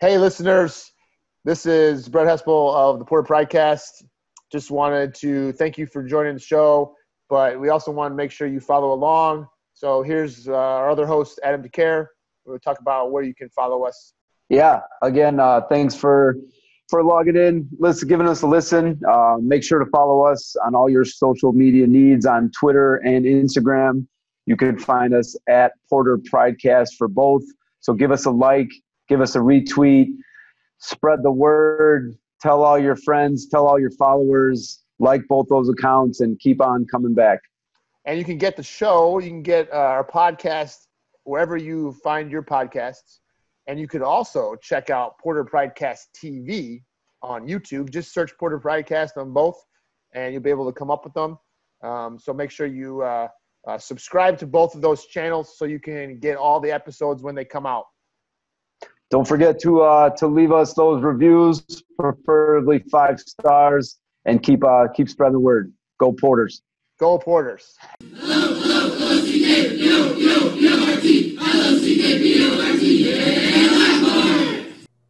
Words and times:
Hey, 0.00 0.16
listeners. 0.16 0.92
This 1.44 1.66
is 1.66 2.08
Brett 2.08 2.28
Hespel 2.28 2.72
of 2.72 3.00
the 3.00 3.04
Porter 3.04 3.26
Pridecast. 3.26 4.04
Just 4.52 4.70
wanted 4.70 5.12
to 5.16 5.50
thank 5.54 5.76
you 5.76 5.88
for 5.88 6.04
joining 6.04 6.34
the 6.34 6.40
show, 6.40 6.94
but 7.28 7.58
we 7.58 7.70
also 7.70 7.90
want 7.90 8.12
to 8.12 8.14
make 8.14 8.30
sure 8.30 8.46
you 8.46 8.60
follow 8.60 8.92
along. 8.92 9.48
So 9.74 10.02
here's 10.02 10.46
uh, 10.46 10.52
our 10.54 10.88
other 10.88 11.04
host, 11.04 11.40
Adam 11.42 11.64
DeCare. 11.64 12.06
We'll 12.44 12.60
talk 12.60 12.78
about 12.78 13.10
where 13.10 13.24
you 13.24 13.34
can 13.34 13.48
follow 13.48 13.82
us. 13.82 14.12
Yeah, 14.48 14.82
again, 15.02 15.40
uh, 15.40 15.62
thanks 15.68 15.96
for 15.96 16.36
for 16.88 17.02
logging 17.02 17.34
in, 17.34 17.68
listen, 17.80 18.06
giving 18.06 18.28
us 18.28 18.42
a 18.42 18.46
listen. 18.46 19.00
Uh, 19.10 19.38
make 19.40 19.64
sure 19.64 19.80
to 19.80 19.90
follow 19.90 20.22
us 20.22 20.54
on 20.64 20.76
all 20.76 20.88
your 20.88 21.04
social 21.04 21.52
media 21.52 21.88
needs 21.88 22.24
on 22.24 22.52
Twitter 22.52 22.98
and 22.98 23.24
Instagram. 23.24 24.06
You 24.46 24.54
can 24.54 24.78
find 24.78 25.12
us 25.12 25.34
at 25.48 25.72
Porter 25.90 26.18
Pridecast 26.18 26.90
for 26.96 27.08
both. 27.08 27.42
So 27.80 27.94
give 27.94 28.12
us 28.12 28.26
a 28.26 28.30
like, 28.30 28.70
give 29.08 29.20
us 29.20 29.34
a 29.34 29.38
retweet, 29.38 30.08
spread 30.78 31.22
the 31.22 31.30
word, 31.30 32.16
tell 32.40 32.62
all 32.62 32.78
your 32.78 32.96
friends, 32.96 33.48
tell 33.48 33.66
all 33.66 33.80
your 33.80 33.90
followers, 33.92 34.82
like 34.98 35.22
both 35.28 35.46
those 35.48 35.68
accounts, 35.68 36.20
and 36.20 36.38
keep 36.38 36.60
on 36.60 36.86
coming 36.90 37.14
back. 37.14 37.40
And 38.04 38.18
you 38.18 38.24
can 38.24 38.38
get 38.38 38.56
the 38.56 38.62
show, 38.62 39.18
you 39.18 39.28
can 39.28 39.42
get 39.42 39.70
uh, 39.72 39.76
our 39.76 40.04
podcast 40.04 40.86
wherever 41.24 41.56
you 41.56 41.92
find 42.02 42.30
your 42.30 42.42
podcasts. 42.42 43.18
And 43.66 43.78
you 43.78 43.86
could 43.86 44.00
also 44.00 44.56
check 44.62 44.88
out 44.88 45.18
Porter 45.18 45.44
Pridecast 45.44 46.06
TV 46.16 46.82
on 47.22 47.46
YouTube. 47.46 47.90
Just 47.90 48.14
search 48.14 48.32
Porter 48.38 48.58
Pridecast 48.58 49.18
on 49.18 49.32
both, 49.34 49.62
and 50.14 50.32
you'll 50.32 50.42
be 50.42 50.50
able 50.50 50.66
to 50.66 50.72
come 50.72 50.90
up 50.90 51.04
with 51.04 51.12
them. 51.12 51.38
Um, 51.82 52.18
so 52.18 52.32
make 52.32 52.50
sure 52.50 52.66
you 52.66 53.02
uh, 53.02 53.28
uh, 53.66 53.76
subscribe 53.76 54.38
to 54.38 54.46
both 54.46 54.74
of 54.74 54.80
those 54.80 55.04
channels 55.06 55.58
so 55.58 55.66
you 55.66 55.78
can 55.78 56.18
get 56.18 56.36
all 56.36 56.60
the 56.60 56.72
episodes 56.72 57.22
when 57.22 57.34
they 57.34 57.44
come 57.44 57.66
out. 57.66 57.84
Don't 59.10 59.26
forget 59.26 59.58
to 59.60 59.80
uh, 59.80 60.10
to 60.16 60.26
leave 60.26 60.52
us 60.52 60.74
those 60.74 61.02
reviews, 61.02 61.62
preferably 61.98 62.80
five 62.90 63.18
stars, 63.18 63.96
and 64.26 64.42
keep 64.42 64.62
uh, 64.62 64.86
keep 64.94 65.08
spreading 65.08 65.32
the 65.32 65.40
word. 65.40 65.72
Go 65.98 66.12
Porters! 66.12 66.60
Go 67.00 67.16
Porters! 67.16 67.74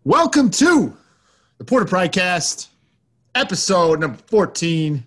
Welcome 0.04 0.50
to 0.50 0.96
the 1.58 1.64
Porter 1.64 1.84
Pridecast, 1.84 2.68
episode 3.34 3.98
number 3.98 4.18
14. 4.28 5.04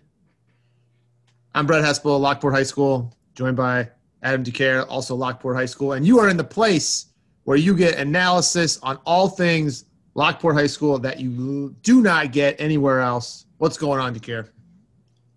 I'm 1.56 1.66
Brett 1.66 1.86
Hespel, 1.86 2.16
of 2.16 2.22
Lockport 2.22 2.54
High 2.54 2.64
School, 2.64 3.16
joined 3.36 3.56
by 3.56 3.88
Adam 4.22 4.44
DeCare, 4.44 4.86
also 4.90 5.16
Lockport 5.16 5.56
High 5.56 5.66
School. 5.66 5.94
And 5.94 6.06
you 6.06 6.20
are 6.20 6.28
in 6.28 6.36
the 6.36 6.44
place 6.44 7.06
where 7.44 7.58
you 7.58 7.76
get 7.76 7.98
analysis 7.98 8.80
on 8.84 8.98
all 9.06 9.28
things 9.28 9.86
Lockport 10.14 10.56
High 10.56 10.68
School 10.68 11.00
that 11.00 11.20
you 11.20 11.76
do 11.84 12.02
not 12.02 12.32
get 12.32 12.60
anywhere 12.60 13.00
else. 13.00 13.46
What's 13.58 13.78
going 13.78 14.00
on, 14.00 14.14
DeCare? 14.14 14.50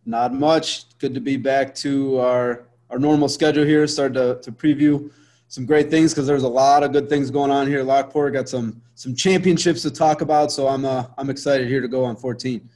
Not 0.04 0.34
much. 0.34 0.98
Good 0.98 1.14
to 1.14 1.20
be 1.20 1.36
back 1.36 1.74
to 1.76 2.18
our, 2.18 2.64
our 2.90 2.98
normal 2.98 3.28
schedule 3.28 3.64
here. 3.64 3.86
Start 3.86 4.14
to, 4.14 4.40
to 4.42 4.52
preview 4.52 5.10
some 5.48 5.64
great 5.64 5.90
things 5.90 6.12
because 6.12 6.26
there's 6.26 6.42
a 6.42 6.48
lot 6.48 6.82
of 6.82 6.92
good 6.92 7.08
things 7.08 7.30
going 7.30 7.50
on 7.50 7.66
here. 7.66 7.82
Lockport 7.82 8.32
got 8.32 8.48
some 8.48 8.80
some 8.96 9.14
championships 9.14 9.82
to 9.82 9.90
talk 9.90 10.20
about, 10.20 10.52
so 10.52 10.68
I'm 10.68 10.84
uh, 10.84 11.06
I'm 11.16 11.30
excited 11.30 11.68
here 11.68 11.80
to 11.80 11.88
go 11.88 12.04
on 12.04 12.16
14. 12.16 12.68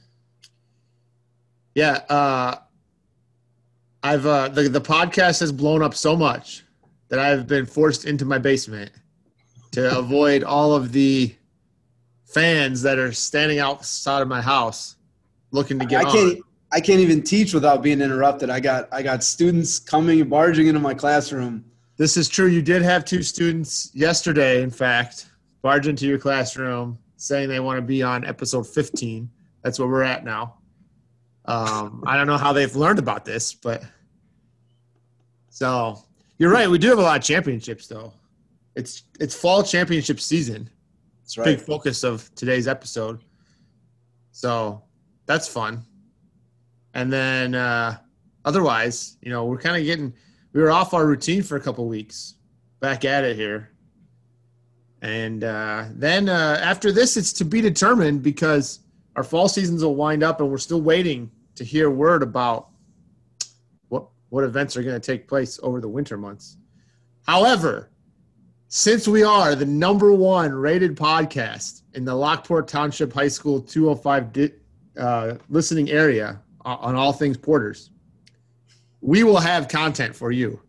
Yeah, 1.75 1.99
uh, 2.09 2.55
I've 4.01 4.25
uh, 4.25 4.47
the 4.49 4.69
the 4.69 4.81
podcast 4.81 5.41
has 5.41 5.51
blown 5.51 5.83
up 5.83 5.93
so 5.93 6.15
much 6.15 6.63
that 7.09 7.19
I've 7.19 7.47
been 7.47 7.65
forced 7.65 8.05
into 8.05 8.25
my 8.25 8.37
basement 8.37 8.91
to 9.71 9.97
avoid 9.97 10.43
all 10.43 10.73
of 10.73 10.91
the 10.91 11.35
fans 12.25 12.81
that 12.81 12.99
are 12.99 13.11
standing 13.11 13.59
outside 13.59 14.21
of 14.21 14.27
my 14.27 14.41
house 14.41 14.95
looking 15.51 15.79
to 15.79 15.85
get 15.85 16.05
I 16.05 16.11
can't, 16.11 16.37
on. 16.37 16.43
I 16.71 16.79
can't 16.79 16.99
even 16.99 17.23
teach 17.23 17.53
without 17.53 17.81
being 17.81 18.01
interrupted. 18.01 18.49
I 18.49 18.59
got 18.59 18.87
I 18.91 19.01
got 19.01 19.23
students 19.23 19.79
coming 19.79 20.27
barging 20.29 20.67
into 20.67 20.79
my 20.79 20.93
classroom 20.93 21.65
this 21.99 22.15
is 22.15 22.29
true. 22.29 22.47
You 22.47 22.61
did 22.61 22.81
have 22.81 23.03
two 23.03 23.21
students 23.21 23.91
yesterday, 23.93 24.63
in 24.63 24.71
fact, 24.71 25.27
barge 25.61 25.85
into 25.85 26.07
your 26.07 26.17
classroom 26.17 26.97
saying 27.17 27.49
they 27.49 27.59
want 27.59 27.77
to 27.77 27.81
be 27.81 28.01
on 28.01 28.23
episode 28.23 28.65
15. 28.65 29.29
That's 29.63 29.79
where 29.79 29.87
we're 29.89 30.03
at 30.03 30.23
now. 30.23 30.55
Um, 31.43 32.01
I 32.07 32.15
don't 32.15 32.25
know 32.25 32.37
how 32.37 32.53
they've 32.53 32.73
learned 32.73 32.99
about 32.99 33.25
this, 33.25 33.53
but 33.53 33.83
so 35.49 36.01
you're 36.37 36.51
right. 36.51 36.69
We 36.69 36.77
do 36.77 36.87
have 36.87 36.99
a 36.99 37.01
lot 37.01 37.17
of 37.17 37.23
championships, 37.23 37.87
though. 37.87 38.13
It's 38.79 39.03
it's 39.19 39.35
fall 39.35 39.61
championship 39.61 40.21
season. 40.21 40.69
That's 41.21 41.37
right. 41.37 41.45
Big 41.45 41.61
focus 41.61 42.03
of 42.05 42.33
today's 42.33 42.65
episode. 42.65 43.19
So 44.31 44.81
that's 45.25 45.49
fun. 45.49 45.83
And 46.93 47.11
then 47.11 47.55
uh, 47.55 47.97
otherwise, 48.45 49.17
you 49.21 49.31
know, 49.31 49.43
we're 49.45 49.59
kind 49.59 49.75
of 49.75 49.83
getting 49.83 50.13
we 50.53 50.61
were 50.61 50.71
off 50.71 50.93
our 50.93 51.05
routine 51.05 51.43
for 51.43 51.57
a 51.57 51.59
couple 51.59 51.87
weeks. 51.89 52.35
Back 52.79 53.03
at 53.03 53.25
it 53.25 53.35
here. 53.35 53.71
And 55.01 55.43
uh, 55.43 55.85
then 55.91 56.29
uh, 56.29 56.59
after 56.61 56.93
this, 56.93 57.17
it's 57.17 57.33
to 57.33 57.45
be 57.45 57.59
determined 57.59 58.23
because 58.23 58.79
our 59.17 59.23
fall 59.23 59.49
seasons 59.49 59.83
will 59.83 59.95
wind 59.95 60.23
up, 60.23 60.39
and 60.39 60.49
we're 60.49 60.57
still 60.57 60.81
waiting 60.81 61.29
to 61.55 61.65
hear 61.65 61.89
word 61.89 62.23
about 62.23 62.69
what 63.89 64.07
what 64.29 64.45
events 64.45 64.77
are 64.77 64.83
going 64.83 64.99
to 64.99 65.05
take 65.05 65.27
place 65.27 65.59
over 65.63 65.81
the 65.81 65.89
winter 65.89 66.17
months. 66.17 66.55
However, 67.27 67.89
since 68.69 69.07
we 69.07 69.23
are 69.23 69.55
the 69.55 69.65
number 69.65 70.13
one 70.13 70.53
rated 70.53 70.95
podcast 70.95 71.81
in 71.95 72.05
the 72.05 72.13
Lockport 72.13 72.67
Township 72.67 73.11
High 73.11 73.27
School 73.27 73.59
205 73.59 74.31
di- 74.31 74.51
uh, 74.95 75.35
listening 75.49 75.89
area 75.89 76.39
on 76.63 76.95
all 76.95 77.11
things 77.11 77.35
Porters, 77.35 77.89
we 79.01 79.23
will 79.23 79.39
have 79.39 79.67
content 79.67 80.15
for 80.15 80.31
you 80.31 80.61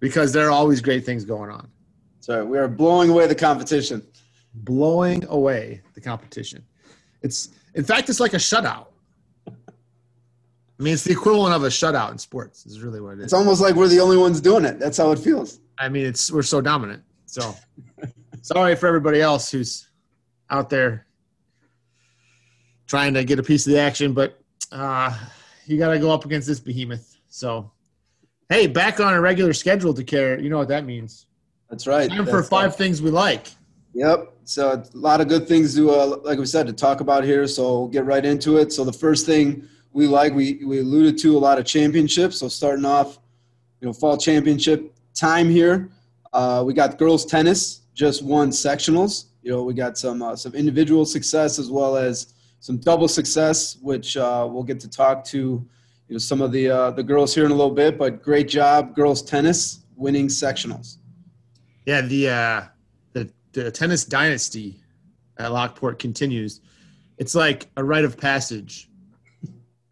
because 0.00 0.32
there 0.32 0.46
are 0.46 0.50
always 0.50 0.80
great 0.80 1.04
things 1.04 1.26
going 1.26 1.50
on. 1.50 1.68
So 2.20 2.46
we 2.46 2.56
are 2.56 2.66
blowing 2.66 3.10
away 3.10 3.26
the 3.26 3.34
competition. 3.34 4.06
Blowing 4.54 5.24
away 5.28 5.82
the 5.94 6.00
competition. 6.00 6.64
It's 7.22 7.50
in 7.74 7.84
fact 7.84 8.08
it's 8.08 8.20
like 8.20 8.32
a 8.32 8.38
shutout. 8.38 8.86
I 9.46 10.82
mean, 10.82 10.94
it's 10.94 11.04
the 11.04 11.12
equivalent 11.12 11.54
of 11.54 11.64
a 11.64 11.68
shutout 11.68 12.12
in 12.12 12.18
sports. 12.18 12.64
Is 12.64 12.80
really 12.80 13.00
what 13.00 13.14
it 13.14 13.18
is. 13.18 13.24
It's 13.24 13.32
almost 13.34 13.60
like 13.60 13.74
we're 13.74 13.88
the 13.88 14.00
only 14.00 14.16
ones 14.16 14.40
doing 14.40 14.64
it. 14.64 14.78
That's 14.78 14.96
how 14.96 15.10
it 15.12 15.18
feels. 15.18 15.60
I 15.78 15.88
mean, 15.88 16.06
it's 16.06 16.30
we're 16.32 16.42
so 16.42 16.60
dominant. 16.60 17.02
So 17.28 17.54
sorry 18.40 18.74
for 18.74 18.86
everybody 18.86 19.20
else 19.20 19.50
who's 19.50 19.88
out 20.48 20.70
there 20.70 21.06
trying 22.86 23.12
to 23.14 23.22
get 23.22 23.38
a 23.38 23.42
piece 23.42 23.66
of 23.66 23.74
the 23.74 23.78
action, 23.78 24.14
but 24.14 24.40
uh, 24.72 25.14
you 25.66 25.78
got 25.78 25.92
to 25.92 25.98
go 25.98 26.10
up 26.10 26.24
against 26.24 26.48
this 26.48 26.58
behemoth. 26.58 27.18
So, 27.28 27.70
hey, 28.48 28.66
back 28.66 28.98
on 28.98 29.12
a 29.12 29.20
regular 29.20 29.52
schedule 29.52 29.92
DeCare. 29.92 30.42
You 30.42 30.48
know 30.48 30.56
what 30.56 30.68
that 30.68 30.86
means. 30.86 31.26
That's 31.68 31.86
right. 31.86 32.08
Time 32.08 32.24
for 32.24 32.42
five 32.42 32.74
things 32.76 33.02
we 33.02 33.10
like. 33.10 33.48
Yep. 33.92 34.32
So 34.44 34.72
a 34.72 34.84
lot 34.94 35.20
of 35.20 35.28
good 35.28 35.46
things 35.46 35.74
to, 35.74 35.90
uh, 35.90 36.16
like 36.24 36.38
we 36.38 36.46
said, 36.46 36.66
to 36.66 36.72
talk 36.72 37.00
about 37.00 37.24
here. 37.24 37.46
So 37.46 37.80
we'll 37.80 37.88
get 37.88 38.06
right 38.06 38.24
into 38.24 38.56
it. 38.56 38.72
So 38.72 38.84
the 38.84 38.92
first 38.92 39.26
thing 39.26 39.68
we 39.92 40.06
like, 40.06 40.32
we 40.32 40.64
we 40.64 40.80
alluded 40.80 41.18
to 41.18 41.36
a 41.36 41.40
lot 41.40 41.58
of 41.58 41.66
championships. 41.66 42.38
So 42.38 42.48
starting 42.48 42.86
off, 42.86 43.18
you 43.82 43.86
know, 43.86 43.92
fall 43.92 44.16
championship 44.16 44.94
time 45.14 45.50
here. 45.50 45.90
Uh, 46.32 46.62
we 46.66 46.74
got 46.74 46.98
girls 46.98 47.24
tennis 47.24 47.82
just 47.94 48.22
won 48.22 48.50
sectionals. 48.50 49.26
You 49.42 49.52
know, 49.52 49.62
we 49.62 49.74
got 49.74 49.98
some 49.98 50.22
uh, 50.22 50.36
some 50.36 50.54
individual 50.54 51.04
success 51.04 51.58
as 51.58 51.70
well 51.70 51.96
as 51.96 52.34
some 52.60 52.78
double 52.78 53.08
success, 53.08 53.76
which 53.82 54.16
uh, 54.16 54.46
we'll 54.50 54.62
get 54.62 54.80
to 54.80 54.88
talk 54.88 55.24
to 55.26 55.38
you 55.38 56.14
know 56.14 56.18
some 56.18 56.40
of 56.40 56.52
the 56.52 56.70
uh, 56.70 56.90
the 56.92 57.02
girls 57.02 57.34
here 57.34 57.44
in 57.44 57.50
a 57.50 57.54
little 57.54 57.74
bit. 57.74 57.98
But 57.98 58.22
great 58.22 58.48
job, 58.48 58.94
girls 58.94 59.22
tennis 59.22 59.80
winning 59.96 60.28
sectionals. 60.28 60.98
Yeah, 61.86 62.02
the 62.02 62.28
uh, 62.28 62.62
the 63.12 63.30
the 63.52 63.70
tennis 63.70 64.04
dynasty 64.04 64.80
at 65.38 65.52
Lockport 65.52 65.98
continues. 65.98 66.60
It's 67.18 67.34
like 67.34 67.68
a 67.76 67.84
rite 67.84 68.04
of 68.04 68.16
passage. 68.16 68.88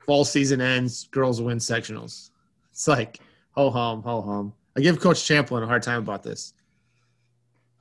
Fall 0.07 0.25
season 0.25 0.61
ends, 0.61 1.09
girls 1.11 1.43
win 1.43 1.59
sectionals. 1.59 2.31
It's 2.71 2.87
like 2.87 3.19
ho 3.51 3.71
hum, 3.71 4.03
ho 4.03 4.23
hum. 4.23 4.53
I 4.77 4.81
give 4.81 5.01
Coach 5.01 5.25
Champlin 5.25 5.63
a 5.63 5.67
hard 5.67 5.83
time 5.83 5.99
about 5.99 6.23
this. 6.23 6.53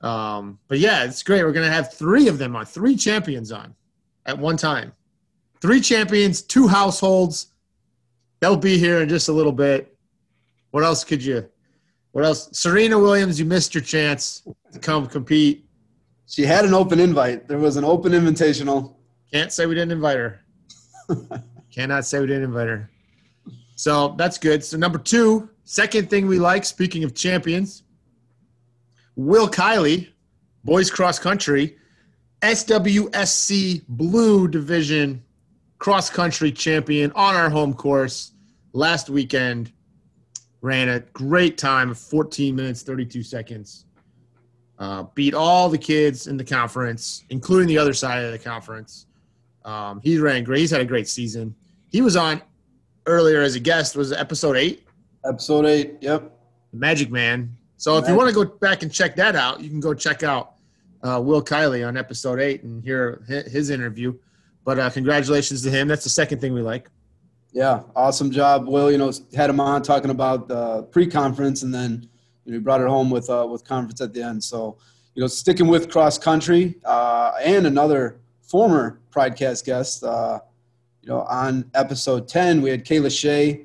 Um, 0.00 0.58
but 0.68 0.78
yeah, 0.78 1.04
it's 1.04 1.22
great. 1.22 1.42
We're 1.42 1.52
gonna 1.52 1.70
have 1.70 1.92
three 1.92 2.28
of 2.28 2.38
them 2.38 2.56
on, 2.56 2.64
three 2.64 2.96
champions 2.96 3.52
on 3.52 3.74
at 4.24 4.38
one 4.38 4.56
time. 4.56 4.92
Three 5.60 5.80
champions, 5.80 6.42
two 6.42 6.68
households, 6.68 7.48
they'll 8.40 8.56
be 8.56 8.78
here 8.78 9.00
in 9.00 9.08
just 9.08 9.28
a 9.28 9.32
little 9.32 9.52
bit. 9.52 9.96
What 10.70 10.84
else 10.84 11.04
could 11.04 11.24
you? 11.24 11.48
What 12.12 12.24
else? 12.24 12.48
Serena 12.52 12.98
Williams, 12.98 13.38
you 13.38 13.44
missed 13.44 13.74
your 13.74 13.82
chance 13.82 14.42
to 14.72 14.78
come 14.78 15.06
compete. 15.06 15.66
She 16.26 16.42
had 16.42 16.64
an 16.64 16.74
open 16.74 16.98
invite. 16.98 17.46
There 17.48 17.58
was 17.58 17.76
an 17.76 17.84
open 17.84 18.12
invitational. 18.12 18.94
Can't 19.32 19.52
say 19.52 19.66
we 19.66 19.74
didn't 19.74 19.92
invite 19.92 20.16
her. 20.16 20.40
Cannot 21.72 22.04
say 22.04 22.20
we 22.20 22.26
didn't 22.26 22.44
invite 22.44 22.68
her. 22.68 22.90
So 23.76 24.14
that's 24.16 24.38
good. 24.38 24.64
So 24.64 24.76
number 24.76 24.98
two, 24.98 25.50
second 25.66 26.08
thing 26.08 26.26
we 26.26 26.38
like. 26.38 26.64
Speaking 26.64 27.04
of 27.04 27.14
champions, 27.14 27.82
Will 29.16 29.48
Kiley, 29.48 30.08
boys 30.64 30.90
cross 30.90 31.18
country, 31.18 31.76
SWSC 32.40 33.84
Blue 33.88 34.48
Division 34.48 35.22
cross 35.78 36.08
country 36.08 36.50
champion 36.50 37.12
on 37.12 37.34
our 37.34 37.50
home 37.50 37.74
course 37.74 38.32
last 38.72 39.10
weekend. 39.10 39.72
Ran 40.62 40.88
a 40.88 41.00
great 41.00 41.58
time 41.58 41.90
of 41.90 41.98
14 41.98 42.56
minutes, 42.56 42.82
32 42.82 43.22
seconds. 43.22 43.84
Uh, 44.78 45.04
beat 45.14 45.34
all 45.34 45.68
the 45.68 45.78
kids 45.78 46.26
in 46.26 46.36
the 46.36 46.44
conference, 46.44 47.24
including 47.30 47.68
the 47.68 47.78
other 47.78 47.92
side 47.92 48.24
of 48.24 48.32
the 48.32 48.38
conference. 48.38 49.06
Um, 49.64 50.00
he 50.02 50.18
ran 50.18 50.44
great. 50.44 50.60
He's 50.60 50.70
had 50.70 50.80
a 50.80 50.86
great 50.86 51.08
season. 51.08 51.54
He 51.88 52.00
was 52.00 52.16
on 52.16 52.42
earlier 53.06 53.42
as 53.42 53.54
a 53.54 53.60
guest. 53.60 53.96
Was 53.96 54.12
episode 54.12 54.56
eight? 54.56 54.85
Episode 55.28 55.66
eight. 55.66 55.96
Yep. 56.00 56.32
The 56.72 56.78
Magic 56.78 57.10
Man. 57.10 57.56
So 57.76 57.98
if 57.98 58.08
you 58.08 58.14
want 58.14 58.28
to 58.28 58.34
go 58.34 58.44
back 58.44 58.82
and 58.82 58.92
check 58.92 59.16
that 59.16 59.36
out, 59.36 59.60
you 59.60 59.68
can 59.68 59.80
go 59.80 59.92
check 59.92 60.22
out 60.22 60.54
uh, 61.02 61.20
Will 61.22 61.42
Kiley 61.42 61.86
on 61.86 61.96
episode 61.96 62.40
eight 62.40 62.62
and 62.62 62.82
hear 62.82 63.22
his 63.26 63.70
interview. 63.70 64.14
But 64.64 64.78
uh, 64.78 64.90
congratulations 64.90 65.62
to 65.62 65.70
him. 65.70 65.86
That's 65.86 66.04
the 66.04 66.10
second 66.10 66.40
thing 66.40 66.54
we 66.54 66.62
like. 66.62 66.88
Yeah, 67.52 67.82
awesome 67.94 68.30
job, 68.30 68.66
Will. 68.66 68.90
You 68.90 68.98
know, 68.98 69.12
had 69.34 69.48
him 69.50 69.60
on 69.60 69.82
talking 69.82 70.10
about 70.10 70.48
the 70.48 70.82
pre-conference, 70.84 71.62
and 71.62 71.72
then 71.72 72.08
you 72.44 72.52
know, 72.52 72.58
he 72.58 72.62
brought 72.62 72.80
it 72.80 72.88
home 72.88 73.10
with 73.10 73.30
uh, 73.30 73.46
with 73.50 73.64
conference 73.64 74.00
at 74.00 74.12
the 74.12 74.22
end. 74.22 74.42
So, 74.42 74.76
you 75.14 75.22
know, 75.22 75.26
sticking 75.26 75.66
with 75.66 75.90
cross 75.90 76.18
country 76.18 76.74
uh, 76.84 77.32
and 77.42 77.66
another 77.66 78.18
former 78.42 79.00
Pridecast 79.10 79.64
guest. 79.64 80.04
Uh, 80.04 80.40
you 81.02 81.08
know, 81.08 81.20
on 81.22 81.70
episode 81.74 82.28
ten, 82.28 82.60
we 82.60 82.70
had 82.70 82.84
Kayla 82.84 83.16
Shea, 83.16 83.64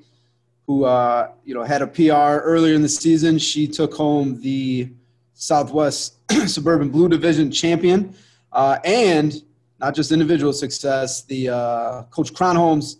who 0.71 0.85
uh, 0.85 1.31
you 1.43 1.53
know 1.53 1.63
had 1.63 1.81
a 1.81 1.87
PR 1.87 2.41
earlier 2.43 2.73
in 2.73 2.81
the 2.81 2.89
season. 2.89 3.37
She 3.37 3.67
took 3.67 3.93
home 3.93 4.39
the 4.41 4.89
Southwest 5.33 6.17
Suburban 6.47 6.89
Blue 6.89 7.09
Division 7.09 7.51
champion, 7.51 8.15
uh, 8.53 8.77
and 8.85 9.33
not 9.79 9.93
just 9.95 10.11
individual 10.11 10.53
success. 10.53 11.23
The 11.23 11.49
uh, 11.49 12.03
Coach 12.03 12.33
Cronholm's 12.33 12.97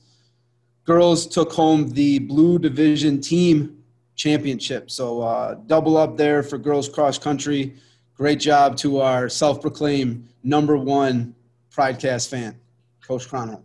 girls 0.85 1.27
took 1.27 1.51
home 1.53 1.89
the 1.89 2.19
Blue 2.19 2.59
Division 2.59 3.21
team 3.21 3.77
championship. 4.15 4.91
So 4.91 5.21
uh, 5.21 5.55
double 5.67 5.95
up 5.95 6.17
there 6.17 6.43
for 6.43 6.57
girls 6.57 6.89
cross 6.89 7.17
country. 7.17 7.75
Great 8.15 8.39
job 8.39 8.75
to 8.77 8.99
our 8.99 9.29
self-proclaimed 9.29 10.27
number 10.43 10.77
one 10.77 11.33
Pridecast 11.73 12.29
fan, 12.29 12.59
Coach 13.07 13.27
Cronholm. 13.29 13.63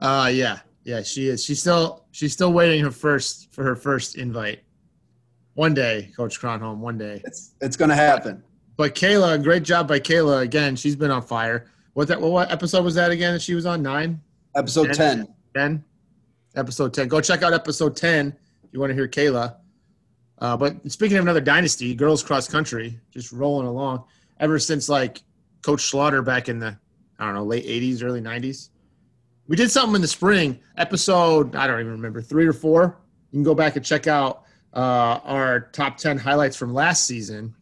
Uh 0.00 0.30
yeah, 0.32 0.60
yeah. 0.84 1.02
She 1.02 1.28
is. 1.28 1.44
She's 1.44 1.60
still 1.60 2.04
she's 2.12 2.32
still 2.32 2.52
waiting 2.52 2.82
her 2.84 2.90
first 2.90 3.52
for 3.52 3.62
her 3.64 3.76
first 3.76 4.16
invite. 4.16 4.60
One 5.54 5.74
day, 5.74 6.10
Coach 6.16 6.40
Cronholm. 6.40 6.78
One 6.78 6.96
day. 6.98 7.20
It's 7.24 7.54
it's 7.60 7.76
gonna 7.76 7.94
happen. 7.94 8.42
But 8.76 8.94
Kayla, 8.94 9.42
great 9.42 9.62
job 9.62 9.86
by 9.86 10.00
Kayla. 10.00 10.42
Again, 10.42 10.76
she's 10.76 10.96
been 10.96 11.10
on 11.10 11.22
fire. 11.22 11.66
What 11.94 12.08
that? 12.08 12.20
What 12.20 12.50
episode 12.50 12.84
was 12.84 12.94
that 12.94 13.10
again? 13.10 13.34
That 13.34 13.42
she 13.42 13.54
was 13.54 13.66
on 13.66 13.82
nine, 13.82 14.20
Episode 14.56 14.94
Ten? 14.94 15.18
ten. 15.18 15.26
ten, 15.54 15.84
episode 16.56 16.94
ten. 16.94 17.08
Go 17.08 17.20
check 17.20 17.42
out 17.42 17.52
episode 17.52 17.96
ten 17.96 18.34
if 18.64 18.72
you 18.72 18.80
want 18.80 18.90
to 18.90 18.94
hear 18.94 19.08
Kayla. 19.08 19.56
Uh, 20.38 20.56
but 20.56 20.90
speaking 20.90 21.18
of 21.18 21.22
another 21.22 21.40
dynasty, 21.40 21.94
girls 21.94 22.22
cross 22.22 22.48
country, 22.48 22.98
just 23.10 23.30
rolling 23.30 23.66
along 23.66 24.04
ever 24.40 24.58
since 24.58 24.88
like 24.88 25.22
Coach 25.62 25.82
Slaughter 25.82 26.22
back 26.22 26.48
in 26.48 26.58
the 26.58 26.76
I 27.18 27.26
don't 27.26 27.34
know 27.34 27.44
late 27.44 27.66
'80s, 27.66 28.02
early 28.02 28.20
'90s. 28.20 28.70
We 29.52 29.56
did 29.56 29.70
something 29.70 29.96
in 29.96 30.00
the 30.00 30.08
spring, 30.08 30.60
episode 30.78 31.54
I 31.54 31.66
don't 31.66 31.78
even 31.78 31.92
remember 31.92 32.22
three 32.22 32.46
or 32.46 32.54
four. 32.54 32.96
You 33.32 33.36
can 33.36 33.42
go 33.42 33.54
back 33.54 33.76
and 33.76 33.84
check 33.84 34.06
out 34.06 34.44
uh, 34.72 35.20
our 35.24 35.68
top 35.74 35.98
ten 35.98 36.16
highlights 36.16 36.56
from 36.56 36.72
last 36.72 37.04
season, 37.06 37.54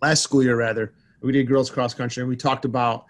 last 0.00 0.22
school 0.22 0.42
year 0.42 0.56
rather. 0.56 0.94
We 1.20 1.32
did 1.32 1.46
girls 1.46 1.68
cross 1.68 1.92
country, 1.92 2.22
and 2.22 2.30
we 2.30 2.36
talked 2.36 2.64
about 2.64 3.04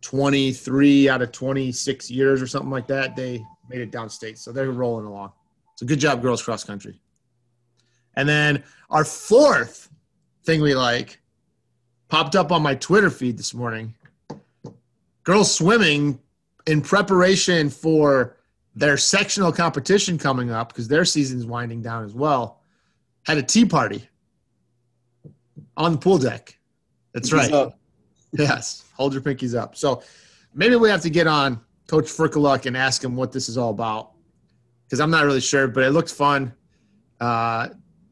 23 0.00 1.10
out 1.10 1.20
of 1.20 1.32
26 1.32 2.10
years 2.10 2.40
or 2.40 2.46
something 2.46 2.70
like 2.70 2.86
that. 2.86 3.14
They 3.14 3.44
made 3.68 3.82
it 3.82 3.92
downstate, 3.92 4.38
so 4.38 4.50
they're 4.50 4.70
rolling 4.70 5.04
along. 5.04 5.32
So 5.76 5.84
good 5.84 6.00
job, 6.00 6.22
girls 6.22 6.42
cross 6.42 6.64
country. 6.64 6.98
And 8.16 8.26
then 8.26 8.64
our 8.88 9.04
fourth 9.04 9.90
thing 10.44 10.62
we 10.62 10.74
like 10.74 11.20
popped 12.08 12.36
up 12.36 12.50
on 12.50 12.62
my 12.62 12.74
Twitter 12.74 13.10
feed 13.10 13.36
this 13.36 13.52
morning. 13.52 13.94
Girls 15.24 15.54
swimming 15.54 16.20
in 16.66 16.80
preparation 16.80 17.70
for 17.70 18.36
their 18.74 18.96
sectional 18.96 19.52
competition 19.52 20.18
coming 20.18 20.50
up 20.50 20.68
because 20.68 20.88
their 20.88 21.04
season's 21.04 21.46
winding 21.46 21.82
down 21.82 22.04
as 22.04 22.14
well. 22.14 22.60
Had 23.24 23.38
a 23.38 23.42
tea 23.42 23.64
party 23.64 24.08
on 25.76 25.92
the 25.92 25.98
pool 25.98 26.18
deck. 26.18 26.58
That's 27.12 27.32
right. 27.32 27.48
So, 27.48 27.74
Yes, 28.36 28.84
hold 28.94 29.12
your 29.12 29.22
pinkies 29.22 29.56
up. 29.56 29.76
So 29.76 30.02
maybe 30.54 30.76
we 30.76 30.88
have 30.88 31.02
to 31.02 31.10
get 31.10 31.26
on 31.26 31.60
Coach 31.86 32.06
Frikaluk 32.06 32.66
and 32.66 32.76
ask 32.76 33.02
him 33.02 33.14
what 33.14 33.30
this 33.30 33.48
is 33.48 33.56
all 33.56 33.70
about 33.70 34.12
because 34.86 35.00
I'm 35.00 35.10
not 35.10 35.24
really 35.24 35.40
sure, 35.40 35.68
but 35.68 35.84
it 35.84 35.90
looked 35.90 36.10
fun. 36.10 36.52
Uh, 37.20 37.68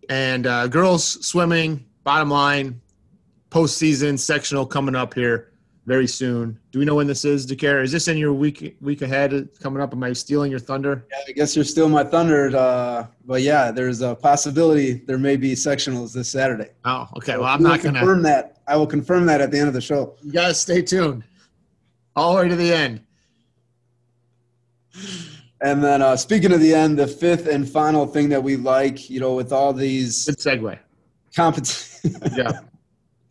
and 0.08 0.46
uh, 0.46 0.68
girls 0.68 1.26
swimming, 1.26 1.84
bottom 2.04 2.30
line, 2.30 2.80
postseason 3.50 4.18
sectional 4.18 4.64
coming 4.64 4.94
up 4.94 5.14
here 5.14 5.51
very 5.84 6.06
soon. 6.06 6.58
Do 6.70 6.78
we 6.78 6.84
know 6.84 6.94
when 6.94 7.06
this 7.08 7.24
is, 7.24 7.44
DeCare? 7.46 7.82
Is 7.82 7.90
this 7.90 8.06
in 8.08 8.16
your 8.16 8.32
week 8.32 8.76
week 8.80 9.02
ahead 9.02 9.48
coming 9.60 9.82
up? 9.82 9.92
Am 9.92 10.02
I 10.04 10.12
stealing 10.12 10.50
your 10.50 10.60
thunder? 10.60 11.06
yeah, 11.10 11.18
I 11.28 11.32
guess 11.32 11.56
you're 11.56 11.64
stealing 11.64 11.92
my 11.92 12.04
thunder, 12.04 12.56
uh, 12.56 13.06
but 13.26 13.42
yeah, 13.42 13.70
there's 13.72 14.00
a 14.00 14.14
possibility 14.14 14.92
there 15.06 15.18
may 15.18 15.36
be 15.36 15.52
sectionals 15.54 16.12
this 16.14 16.30
Saturday. 16.30 16.70
Oh, 16.84 17.08
okay. 17.16 17.36
Well, 17.36 17.46
I'm 17.48 17.62
not 17.62 17.82
gonna. 17.82 17.98
confirm 17.98 18.22
that. 18.22 18.58
I 18.68 18.76
will 18.76 18.86
confirm 18.86 19.26
that 19.26 19.40
at 19.40 19.50
the 19.50 19.58
end 19.58 19.66
of 19.68 19.74
the 19.74 19.80
show. 19.80 20.14
You 20.22 20.30
gotta 20.32 20.54
stay 20.54 20.82
tuned 20.82 21.24
all 22.14 22.36
the 22.36 22.42
way 22.42 22.48
to 22.48 22.56
the 22.56 22.72
end. 22.72 23.00
And 25.60 25.82
then 25.82 26.02
uh, 26.02 26.16
speaking 26.16 26.52
of 26.52 26.60
the 26.60 26.74
end, 26.74 26.98
the 26.98 27.06
fifth 27.06 27.46
and 27.46 27.68
final 27.68 28.06
thing 28.06 28.28
that 28.30 28.42
we 28.42 28.56
like, 28.56 29.08
you 29.08 29.20
know, 29.20 29.34
with 29.34 29.52
all 29.52 29.72
these 29.72 30.26
Good 30.26 30.38
segue. 30.38 30.78
competitions, 31.34 32.00
Yeah, 32.36 32.52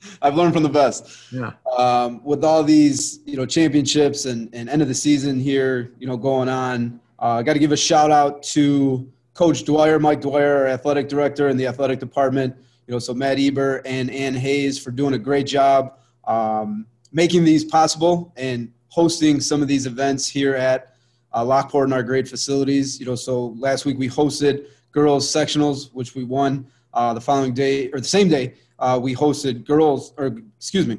I've 0.22 0.36
learned 0.36 0.54
from 0.54 0.64
the 0.64 0.70
best. 0.70 1.32
yeah. 1.32 1.52
Um, 1.78 2.24
with 2.24 2.44
all 2.44 2.64
these, 2.64 3.20
you 3.26 3.38
know, 3.38 3.46
championships 3.46 4.26
and, 4.26 4.50
and 4.54 4.70
end 4.70 4.82
of 4.82 4.88
the 4.88 4.94
season 4.94 5.40
here, 5.40 5.92
you 6.00 6.08
know, 6.08 6.18
going 6.18 6.50
on, 6.50 7.00
uh, 7.20 7.38
I 7.38 7.44
got 7.44 7.54
to 7.54 7.60
give 7.60 7.72
a 7.72 7.78
shout 7.78 8.12
out 8.12 8.44
to 8.44 9.10
Coach 9.34 9.64
Dwyer, 9.64 10.00
Mike 10.00 10.22
Dwyer, 10.22 10.58
our 10.58 10.68
athletic 10.68 11.08
director 11.08 11.50
in 11.50 11.58
the 11.58 11.68
athletic 11.68 12.00
department. 12.00 12.56
You 12.88 12.94
know, 12.94 13.00
so 13.00 13.14
Matt 13.14 13.40
Eber 13.40 13.82
and 13.86 14.10
Ann 14.12 14.34
Hayes 14.34 14.78
for 14.78 14.92
doing 14.92 15.14
a 15.14 15.20
great 15.20 15.48
job 15.48 15.98
um, 16.26 16.86
making 17.12 17.44
these 17.44 17.64
possible 17.64 18.34
and 18.36 18.72
hosting 18.90 19.40
some 19.40 19.62
of 19.62 19.68
these 19.68 19.86
events 19.86 20.28
here 20.28 20.56
at 20.56 20.96
uh, 21.34 21.44
Lockport 21.46 21.88
in 21.88 21.94
our 21.94 22.04
great 22.04 22.28
facilities. 22.28 23.00
You 23.00 23.06
know, 23.06 23.16
so 23.16 23.56
last 23.58 23.86
week 23.86 23.98
we 23.98 24.10
hosted 24.10 24.66
girls 24.92 25.32
sectionals, 25.32 25.92
which 25.94 26.16
we 26.16 26.24
won. 26.24 26.68
Uh, 26.94 27.14
the 27.14 27.22
following 27.22 27.54
day 27.54 27.90
or 27.94 28.02
the 28.02 28.08
same 28.08 28.28
day, 28.28 28.54
uh, 28.82 29.00
we 29.02 29.16
hosted 29.16 29.64
girls 29.64 30.14
or 30.18 30.36
excuse 30.58 30.88
me, 30.88 30.98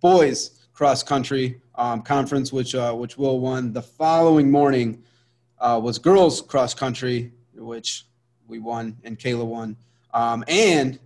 boys 0.00 0.66
cross 0.72 1.02
country 1.02 1.60
um, 1.74 2.00
conference, 2.00 2.52
which 2.52 2.74
uh, 2.74 2.94
which 2.94 3.18
Will 3.18 3.40
won. 3.40 3.72
The 3.72 3.82
following 3.82 4.50
morning 4.50 5.02
uh, 5.58 5.80
was 5.82 5.98
girls 5.98 6.40
cross 6.40 6.72
country, 6.72 7.32
which 7.54 8.06
we 8.46 8.60
won 8.60 8.96
and 9.04 9.18
Kayla 9.18 9.44
won, 9.44 9.76
um, 10.14 10.44
and 10.48 10.98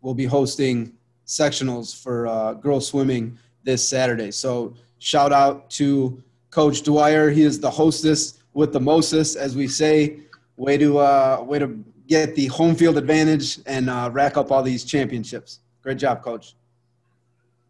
we'll 0.00 0.14
be 0.14 0.24
hosting 0.24 0.92
sectionals 1.26 1.94
for 2.02 2.26
uh, 2.26 2.54
girls 2.54 2.88
swimming 2.88 3.38
this 3.62 3.86
Saturday. 3.86 4.30
So 4.30 4.74
shout 4.98 5.32
out 5.32 5.68
to 5.70 6.22
Coach 6.50 6.82
Dwyer. 6.82 7.30
He 7.30 7.42
is 7.42 7.60
the 7.60 7.70
hostess 7.70 8.38
with 8.54 8.72
the 8.72 8.80
mostest, 8.80 9.36
as 9.36 9.54
we 9.54 9.68
say. 9.68 10.20
Way 10.56 10.78
to 10.78 10.98
uh, 10.98 11.42
way 11.46 11.58
to 11.58 11.84
get 12.10 12.34
the 12.34 12.46
home 12.48 12.74
field 12.74 12.98
advantage 12.98 13.60
and 13.66 13.88
uh, 13.88 14.10
rack 14.12 14.36
up 14.36 14.50
all 14.50 14.62
these 14.62 14.84
championships. 14.84 15.60
Great 15.82 15.96
job, 15.96 16.22
Coach. 16.22 16.56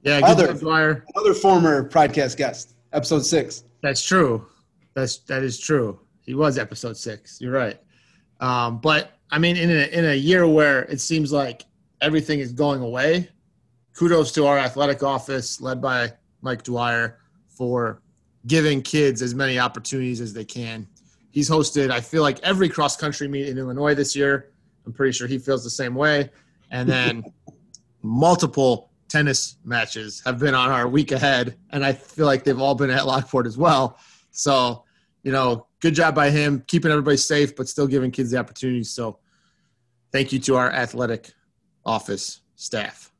Yeah, 0.03 0.21
Other- 0.25 0.49
job, 0.49 0.61
Dwyer. 0.61 1.05
Another 1.15 1.35
former 1.35 1.89
podcast 1.89 2.37
guest, 2.39 2.75
episode 2.93 3.25
six. 3.25 3.65
That's 3.83 4.03
true. 4.03 4.47
That's 4.95 5.19
that 5.19 5.43
is 5.43 5.61
true. 5.61 6.01
He 6.23 6.35
was 6.35 6.59
episode 6.59 6.97
six. 6.97 7.41
You're 7.41 7.53
right. 7.53 7.79
Um, 8.41 8.79
but 8.81 9.13
I 9.31 9.39
mean, 9.39 9.57
in 9.57 9.71
a 9.71 9.87
in 9.97 10.07
a 10.07 10.15
year 10.15 10.49
where 10.49 10.83
it 10.85 11.01
seems 11.01 11.33
like 11.33 11.67
everything 12.01 12.41
is 12.41 12.53
going 12.53 12.81
away, 12.81 13.29
kudos 13.95 14.33
to 14.33 14.47
our 14.47 14.59
athletic 14.59 15.03
office 15.03 15.61
led 15.61 15.81
by 15.83 16.13
Mike 16.41 16.63
Dwyer 16.63 17.19
for 17.49 18.01
giving 18.47 18.81
kids 18.81 19.21
as 19.21 19.35
many 19.35 19.59
opportunities 19.59 20.21
as 20.23 20.33
they 20.33 20.45
can. 20.45 20.89
He's 21.31 21.49
hosted, 21.49 21.91
I 21.91 22.01
feel 22.01 22.23
like 22.23 22.41
every 22.43 22.69
cross 22.69 22.97
country 22.97 23.29
meet 23.29 23.49
in 23.49 23.59
Illinois 23.59 23.95
this 23.95 24.17
year. 24.17 24.51
I'm 24.85 24.93
pretty 24.93 25.13
sure 25.13 25.27
he 25.27 25.39
feels 25.39 25.63
the 25.63 25.71
same 25.71 25.95
way. 25.95 26.31
And 26.71 26.89
then 26.89 27.25
multiple 28.03 28.91
tennis 29.09 29.57
matches 29.65 30.23
have 30.25 30.39
been 30.39 30.55
on 30.55 30.71
our 30.71 30.89
week 30.89 31.13
ahead, 31.13 31.57
and 31.71 31.85
I 31.85 31.93
feel 31.93 32.27
like 32.27 32.45
they've 32.45 32.61
all 32.61 32.75
been 32.75 32.91
at 32.91 33.07
Lockport 33.07 33.47
as 33.47 33.59
well. 33.59 33.99
So, 34.31 34.85
you 35.23 35.33
know, 35.33 35.67
good 35.81 35.95
job 35.95 36.15
by 36.15 36.31
him 36.31 36.65
keeping 36.67 36.91
everybody 36.91 37.17
safe, 37.17 37.55
but 37.55 37.69
still 37.69 37.87
giving 37.87 38.11
kids 38.11 38.31
the 38.31 38.39
opportunity. 38.39 38.85
So, 38.85 39.19
thank 40.13 40.33
you 40.33 40.39
to 40.41 40.57
our 40.57 40.71
athletic 40.71 41.33
office 41.85 42.41
staff. 42.57 43.13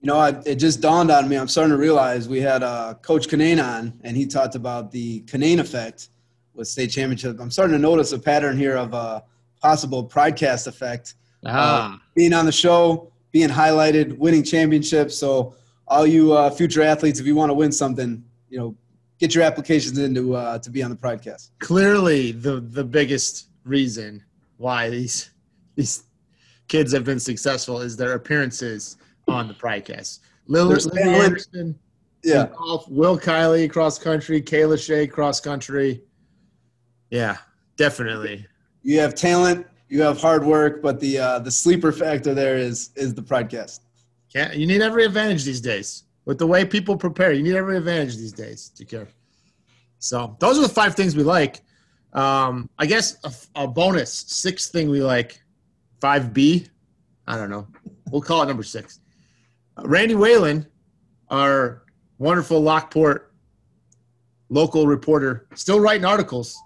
You 0.00 0.08
know, 0.08 0.22
it 0.44 0.56
just 0.56 0.80
dawned 0.80 1.10
on 1.10 1.28
me. 1.28 1.36
I'm 1.36 1.48
starting 1.48 1.70
to 1.70 1.78
realize 1.78 2.28
we 2.28 2.40
had 2.40 2.62
uh, 2.62 2.94
Coach 3.02 3.28
Kinane 3.28 3.62
on, 3.62 4.00
and 4.02 4.16
he 4.16 4.26
talked 4.26 4.54
about 4.54 4.90
the 4.90 5.22
Kinane 5.22 5.60
effect 5.60 6.08
with 6.54 6.68
state 6.68 6.90
championship. 6.90 7.38
I'm 7.40 7.50
starting 7.50 7.74
to 7.74 7.80
notice 7.80 8.12
a 8.12 8.18
pattern 8.18 8.56
here 8.56 8.76
of 8.76 8.92
a 8.94 9.22
possible 9.60 10.06
Pridecast 10.06 10.66
effect. 10.66 11.14
Ah. 11.44 11.94
Uh, 11.94 11.98
being 12.14 12.32
on 12.32 12.46
the 12.46 12.52
show, 12.52 13.12
being 13.32 13.48
highlighted, 13.48 14.16
winning 14.18 14.42
championships. 14.44 15.16
So, 15.16 15.54
all 15.88 16.06
you 16.06 16.32
uh, 16.32 16.50
future 16.50 16.82
athletes, 16.82 17.18
if 17.20 17.26
you 17.26 17.34
want 17.34 17.50
to 17.50 17.54
win 17.54 17.72
something, 17.72 18.22
you 18.48 18.58
know, 18.58 18.76
get 19.18 19.34
your 19.34 19.44
applications 19.44 19.98
in 19.98 20.14
to, 20.14 20.34
uh, 20.36 20.58
to 20.58 20.70
be 20.70 20.82
on 20.82 20.90
the 20.90 20.96
Pridecast. 20.96 21.50
Clearly, 21.58 22.32
the 22.32 22.60
the 22.60 22.84
biggest 22.84 23.48
reason 23.64 24.22
why 24.58 24.90
these 24.90 25.30
these 25.74 26.04
kids 26.68 26.92
have 26.92 27.04
been 27.04 27.20
successful 27.20 27.80
is 27.80 27.96
their 27.96 28.12
appearances 28.12 28.96
on 29.28 29.48
the 29.48 29.54
Pridecast. 29.54 30.20
Lillard, 30.48 30.92
Lily 30.92 31.02
Anderson, 31.02 31.78
Yeah. 32.24 32.48
golf, 32.56 32.88
Will 32.88 33.18
Kiley 33.18 33.70
cross 33.70 33.98
country, 33.98 34.40
Kayla 34.40 34.82
Shea 34.82 35.06
cross 35.06 35.40
country. 35.40 36.02
Yeah, 37.12 37.36
definitely. 37.76 38.46
You 38.82 38.98
have 39.00 39.14
talent, 39.14 39.66
you 39.90 40.00
have 40.00 40.18
hard 40.18 40.46
work, 40.46 40.80
but 40.80 40.98
the 40.98 41.18
uh, 41.18 41.38
the 41.40 41.50
sleeper 41.50 41.92
factor 41.92 42.32
there 42.32 42.56
is 42.56 42.88
is 42.96 43.14
the 43.14 43.22
podcast. 43.22 43.80
Can't, 44.32 44.56
you 44.56 44.66
need 44.66 44.80
every 44.80 45.04
advantage 45.04 45.44
these 45.44 45.60
days. 45.60 46.04
With 46.24 46.38
the 46.38 46.46
way 46.46 46.64
people 46.64 46.96
prepare, 46.96 47.32
you 47.32 47.42
need 47.42 47.54
every 47.54 47.76
advantage 47.76 48.16
these 48.16 48.32
days 48.32 48.72
DeCare. 48.78 49.08
So 49.98 50.36
those 50.40 50.58
are 50.58 50.62
the 50.62 50.70
five 50.70 50.94
things 50.94 51.14
we 51.14 51.22
like. 51.22 51.60
Um, 52.14 52.70
I 52.78 52.86
guess 52.86 53.18
a, 53.24 53.62
a 53.64 53.68
bonus 53.68 54.10
sixth 54.10 54.72
thing 54.72 54.88
we 54.88 55.02
like, 55.02 55.38
five 56.00 56.32
B. 56.32 56.66
I 57.26 57.36
don't 57.36 57.50
know. 57.50 57.66
We'll 58.10 58.22
call 58.22 58.42
it 58.42 58.46
number 58.46 58.62
six. 58.62 59.00
Uh, 59.76 59.82
Randy 59.84 60.14
Whalen, 60.14 60.66
our 61.28 61.82
wonderful 62.16 62.60
Lockport 62.60 63.34
local 64.48 64.86
reporter, 64.86 65.46
still 65.54 65.78
writing 65.78 66.06
articles. 66.06 66.58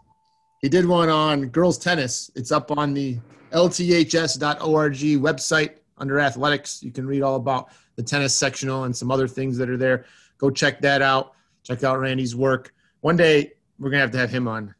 He 0.66 0.70
did 0.70 0.84
one 0.84 1.08
on 1.08 1.46
girls 1.50 1.78
tennis. 1.78 2.28
It's 2.34 2.50
up 2.50 2.76
on 2.76 2.92
the 2.92 3.20
lths.org 3.52 4.94
website 4.96 5.70
under 5.96 6.18
athletics. 6.18 6.82
You 6.82 6.90
can 6.90 7.06
read 7.06 7.22
all 7.22 7.36
about 7.36 7.68
the 7.94 8.02
tennis 8.02 8.34
sectional 8.34 8.82
and 8.82 8.96
some 8.96 9.12
other 9.12 9.28
things 9.28 9.56
that 9.58 9.70
are 9.70 9.76
there. 9.76 10.06
Go 10.38 10.50
check 10.50 10.80
that 10.80 11.02
out. 11.02 11.34
Check 11.62 11.84
out 11.84 12.00
Randy's 12.00 12.34
work. 12.34 12.74
One 13.02 13.16
day 13.16 13.52
we're 13.78 13.90
gonna 13.90 14.00
have 14.00 14.10
to 14.10 14.18
have 14.18 14.30
him 14.30 14.48
on. 14.48 14.74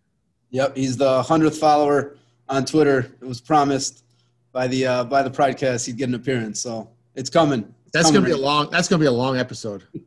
Yep, 0.51 0.77
he's 0.77 0.97
the 0.97 1.23
hundredth 1.23 1.57
follower 1.57 2.17
on 2.49 2.65
Twitter. 2.65 3.15
It 3.21 3.25
was 3.25 3.41
promised 3.41 4.03
by 4.51 4.67
the 4.67 4.87
uh, 4.89 5.05
by 5.05 5.23
the 5.23 5.31
Pridecast 5.31 5.87
he'd 5.87 5.99
get 5.99 6.09
an 6.09 6.17
appearance, 6.17 6.59
so 6.59 6.91
it's 7.15 7.31
coming. 7.31 7.61
It's 7.85 7.93
That's 7.93 8.07
coming. 8.07 8.23
gonna 8.23 8.35
be 8.35 8.41
a 8.41 8.45
long. 8.45 8.71
That's 8.73 8.89
gonna 8.89 8.99
be 8.99 9.07
a 9.07 9.13
long 9.13 9.37
episode. 9.39 9.85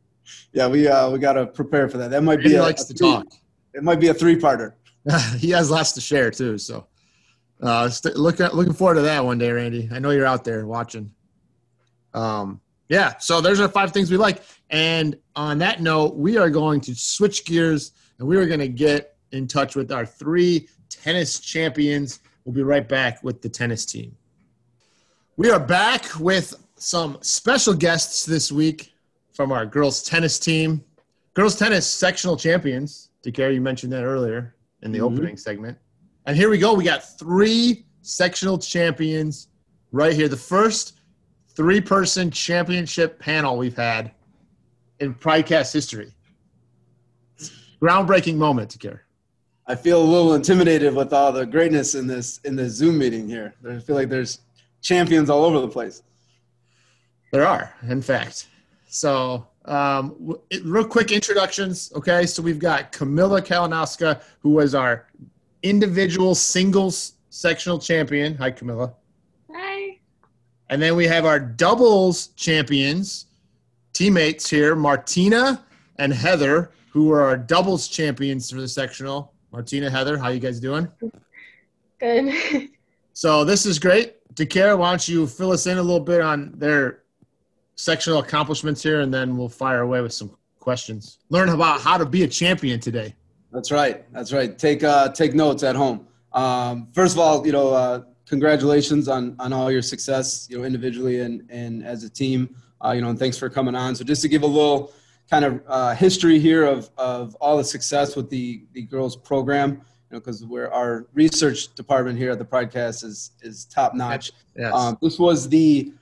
Yeah, 0.52 0.68
we 0.68 0.88
uh, 0.88 1.10
we 1.12 1.20
got 1.20 1.34
to 1.34 1.46
prepare 1.48 1.88
for 1.90 1.98
that. 2.00 2.10
That 2.12 2.24
might 2.24 2.38
Randy 2.38 2.50
be 2.50 2.56
a, 2.56 2.62
likes 2.64 2.84
a 2.84 2.88
to 2.88 2.94
three- 2.98 3.08
talk. 3.08 3.26
It 3.74 3.84
might 3.84 4.00
be 4.00 4.08
a 4.08 4.14
three-parter. 4.16 4.74
he 5.38 5.50
has 5.52 5.70
lots 5.72 5.92
to 5.94 6.02
share 6.02 6.32
too. 6.32 6.58
So, 6.58 6.88
uh, 7.62 7.90
st- 7.90 8.16
look 8.16 8.40
at, 8.40 8.56
looking 8.56 8.74
forward 8.74 8.96
to 8.96 9.02
that 9.02 9.24
one 9.24 9.38
day, 9.38 9.52
Randy. 9.52 9.90
I 9.92 10.00
know 10.00 10.12
you're 10.12 10.26
out 10.26 10.44
there 10.44 10.66
watching. 10.66 11.12
Um, 12.14 12.62
yeah. 12.88 13.18
So 13.20 13.42
there's 13.42 13.60
our 13.60 13.70
five 13.70 13.92
things 13.92 14.10
we 14.10 14.18
like. 14.18 14.42
And 14.70 15.18
on 15.36 15.58
that 15.60 15.82
note, 15.82 16.16
we 16.16 16.38
are 16.38 16.50
going 16.50 16.82
to 16.82 16.96
switch 16.96 17.46
gears 17.46 17.92
and 18.18 18.28
we 18.28 18.38
are 18.38 18.46
going 18.46 18.60
to 18.60 18.68
get 18.68 19.16
in 19.32 19.48
touch 19.48 19.76
with 19.76 19.92
our 19.92 20.06
three 20.06 20.68
tennis 20.90 21.40
champions. 21.40 22.20
We'll 22.46 22.56
be 22.56 22.64
right 22.64 22.88
back 22.88 23.24
with 23.24 23.42
the 23.42 23.50
tennis 23.50 23.86
team. 23.86 24.16
We 25.38 25.52
are 25.52 25.60
back 25.60 26.20
with 26.20 26.56
some 26.76 27.18
special 27.22 27.74
guests 27.74 28.26
this 28.26 28.52
week 28.52 28.94
from 29.34 29.52
our 29.52 29.66
girls 29.66 30.02
tennis 30.02 30.40
team. 30.40 30.84
Girls 31.34 31.58
tennis 31.58 31.88
sectional 31.88 32.36
champions. 32.36 33.10
DeCare, 33.24 33.54
you 33.54 33.62
mentioned 33.62 33.94
that 33.94 34.04
earlier 34.04 34.56
in 34.84 34.92
the 34.92 35.00
Mhm. 35.00 35.04
opening 35.04 35.38
segment. 35.38 35.78
And 36.26 36.36
here 36.36 36.50
we 36.50 36.58
go. 36.58 36.74
We 36.74 36.84
got 36.84 37.18
three 37.18 37.86
sectional 38.02 38.58
champions 38.58 39.48
right 39.92 40.14
here. 40.14 40.28
The 40.28 40.38
first 40.38 40.94
three 41.56 41.82
person 41.82 42.32
championship 42.32 43.20
panel 43.20 43.58
we've 43.58 43.76
had 43.76 44.12
in 45.00 45.14
Pridecast 45.14 45.74
history. 45.74 46.14
Groundbreaking 47.82 48.36
moment, 48.36 48.78
DeCare. 48.78 49.00
I 49.66 49.76
feel 49.76 50.02
a 50.02 50.04
little 50.04 50.34
intimidated 50.34 50.96
with 50.96 51.14
all 51.14 51.32
the 51.32 51.46
greatness 51.46 51.96
in 51.96 52.08
this 52.08 52.40
in 52.44 52.56
this 52.56 52.74
Zoom 52.74 52.98
meeting 52.98 53.28
here. 53.28 53.54
I 53.70 53.80
feel 53.80 53.96
like 53.96 54.10
there's 54.10 54.40
champions 54.82 55.30
all 55.30 55.46
over 55.46 55.60
the 55.60 55.68
place. 55.68 56.02
There 57.32 57.46
are, 57.46 57.74
in 57.84 58.02
fact. 58.02 58.48
So, 58.88 59.48
um, 59.70 60.36
real 60.64 60.86
quick 60.86 61.12
introductions. 61.12 61.92
Okay, 61.96 62.26
so 62.26 62.42
we've 62.42 62.60
got 62.60 62.92
Camilla 62.92 63.42
Kalinowska, 63.42 64.22
who 64.40 64.50
was 64.50 64.74
our 64.76 65.08
individual 65.64 66.36
singles 66.36 67.14
sectional 67.30 67.78
champion. 67.80 68.36
Hi, 68.36 68.52
Camilla. 68.52 68.94
Hi. 69.54 70.00
And 70.70 70.82
then 70.82 70.96
we 70.96 71.06
have 71.08 71.26
our 71.26 71.40
doubles 71.40 72.28
champions, 72.30 73.28
teammates 73.94 74.50
here, 74.50 74.76
Martina 74.76 75.64
and 75.98 76.14
Heather, 76.14 76.72
who 76.92 77.12
are 77.12 77.22
our 77.22 77.38
doubles 77.38 77.88
champions 77.88 78.50
for 78.50 78.62
the 78.62 78.68
sectional. 78.68 79.34
Martina, 79.52 79.90
Heather, 79.90 80.18
how 80.18 80.30
you 80.30 80.40
guys 80.40 80.60
doing? 80.60 80.88
Good. 82.00 82.70
So 83.12 83.44
this 83.44 83.66
is 83.66 83.80
great. 83.80 84.16
DeCare, 84.36 84.78
why 84.78 84.92
don't 84.92 85.06
you 85.06 85.28
fill 85.28 85.52
us 85.52 85.68
in 85.68 85.78
a 85.78 85.84
little 85.84 86.00
bit 86.00 86.22
on 86.22 86.54
their 86.56 86.99
sectional 87.80 88.20
accomplishments 88.20 88.84
here, 88.84 89.00
and 89.00 89.14
then 89.14 89.38
we'll 89.38 89.48
fire 89.48 89.82
away 89.82 90.02
with 90.02 90.12
some 90.12 90.36
questions. 90.60 91.20
Learn 91.30 91.48
about 91.50 91.80
how 91.80 91.98
to 91.98 92.06
be 92.06 92.24
a 92.24 92.28
champion 92.28 92.78
today. 92.80 93.16
That's 93.54 93.72
right. 93.72 94.12
That's 94.12 94.34
right. 94.34 94.58
Take 94.60 94.84
uh, 94.84 95.10
take 95.10 95.34
notes 95.34 95.64
at 95.64 95.76
home. 95.76 96.06
Um, 96.34 96.90
first 96.94 97.14
of 97.16 97.20
all, 97.20 97.46
you 97.46 97.54
know, 97.54 97.70
uh, 97.74 98.04
congratulations 98.28 99.08
on 99.08 99.36
on 99.40 99.54
all 99.54 99.72
your 99.72 99.82
success, 99.82 100.46
you 100.50 100.58
know, 100.58 100.66
individually 100.66 101.22
and 101.22 101.50
and 101.50 101.84
as 101.84 102.04
a 102.04 102.10
team. 102.10 102.54
Uh, 102.84 102.92
you 102.92 103.02
know, 103.02 103.10
and 103.10 103.20
thanks 103.20 103.38
for 103.38 103.50
coming 103.50 103.76
on. 103.76 103.96
So 103.96 104.04
just 104.04 104.22
to 104.22 104.28
give 104.28 104.44
a 104.44 104.48
little 104.48 104.94
kind 105.30 105.46
of 105.46 105.64
uh, 105.68 105.96
history 105.96 106.38
here 106.38 106.66
of 106.66 106.90
of 106.98 107.36
all 107.36 107.58
the 107.58 107.64
success 107.64 108.16
with 108.18 108.30
the 108.30 108.66
the 108.74 108.82
girls 108.82 109.16
program, 109.16 109.72
you 109.72 109.80
know, 110.12 110.20
because 110.20 110.46
we're 110.46 110.70
our 110.70 111.08
research 111.14 111.74
department 111.76 112.18
here 112.18 112.32
at 112.32 112.40
the 112.40 112.46
podcast 112.46 113.06
is 113.06 113.32
is 113.42 113.66
top 113.66 113.94
notch. 113.94 114.34
Yes. 114.56 114.74
Um, 114.74 114.98
this 115.02 115.18
was 115.18 115.48
the 115.48 115.94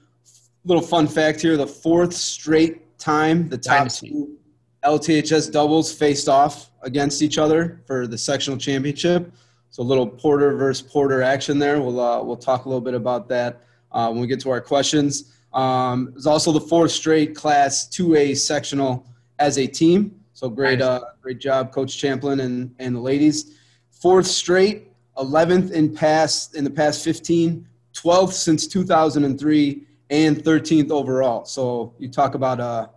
little 0.67 0.83
fun 0.83 1.07
fact 1.07 1.41
here: 1.41 1.57
the 1.57 1.67
fourth 1.67 2.13
straight 2.13 2.97
time 2.97 3.47
the 3.50 3.57
top 3.57 3.77
Dynasty. 3.79 4.09
two 4.09 4.38
LTHS 4.83 5.51
doubles 5.51 5.93
faced 5.93 6.29
off 6.29 6.71
against 6.81 7.21
each 7.21 7.38
other 7.38 7.81
for 7.86 8.07
the 8.07 8.17
sectional 8.17 8.57
championship. 8.57 9.31
So 9.69 9.83
a 9.83 9.86
little 9.86 10.07
Porter 10.07 10.55
versus 10.55 10.88
Porter 10.88 11.21
action 11.21 11.59
there. 11.59 11.81
We'll 11.81 12.00
uh, 12.00 12.24
we'll 12.24 12.38
talk 12.38 12.65
a 12.65 12.69
little 12.69 12.81
bit 12.81 12.93
about 12.93 13.27
that 13.29 13.62
uh, 13.91 14.09
when 14.09 14.21
we 14.21 14.27
get 14.27 14.39
to 14.41 14.50
our 14.50 14.62
questions. 14.62 15.33
Um, 15.53 16.09
it 16.09 16.15
was 16.15 16.27
also 16.27 16.51
the 16.51 16.62
fourth 16.62 16.91
straight 16.91 17.36
Class 17.36 17.88
2A 17.89 18.38
sectional 18.38 19.05
as 19.39 19.57
a 19.57 19.67
team. 19.67 20.19
So 20.33 20.50
great, 20.50 20.81
uh, 20.81 21.01
great 21.21 21.39
job, 21.39 21.71
Coach 21.71 21.97
Champlin 21.97 22.41
and 22.41 22.74
and 22.79 22.95
the 22.95 23.00
ladies. 23.00 23.57
Fourth 23.91 24.27
straight, 24.27 24.91
11th 25.17 25.71
in 25.71 25.93
past 25.93 26.55
in 26.55 26.63
the 26.63 26.69
past 26.69 27.03
15, 27.03 27.67
12th 27.93 28.33
since 28.33 28.67
2003, 28.67 29.88
and 30.10 30.38
13th 30.38 30.92
overall. 30.92 31.46
So 31.46 31.94
you 32.00 32.10
talk 32.10 32.36
about 32.36 32.60
a 32.60 32.90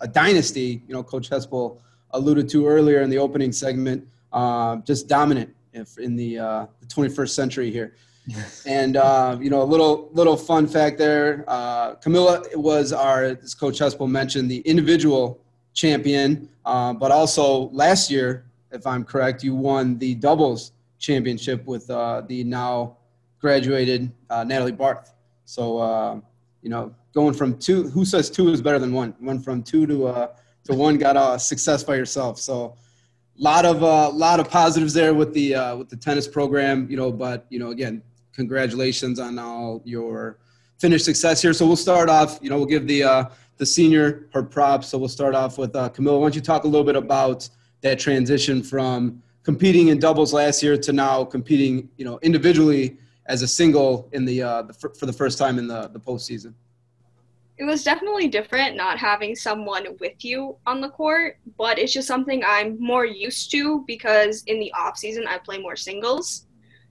a 0.00 0.08
dynasty. 0.08 0.82
You 0.86 0.94
know, 0.94 1.02
Coach 1.02 1.30
Hespel 1.30 1.78
alluded 2.10 2.48
to 2.50 2.66
earlier 2.66 3.02
in 3.02 3.10
the 3.10 3.18
opening 3.18 3.52
segment. 3.52 4.06
Uh, 4.32 4.76
just 4.76 5.08
dominant 5.08 5.54
if 5.72 5.98
in 5.98 6.16
the, 6.16 6.38
uh, 6.38 6.66
the 6.80 6.86
21st 6.86 7.30
century 7.30 7.70
here. 7.70 7.94
And 8.66 8.96
uh, 8.96 9.36
you 9.40 9.50
know, 9.50 9.62
a 9.62 9.64
little 9.74 10.08
little 10.12 10.36
fun 10.36 10.68
fact 10.68 10.96
there. 10.96 11.44
Uh, 11.48 11.94
Camilla 11.96 12.44
was 12.54 12.92
our, 12.92 13.24
as 13.24 13.52
Coach 13.52 13.80
Hespel 13.80 14.08
mentioned, 14.08 14.48
the 14.48 14.60
individual 14.60 15.40
champion, 15.74 16.48
uh, 16.64 16.92
but 16.92 17.10
also 17.10 17.68
last 17.70 18.12
year, 18.12 18.44
if 18.70 18.86
I'm 18.86 19.04
correct, 19.04 19.42
you 19.42 19.56
won 19.56 19.98
the 19.98 20.14
doubles 20.14 20.70
championship 21.00 21.66
with 21.66 21.90
uh, 21.90 22.22
the 22.28 22.44
now 22.44 22.96
graduated 23.40 24.12
uh, 24.30 24.44
Natalie 24.44 24.70
Barth. 24.70 25.12
So 25.44 25.78
uh, 25.78 26.20
you 26.62 26.70
know, 26.70 26.94
going 27.12 27.34
from 27.34 27.58
two, 27.58 27.90
who 27.90 28.04
says 28.04 28.30
two 28.30 28.48
is 28.48 28.62
better 28.62 28.78
than 28.78 28.92
one? 28.92 29.14
Went 29.20 29.44
from 29.44 29.62
two 29.62 29.86
to 29.86 30.06
uh, 30.06 30.28
to 30.64 30.74
one, 30.74 30.96
got 30.96 31.16
a 31.16 31.38
success 31.38 31.82
by 31.82 31.96
yourself. 31.96 32.38
So 32.38 32.76
a 33.38 33.42
lot 33.42 33.64
of 33.64 33.82
uh, 33.82 34.10
lot 34.10 34.40
of 34.40 34.48
positives 34.48 34.94
there 34.94 35.12
with 35.12 35.34
the 35.34 35.54
uh, 35.54 35.76
with 35.76 35.88
the 35.88 35.96
tennis 35.96 36.28
program, 36.28 36.88
you 36.88 36.96
know. 36.96 37.12
But 37.12 37.46
you 37.50 37.58
know, 37.58 37.70
again, 37.70 38.02
congratulations 38.32 39.18
on 39.18 39.38
all 39.38 39.82
your 39.84 40.38
finished 40.78 41.04
success 41.04 41.42
here. 41.42 41.52
So 41.52 41.66
we'll 41.66 41.76
start 41.76 42.08
off. 42.08 42.38
You 42.40 42.50
know, 42.50 42.56
we'll 42.56 42.66
give 42.66 42.86
the 42.86 43.02
uh, 43.02 43.24
the 43.56 43.66
senior 43.66 44.28
her 44.32 44.42
props. 44.42 44.88
So 44.88 44.98
we'll 44.98 45.08
start 45.08 45.34
off 45.34 45.58
with 45.58 45.74
uh, 45.74 45.88
Camilla. 45.88 46.18
Why 46.18 46.24
don't 46.24 46.34
you 46.34 46.40
talk 46.40 46.64
a 46.64 46.68
little 46.68 46.86
bit 46.86 46.96
about 46.96 47.48
that 47.80 47.98
transition 47.98 48.62
from 48.62 49.22
competing 49.42 49.88
in 49.88 49.98
doubles 49.98 50.32
last 50.32 50.62
year 50.62 50.76
to 50.76 50.92
now 50.92 51.24
competing, 51.24 51.88
you 51.96 52.04
know, 52.04 52.18
individually 52.22 52.96
as 53.26 53.42
a 53.42 53.48
single 53.48 54.08
in 54.12 54.24
the, 54.24 54.42
uh, 54.42 54.62
the 54.62 54.74
for 54.74 55.06
the 55.06 55.12
first 55.12 55.38
time 55.38 55.58
in 55.58 55.66
the 55.66 55.88
the 55.88 56.00
postseason. 56.00 56.54
it 57.58 57.64
was 57.64 57.84
definitely 57.84 58.28
different 58.28 58.76
not 58.76 58.98
having 58.98 59.36
someone 59.36 59.86
with 60.00 60.24
you 60.24 60.56
on 60.66 60.80
the 60.80 60.88
court, 60.88 61.38
but 61.56 61.78
it's 61.78 61.92
just 61.92 62.08
something 62.08 62.42
I'm 62.44 62.76
more 62.80 63.04
used 63.04 63.50
to 63.52 63.84
because 63.86 64.42
in 64.44 64.58
the 64.58 64.72
off 64.72 64.96
season 64.96 65.26
I 65.28 65.38
play 65.38 65.58
more 65.58 65.76
singles. 65.76 66.46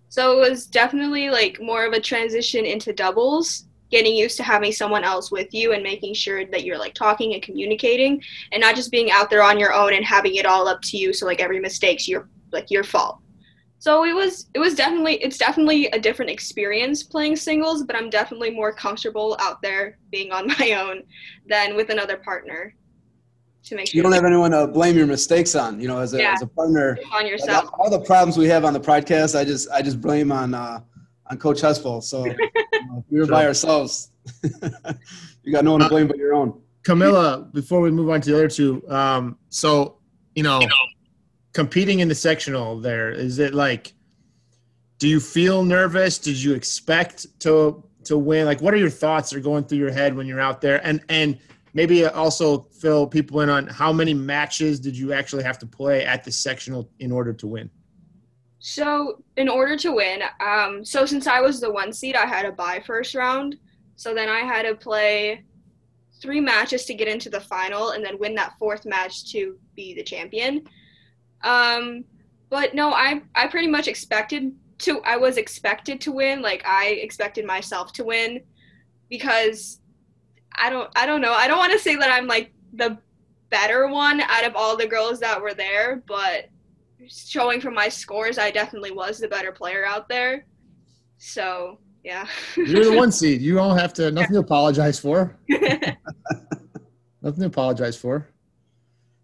So 0.10 0.38
it 0.38 0.50
was 0.50 0.68
definitely 0.68 1.30
like 1.30 1.60
more 1.62 1.86
of 1.86 1.94
a 1.94 2.00
transition 2.00 2.66
into 2.66 2.94
doubles, 2.94 3.66
getting 3.90 4.16
used 4.16 4.38
to 4.38 4.44
having 4.44 4.72
someone 4.72 5.04
else 5.04 5.32
with 5.32 5.54
you 5.54 5.74
and 5.74 5.84
making 5.84 6.14
sure 6.14 6.46
that 6.46 6.64
you're 6.64 6.78
like 6.78 6.94
talking 6.94 7.34
and 7.34 7.42
communicating 7.44 8.22
and 8.52 8.62
not 8.62 8.76
just 8.76 8.92
being 8.92 9.10
out 9.12 9.30
there 9.30 9.44
on 9.44 9.60
your 9.60 9.74
own 9.74 9.94
and 9.94 10.06
having 10.06 10.36
it 10.36 10.46
all 10.46 10.68
up 10.68 10.82
to 10.84 10.98
you 10.98 11.12
so 11.12 11.26
like 11.26 11.42
every 11.42 11.60
mistake's 11.60 12.08
your 12.08 12.30
like 12.52 12.70
your 12.70 12.84
fault. 12.84 13.21
So 13.82 14.06
it 14.06 14.14
was 14.14 14.46
it 14.54 14.60
was 14.60 14.76
definitely 14.76 15.16
it's 15.24 15.40
definitely 15.40 15.88
a 15.88 16.00
different 16.00 16.30
experience 16.30 17.02
playing 17.02 17.36
singles, 17.36 17.84
but 17.84 17.96
I'm 17.96 18.12
definitely 18.12 18.52
more 18.52 18.72
comfortable 18.72 19.36
out 19.40 19.60
there 19.64 19.98
being 20.12 20.32
on 20.32 20.46
my 20.60 20.74
own 20.74 21.02
than 21.48 21.76
with 21.76 21.90
another 21.90 22.18
partner. 22.18 22.76
To 23.64 23.76
make 23.76 23.88
sure 23.88 23.98
You 23.98 24.04
don't 24.04 24.12
have 24.12 24.24
anyone 24.24 24.52
to 24.52 24.68
blame 24.68 24.96
your 24.96 25.08
mistakes 25.08 25.56
on. 25.56 25.82
You 25.82 25.88
know, 25.88 25.98
as 25.98 26.14
a, 26.14 26.20
Yeah. 26.20 26.34
as 26.34 26.44
a 26.44 26.48
partner, 26.48 27.00
on 27.12 27.24
like, 27.24 27.32
yourself. 27.32 27.72
all, 27.74 27.86
all 27.86 27.90
the 27.90 28.06
problems 28.06 28.38
we 28.38 28.48
have 28.50 28.66
on 28.66 28.74
the 28.74 28.80
podcast, 28.80 29.36
I 29.36 29.44
just 29.44 29.68
I 29.72 29.82
just 29.82 30.00
blame 30.00 30.32
on 30.32 30.54
uh, 30.54 30.82
on 31.32 31.38
Coach 31.40 31.62
Hespel. 31.64 32.04
So 32.04 32.24
you 32.26 32.34
know, 32.34 33.00
if 33.00 33.06
we 33.10 33.20
were 33.20 33.26
by 33.26 33.48
ourselves. 33.48 34.12
you 35.44 35.52
got 35.52 35.66
no 35.66 35.72
one 35.72 35.82
to 35.82 35.90
blame 35.90 36.08
but 36.08 36.18
your 36.18 36.36
own. 36.36 36.62
Camilla, 36.84 37.50
before 37.52 37.82
we 37.82 37.90
move 37.90 38.12
on 38.12 38.22
to 38.22 38.30
the 38.30 38.36
other 38.36 38.48
two, 38.48 38.88
um, 38.90 39.40
so 39.50 39.98
you 40.36 40.44
know, 40.44 40.62
competing 41.54 42.00
in 42.00 42.08
the 42.08 42.16
sectional, 42.16 42.80
there 42.80 43.12
is 43.12 43.40
it 43.40 43.54
like? 43.54 43.94
Do 45.00 45.08
you 45.08 45.20
feel 45.20 45.64
nervous? 45.64 46.20
Did 46.20 46.42
you 46.42 46.54
expect 46.54 47.40
to 47.42 47.84
to 48.06 48.18
win? 48.18 48.46
Like, 48.46 48.62
what 48.62 48.74
are 48.74 48.78
your 48.78 48.90
thoughts 48.90 49.30
that 49.30 49.38
are 49.38 49.42
going 49.42 49.64
through 49.64 49.80
your 49.80 49.92
head 49.92 50.16
when 50.16 50.28
you're 50.28 50.40
out 50.40 50.62
there? 50.62 50.86
And 50.86 51.02
and 51.10 51.40
maybe 51.74 52.06
also 52.06 52.68
fill 52.80 53.08
people 53.08 53.42
in 53.42 53.50
on 53.50 53.68
how 53.68 53.94
many 53.94 54.14
matches 54.14 54.80
did 54.80 54.98
you 54.98 55.14
actually 55.14 55.44
have 55.44 55.58
to 55.60 55.66
play 55.66 56.06
at 56.06 56.24
the 56.24 56.32
sectional 56.32 56.90
in 57.00 57.12
order 57.12 57.34
to 57.34 57.48
win? 57.48 57.70
So 58.60 59.24
in 59.38 59.50
order 59.50 59.76
to 59.78 59.92
win, 59.92 60.22
um, 60.40 60.86
so 60.86 61.06
since 61.06 61.26
I 61.26 61.42
was 61.42 61.60
the 61.60 61.72
one 61.72 61.92
seed, 61.92 62.16
I 62.16 62.28
had 62.28 62.44
to 62.44 62.52
buy 62.52 62.80
first 62.86 63.16
round. 63.16 63.58
So 63.96 64.14
then 64.14 64.30
I 64.30 64.40
had 64.40 64.64
to 64.64 64.76
play 64.76 65.46
three 66.22 66.40
matches 66.40 66.86
to 66.86 66.94
get 66.94 67.08
into 67.08 67.30
the 67.30 67.40
final, 67.40 67.92
and 67.92 68.06
then 68.06 68.20
win 68.20 68.36
that 68.36 68.54
fourth 68.60 68.86
match 68.86 69.32
to 69.32 69.58
be 69.76 69.96
the 69.96 70.04
champion. 70.04 70.64
Um, 71.44 72.04
but 72.50 72.76
no, 72.76 72.92
I 72.92 73.22
I 73.36 73.48
pretty 73.48 73.68
much 73.68 73.88
expected 73.88 74.54
to. 74.80 75.02
I 75.02 75.18
was 75.18 75.38
expected 75.38 76.02
to 76.02 76.12
win. 76.12 76.42
Like 76.42 76.64
I 76.66 76.88
expected 77.02 77.46
myself 77.46 77.94
to 77.94 78.04
win, 78.04 78.42
because 79.10 79.80
I 80.56 80.70
don't 80.70 80.90
I 80.96 81.06
don't 81.06 81.22
know. 81.22 81.34
I 81.34 81.48
don't 81.48 81.58
want 81.58 81.74
to 81.74 81.80
say 81.80 81.96
that 81.96 82.12
I'm 82.12 82.28
like 82.28 82.52
the 82.74 82.98
better 83.50 83.88
one 83.88 84.22
out 84.22 84.46
of 84.46 84.56
all 84.56 84.78
the 84.78 84.88
girls 84.88 85.20
that 85.20 85.42
were 85.42 85.54
there, 85.54 86.04
but 86.08 86.50
showing 87.08 87.60
from 87.62 87.74
my 87.74 87.90
scores, 87.90 88.38
I 88.38 88.52
definitely 88.52 88.92
was 88.92 89.20
the 89.20 89.28
better 89.28 89.52
player 89.52 89.86
out 89.86 90.08
there. 90.08 90.46
So 91.18 91.78
yeah. 92.04 92.28
You're 92.56 92.86
the 92.86 92.98
one 92.98 93.12
seed. 93.12 93.42
You 93.42 93.56
don't 93.56 93.78
have 93.78 93.94
to. 93.96 94.12
Nothing 94.12 94.34
to 94.34 94.40
apologize 94.40 95.00
for. 95.00 95.38
Nothing 95.50 96.00
to 97.42 97.46
apologize 97.46 97.96
for. 97.96 98.28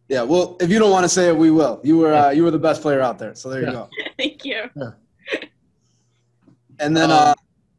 Yeah, 0.10 0.22
well, 0.24 0.56
if 0.62 0.70
you 0.70 0.80
don't 0.80 0.92
want 0.92 1.04
to 1.04 1.10
say 1.10 1.28
it, 1.28 1.36
we 1.36 1.52
will. 1.52 1.82
You 1.84 1.98
were 1.98 2.14
uh, 2.14 2.30
you 2.32 2.44
were 2.44 2.52
the 2.52 2.60
best 2.60 2.82
player 2.82 3.02
out 3.02 3.20
there, 3.20 3.36
so 3.36 3.50
there 3.50 3.62
you 3.62 3.72
go. 3.72 3.90
Thank 4.18 4.46
you. 4.46 4.70
And 6.80 6.96
then, 6.96 7.12
Um, 7.12 7.18
uh, 7.18 7.34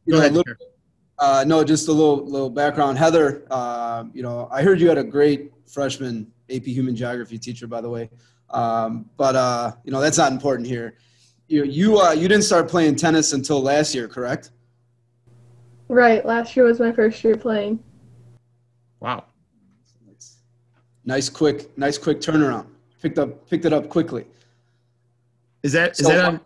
you 0.05 0.11
Go 0.13 0.17
know, 0.17 0.21
ahead. 0.21 0.33
little, 0.33 0.43
Jared. 0.43 0.59
uh, 1.19 1.43
no, 1.47 1.63
just 1.63 1.87
a 1.87 1.91
little 1.91 2.23
little 2.25 2.49
background. 2.49 2.97
Heather, 2.97 3.45
uh, 3.49 4.03
you 4.13 4.21
know, 4.21 4.47
I 4.51 4.61
heard 4.61 4.79
you 4.81 4.89
had 4.89 4.97
a 4.97 5.03
great 5.03 5.51
freshman 5.67 6.27
AP 6.49 6.63
Human 6.65 6.95
Geography 6.95 7.37
teacher, 7.39 7.65
by 7.67 7.81
the 7.81 7.89
way. 7.89 8.09
Um, 8.49 9.09
but 9.17 9.35
uh, 9.35 9.71
you 9.83 9.91
know, 9.91 10.01
that's 10.01 10.17
not 10.17 10.31
important 10.31 10.67
here. 10.67 10.97
You 11.47 11.63
you 11.63 11.99
uh, 11.99 12.11
you 12.11 12.27
didn't 12.27 12.43
start 12.43 12.67
playing 12.69 12.95
tennis 12.95 13.33
until 13.33 13.61
last 13.61 13.95
year, 13.95 14.07
correct? 14.07 14.51
Right. 15.87 16.23
Last 16.25 16.55
year 16.55 16.65
was 16.65 16.79
my 16.79 16.91
first 16.91 17.23
year 17.23 17.35
playing. 17.35 17.79
Wow. 18.99 19.25
Nice 21.09 21.27
quick, 21.27 21.75
nice 21.75 21.97
quick 21.97 22.19
turnaround. 22.21 22.67
Picked 23.01 23.17
up 23.17 23.49
picked 23.49 23.65
it 23.65 23.73
up 23.73 23.89
quickly. 23.89 24.25
Is 25.63 25.71
that 25.73 25.99
is 25.99 26.05
So- 26.05 26.09
that 26.09 26.23
un, 26.23 26.39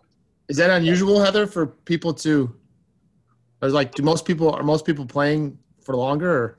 is 0.48 0.56
that 0.56 0.70
unusual, 0.70 1.20
Heather, 1.22 1.46
for 1.46 1.66
people 1.66 2.14
to? 2.24 2.50
Or 3.60 3.68
like, 3.68 3.94
do 3.94 4.02
most 4.02 4.24
people 4.24 4.50
are 4.50 4.62
most 4.62 4.86
people 4.86 5.04
playing 5.04 5.58
for 5.82 5.94
longer? 5.94 6.30
Or? 6.42 6.58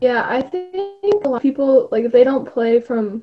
Yeah, 0.00 0.26
I 0.28 0.42
think 0.42 1.24
a 1.24 1.28
lot 1.28 1.36
of 1.36 1.42
people 1.42 1.88
like 1.92 2.04
if 2.04 2.10
they 2.10 2.24
don't 2.24 2.44
play 2.44 2.80
from 2.80 3.22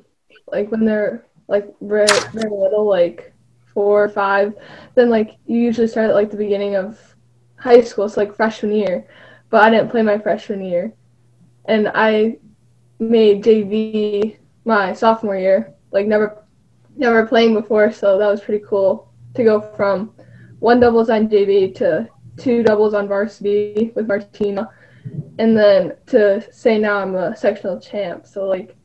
like 0.50 0.70
when 0.70 0.86
they're 0.86 1.26
like 1.46 1.66
very 1.82 2.06
very 2.32 2.48
little, 2.50 2.86
like 2.86 3.34
four 3.74 4.02
or 4.02 4.08
five, 4.08 4.54
then 4.94 5.10
like 5.10 5.36
you 5.44 5.58
usually 5.58 5.88
start 5.88 6.08
at 6.08 6.14
like 6.14 6.30
the 6.30 6.38
beginning 6.38 6.74
of 6.76 6.98
high 7.58 7.82
school, 7.82 8.08
so 8.08 8.18
like 8.18 8.34
freshman 8.34 8.72
year. 8.72 9.06
But 9.50 9.62
I 9.64 9.68
didn't 9.68 9.90
play 9.90 10.00
my 10.00 10.18
freshman 10.18 10.64
year, 10.64 10.94
and 11.66 11.90
I 11.94 12.38
made 12.98 13.44
JV 13.44 14.36
my 14.64 14.92
sophomore 14.92 15.36
year. 15.36 15.74
Like 15.92 16.06
never 16.06 16.44
never 16.96 17.26
playing 17.26 17.54
before, 17.54 17.92
so 17.92 18.18
that 18.18 18.26
was 18.26 18.40
pretty 18.40 18.64
cool 18.66 19.12
to 19.34 19.44
go 19.44 19.60
from 19.76 20.12
one 20.58 20.80
doubles 20.80 21.10
on 21.10 21.28
JV 21.28 21.74
to 21.76 22.08
two 22.36 22.62
doubles 22.62 22.94
on 22.94 23.08
varsity 23.08 23.92
with 23.94 24.06
Martina 24.06 24.70
and 25.38 25.56
then 25.56 25.94
to 26.06 26.46
say 26.52 26.78
now 26.78 26.98
I'm 26.98 27.14
a 27.14 27.36
sectional 27.36 27.80
champ. 27.80 28.26
So 28.26 28.46
like, 28.46 28.76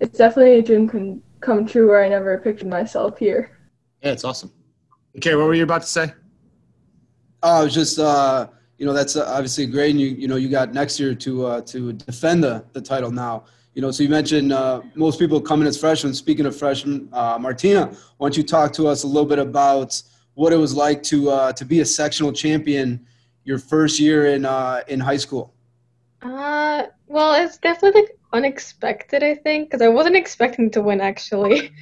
it's 0.00 0.18
definitely 0.18 0.58
a 0.58 0.62
dream 0.62 0.88
can 0.88 1.22
come 1.40 1.66
true 1.66 1.88
where 1.88 2.04
I 2.04 2.08
never 2.08 2.38
pictured 2.38 2.68
myself 2.68 3.18
here. 3.18 3.58
Yeah, 4.02 4.12
it's 4.12 4.24
awesome. 4.24 4.52
Okay, 5.16 5.34
what 5.34 5.46
were 5.46 5.54
you 5.54 5.62
about 5.62 5.82
to 5.82 5.88
say? 5.88 6.12
Oh, 7.42 7.60
I 7.60 7.64
was 7.64 7.74
just 7.74 7.98
uh, 7.98 8.48
you 8.78 8.86
know 8.86 8.92
that's 8.92 9.16
uh, 9.16 9.24
obviously 9.28 9.66
great, 9.66 9.90
and 9.90 10.00
you 10.00 10.08
you 10.08 10.28
know 10.28 10.36
you 10.36 10.48
got 10.48 10.72
next 10.72 10.98
year 10.98 11.14
to 11.14 11.46
uh, 11.46 11.60
to 11.62 11.92
defend 11.92 12.42
the, 12.42 12.64
the 12.72 12.80
title 12.80 13.10
now. 13.10 13.44
You 13.74 13.82
know, 13.82 13.90
so 13.90 14.02
you 14.04 14.08
mentioned 14.08 14.52
uh, 14.52 14.82
most 14.94 15.18
people 15.18 15.40
come 15.40 15.60
in 15.60 15.66
as 15.66 15.76
freshmen. 15.76 16.14
Speaking 16.14 16.46
of 16.46 16.56
freshmen, 16.56 17.08
uh, 17.12 17.38
Martina, 17.40 17.86
why 18.18 18.28
don't 18.28 18.36
you 18.36 18.44
talk 18.44 18.72
to 18.74 18.86
us 18.86 19.02
a 19.02 19.06
little 19.06 19.28
bit 19.28 19.40
about 19.40 20.00
what 20.34 20.52
it 20.52 20.56
was 20.56 20.74
like 20.74 21.02
to 21.04 21.30
uh, 21.30 21.52
to 21.52 21.64
be 21.64 21.80
a 21.80 21.84
sectional 21.84 22.32
champion 22.32 23.04
your 23.44 23.58
first 23.58 23.98
year 24.00 24.26
in 24.26 24.44
uh, 24.44 24.82
in 24.88 25.00
high 25.00 25.16
school? 25.16 25.52
Uh, 26.22 26.84
well, 27.06 27.34
it's 27.34 27.58
definitely 27.58 28.02
like 28.02 28.18
unexpected, 28.32 29.22
I 29.22 29.34
think, 29.34 29.68
because 29.68 29.82
I 29.82 29.88
wasn't 29.88 30.16
expecting 30.16 30.70
to 30.72 30.82
win 30.82 31.00
actually. 31.00 31.70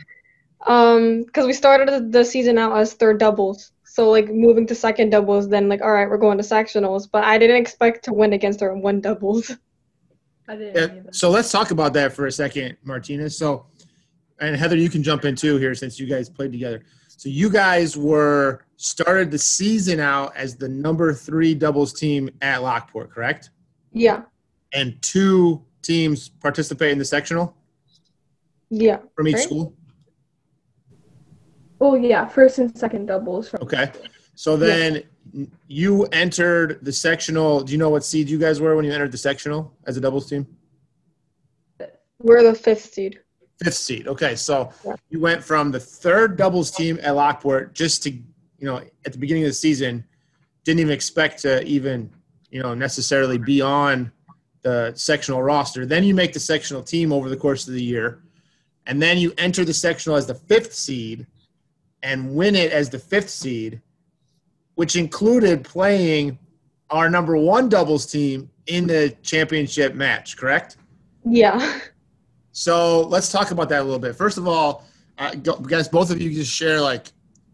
Um, 0.65 1.25
because 1.25 1.47
we 1.47 1.55
started 1.55 2.13
the 2.13 2.25
season 2.25 2.57
out 2.57 2.77
as 2.77 2.95
third 2.95 3.19
doubles, 3.19 3.72
so 3.93 4.09
like 4.09 4.33
moving 4.33 4.67
to 4.69 4.75
second 4.75 5.11
doubles, 5.11 5.51
then 5.51 5.69
like 5.69 5.83
all 5.83 5.93
right, 5.93 6.09
we're 6.09 6.17
going 6.17 6.39
to 6.39 6.45
sectionals, 6.45 7.07
but 7.13 7.25
I 7.25 7.37
didn't 7.37 7.57
expect 7.57 8.03
to 8.07 8.15
win 8.15 8.33
against 8.33 8.63
our 8.63 8.75
one 8.75 9.03
doubles. 9.03 9.51
I 10.49 10.57
didn't 10.57 11.05
Yeah, 11.05 11.11
so 11.13 11.29
let's 11.29 11.53
talk 11.53 11.73
about 11.73 11.93
that 11.93 12.15
for 12.15 12.25
a 12.25 12.33
second, 12.33 12.79
Martina. 12.85 13.29
So, 13.29 13.67
and 14.41 14.57
Heather, 14.57 14.77
you 14.77 14.89
can 14.89 15.03
jump 15.03 15.27
in 15.27 15.37
too 15.37 15.59
here 15.59 15.75
since 15.75 16.01
you 16.01 16.07
guys 16.07 16.31
played 16.31 16.53
together. 16.53 16.85
So 17.07 17.29
you 17.29 17.51
guys 17.51 17.95
were 17.95 18.65
started 18.79 19.31
the 19.31 19.39
season 19.39 20.01
out 20.01 20.35
as 20.37 20.57
the 20.57 20.71
number 20.71 21.13
three 21.13 21.55
doubles 21.55 21.93
team 21.93 22.31
at 22.41 22.63
Lockport, 22.63 23.11
correct? 23.11 23.51
Yeah, 23.93 24.23
And 24.73 25.01
two 25.03 25.63
teams 25.83 26.31
participate 26.31 26.93
in 26.93 26.99
the 26.99 27.05
sectional 27.05 27.55
yeah. 28.71 29.01
from 29.15 29.29
each 29.29 29.35
Right. 29.35 29.45
school. 29.45 29.77
Oh 31.83 31.97
yeah, 31.97 32.25
first 32.27 32.61
and 32.61 32.79
second 32.79 33.07
doubles 33.07 33.49
from 33.49 33.61
Okay. 33.63 33.91
So 34.37 34.57
then 34.57 35.03
you 35.67 36.05
entered 36.07 36.79
the 36.83 36.93
sectional. 36.93 37.63
Do 37.65 37.73
you 37.73 37.79
know 37.79 37.91
what 37.91 38.05
seed 38.05 38.31
you 38.31 38.39
guys 38.39 38.61
were 38.61 38.77
when 38.77 38.85
you 38.85 38.93
entered 38.93 39.11
the 39.11 39.19
sectional 39.19 39.77
as 39.85 39.97
a 39.97 40.01
doubles 40.01 40.31
team? 40.31 40.47
We're 42.21 42.45
the 42.45 42.55
fifth 42.55 42.95
seed. 42.95 43.19
Fifth 43.63 43.75
seed. 43.75 44.07
Okay, 44.07 44.37
so 44.37 44.71
Yeah. 44.87 44.95
you 45.11 45.19
went 45.19 45.43
from 45.43 45.73
the 45.73 45.81
third 45.81 46.37
doubles 46.37 46.71
team 46.71 47.01
at 47.03 47.17
Lockport 47.17 47.75
just 47.75 48.05
to, 48.05 48.11
you 48.13 48.23
know, 48.61 48.81
at 49.05 49.13
the 49.13 49.19
beginning 49.19 49.43
of 49.43 49.49
the 49.51 49.55
season, 49.55 50.05
didn't 50.63 50.79
even 50.81 50.93
expect 50.93 51.43
to 51.43 51.65
even, 51.65 52.11
you 52.51 52.63
know, 52.63 52.75
necessarily 52.75 53.39
be 53.39 53.61
on 53.61 54.13
the 54.63 54.93
sectional 54.95 55.43
roster. 55.43 55.85
Then 55.85 56.05
you 56.05 56.15
make 56.15 56.33
the 56.33 56.41
sectional 56.41 56.85
team 56.85 57.13
over 57.13 57.29
the 57.29 57.37
course 57.37 57.67
of 57.67 57.75
the 57.75 57.83
year, 57.83 58.23
and 58.87 59.03
then 59.03 59.19
you 59.19 59.35
enter 59.37 59.65
the 59.65 59.75
sectional 59.75 60.17
as 60.17 60.27
the 60.27 60.37
fifth 60.37 60.75
seed 60.75 61.27
and 62.03 62.35
win 62.35 62.55
it 62.55 62.73
as 62.73 62.91
the 62.91 62.99
fifth 62.99 63.31
seed, 63.31 63.81
which 64.75 64.97
included 64.97 65.65
playing 65.65 66.39
our 66.91 67.09
number 67.09 67.37
one 67.37 67.69
doubles 67.69 68.07
team 68.07 68.51
in 68.67 68.87
the 68.87 69.17
championship 69.23 69.95
match, 69.95 70.37
correct? 70.37 70.77
Yeah. 71.25 71.81
So 72.53 73.03
let's 73.03 73.31
talk 73.31 73.51
about 73.51 73.69
that 73.69 73.81
a 73.81 73.85
little 73.85 73.99
bit. 73.99 74.17
First 74.17 74.39
of 74.39 74.47
all, 74.47 74.85
uh, 75.19 75.35
go, 75.35 75.57
guys, 75.57 75.89
both 75.89 76.11
of 76.11 76.21
you 76.21 76.33
just 76.33 76.53
share 76.53 76.81
like 76.81 77.07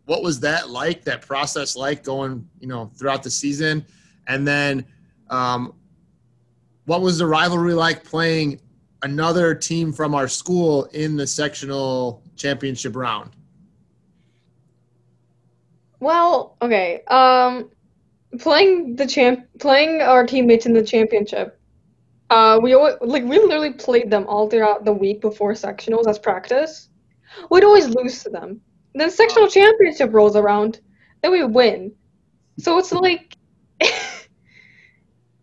what 0.07 0.23
was 0.23 0.41
that 0.41 0.71
like, 0.71 1.05
that 1.05 1.23
process 1.23 1.77
like 1.77 2.03
going, 2.03 2.49
you 2.61 2.67
know, 2.67 2.91
throughout 2.97 3.23
the 3.23 3.31
season, 3.31 3.85
and 4.27 4.47
then 4.47 4.85
Um, 5.31 5.75
what 6.87 7.03
was 7.03 7.19
the 7.19 7.27
rivalry 7.27 7.75
like 7.75 8.03
playing 8.03 8.61
another 9.03 9.55
team 9.55 9.93
from 9.93 10.15
our 10.15 10.27
school 10.27 10.85
in 10.95 11.19
the 11.19 11.27
sectional 11.27 12.23
championship 12.35 12.97
round? 12.97 13.33
Well, 16.01 16.57
okay. 16.63 17.03
Um, 17.09 17.71
playing 18.39 18.97
the 18.97 19.07
champ, 19.07 19.47
playing 19.59 20.03
our 20.03 20.27
teammates 20.27 20.67
in 20.67 20.73
the 20.73 20.83
championship. 20.83 21.61
Uh, 22.31 22.59
we 22.63 22.75
always, 22.75 22.97
like 23.01 23.25
we 23.25 23.39
literally 23.39 23.73
played 23.73 24.11
them 24.11 24.27
all 24.27 24.51
throughout 24.51 24.85
the 24.85 24.93
week 24.93 25.21
before 25.21 25.53
sectionals 25.53 26.07
as 26.07 26.19
practice. 26.19 26.89
We'd 27.51 27.65
always 27.65 27.89
lose 27.89 28.23
to 28.25 28.31
them. 28.31 28.61
Then 28.95 29.11
sectional 29.11 29.49
championship 29.49 30.13
rolls 30.13 30.37
around, 30.37 30.81
then 31.23 31.33
we 31.33 31.45
win. 31.45 31.93
So 32.59 32.79
it's 32.79 32.93
like 32.93 33.35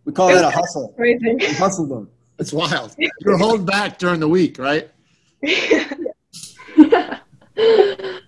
We 0.06 0.14
call 0.14 0.28
that 0.28 0.44
a 0.44 0.52
hustle. 0.52 0.94
crazy. 0.96 1.34
We 1.34 1.46
hustle 1.54 1.88
them. 1.88 2.10
It's 2.38 2.54
wild. 2.54 2.94
You 3.00 3.10
were 3.26 3.38
holding 3.38 3.66
back 3.66 3.98
during 3.98 4.20
the 4.20 4.28
week, 4.28 4.60
right? 4.60 4.92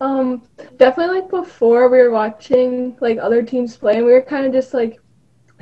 um, 0.00 0.42
definitely 0.76 1.20
like 1.20 1.30
before 1.30 1.88
we 1.88 1.98
were 1.98 2.10
watching 2.10 2.96
like 3.00 3.18
other 3.18 3.42
teams 3.42 3.76
play, 3.76 3.96
and 3.96 4.06
we 4.06 4.12
were 4.12 4.22
kind 4.22 4.46
of 4.46 4.52
just 4.52 4.74
like 4.74 5.00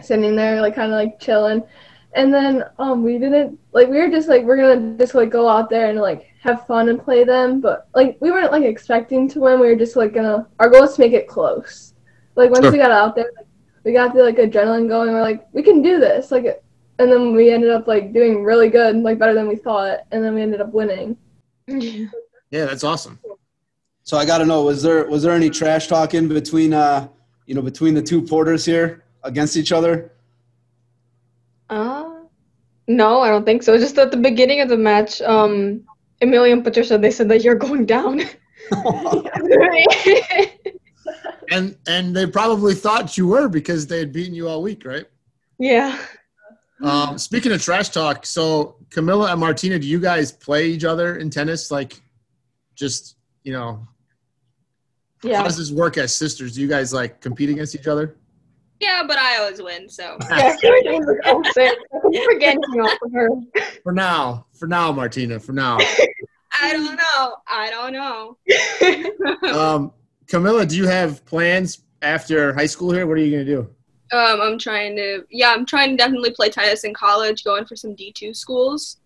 sitting 0.02 0.36
there, 0.36 0.60
like 0.60 0.74
kind 0.74 0.92
of 0.92 0.96
like 0.96 1.18
chilling. 1.18 1.62
And 2.14 2.32
then 2.32 2.64
um, 2.78 3.02
we 3.02 3.18
didn't 3.18 3.58
like 3.72 3.88
we 3.88 3.98
were 3.98 4.10
just 4.10 4.28
like 4.28 4.44
we're 4.44 4.56
gonna 4.56 4.96
just 4.96 5.14
like 5.14 5.30
go 5.30 5.48
out 5.48 5.68
there 5.68 5.88
and 5.90 5.98
like 6.00 6.30
have 6.42 6.66
fun 6.66 6.88
and 6.88 7.02
play 7.02 7.24
them, 7.24 7.60
but 7.60 7.88
like 7.94 8.16
we 8.20 8.30
weren't 8.30 8.52
like 8.52 8.64
expecting 8.64 9.28
to 9.30 9.40
win. 9.40 9.60
We 9.60 9.66
were 9.68 9.76
just 9.76 9.96
like 9.96 10.14
gonna 10.14 10.46
our 10.58 10.70
goal 10.70 10.84
is 10.84 10.94
to 10.94 11.00
make 11.00 11.12
it 11.12 11.28
close. 11.28 11.94
Like 12.34 12.50
once 12.50 12.64
Sure. 12.64 12.72
we 12.72 12.78
got 12.78 12.90
out 12.90 13.16
there, 13.16 13.30
like, 13.36 13.46
we 13.84 13.92
got 13.92 14.14
the 14.14 14.22
like 14.22 14.36
adrenaline 14.36 14.88
going. 14.88 15.12
We're 15.12 15.22
like 15.22 15.46
we 15.52 15.62
can 15.62 15.82
do 15.82 15.98
this. 15.98 16.30
Like, 16.30 16.62
and 16.98 17.10
then 17.12 17.34
we 17.34 17.50
ended 17.50 17.70
up 17.70 17.86
like 17.86 18.12
doing 18.12 18.44
really 18.44 18.68
good, 18.68 18.96
like 18.96 19.18
better 19.18 19.34
than 19.34 19.48
we 19.48 19.56
thought, 19.56 20.00
and 20.10 20.22
then 20.24 20.34
we 20.34 20.42
ended 20.42 20.60
up 20.60 20.72
winning. 20.72 21.16
Yeah. 21.66 22.06
Yeah, 22.52 22.66
that's 22.66 22.84
awesome. 22.84 23.18
So 24.06 24.16
I 24.16 24.24
got 24.24 24.38
to 24.38 24.46
know 24.46 24.62
was 24.62 24.82
there 24.82 25.04
was 25.08 25.24
there 25.24 25.32
any 25.32 25.50
trash 25.50 25.88
talking 25.88 26.28
between 26.28 26.72
uh 26.72 27.08
you 27.46 27.54
know 27.56 27.60
between 27.60 27.92
the 27.92 28.02
two 28.02 28.22
porters 28.22 28.64
here 28.64 29.04
against 29.24 29.56
each 29.56 29.72
other? 29.72 30.12
Uh, 31.68 32.20
no, 32.86 33.20
I 33.20 33.28
don't 33.28 33.44
think 33.44 33.64
so. 33.64 33.76
Just 33.76 33.98
at 33.98 34.12
the 34.12 34.16
beginning 34.16 34.60
of 34.60 34.68
the 34.68 34.76
match, 34.76 35.20
um, 35.22 35.82
Amelia 36.22 36.52
and 36.52 36.62
Patricia, 36.62 36.96
they 36.96 37.10
said 37.10 37.28
that 37.30 37.42
you're 37.42 37.56
going 37.56 37.84
down. 37.84 38.22
And 41.50 41.76
and 41.86 42.14
they 42.14 42.26
probably 42.26 42.74
thought 42.74 43.16
you 43.16 43.28
were 43.28 43.48
because 43.48 43.86
they 43.86 44.00
had 44.00 44.12
beaten 44.12 44.34
you 44.34 44.48
all 44.48 44.62
week, 44.62 44.84
right? 44.84 45.06
yeah. 45.58 45.96
Um, 46.82 47.18
speaking 47.18 47.52
of 47.52 47.62
trash 47.62 47.90
talk, 47.90 48.26
so 48.26 48.76
Camilla 48.90 49.30
and 49.30 49.38
Martina, 49.38 49.78
do 49.78 49.86
you 49.86 50.00
guys 50.00 50.32
play 50.32 50.66
each 50.66 50.84
other 50.84 51.16
in 51.16 51.30
tennis? 51.30 51.70
Like, 51.70 52.02
just 52.74 53.16
you 53.44 53.52
know, 53.52 53.86
how 55.34 55.44
does 55.44 55.56
this 55.56 55.70
work 55.70 55.98
as 55.98 56.14
sisters? 56.14 56.54
Do 56.54 56.60
you 56.60 56.68
guys 56.68 56.92
like 56.92 57.20
compete 57.20 57.50
against 57.50 57.74
each 57.74 57.86
other? 57.86 58.16
Yeah, 58.80 59.02
but 59.06 59.16
I 59.16 59.38
always 59.38 59.62
win, 59.62 59.88
so. 59.88 60.18
Yeah, 60.30 60.56
everything 60.64 61.04
was 61.04 61.16
all 61.26 61.42
set. 61.52 61.76
I 61.92 62.08
never 62.08 62.38
get 62.38 62.54
anything 62.54 62.80
off 62.80 62.98
of 63.02 63.12
her. 63.12 63.28
For 63.82 63.92
now, 63.92 64.46
for 64.58 64.66
now, 64.66 64.92
Martina, 64.92 65.40
for 65.40 65.52
now. 65.52 65.78
I 66.60 66.72
don't 66.72 66.96
know. 66.96 67.36
I 67.46 67.70
don't 67.70 67.92
know. 67.92 69.58
Um, 69.58 69.92
Camilla, 70.26 70.66
do 70.66 70.76
you 70.76 70.86
have 70.86 71.24
plans 71.26 71.82
after 72.02 72.54
high 72.54 72.66
school 72.66 72.92
here? 72.92 73.06
What 73.06 73.18
are 73.18 73.20
you 73.20 73.30
gonna 73.30 73.44
do? 73.44 73.60
Um, 74.12 74.40
I'm 74.40 74.58
trying 74.58 74.96
to, 74.96 75.24
yeah, 75.30 75.52
I'm 75.52 75.66
trying 75.66 75.90
to 75.90 75.96
definitely 75.96 76.30
play 76.30 76.48
tennis 76.48 76.84
in 76.84 76.94
college, 76.94 77.44
going 77.44 77.66
for 77.66 77.76
some 77.76 77.94
D2 77.94 78.36
schools. 78.36 78.98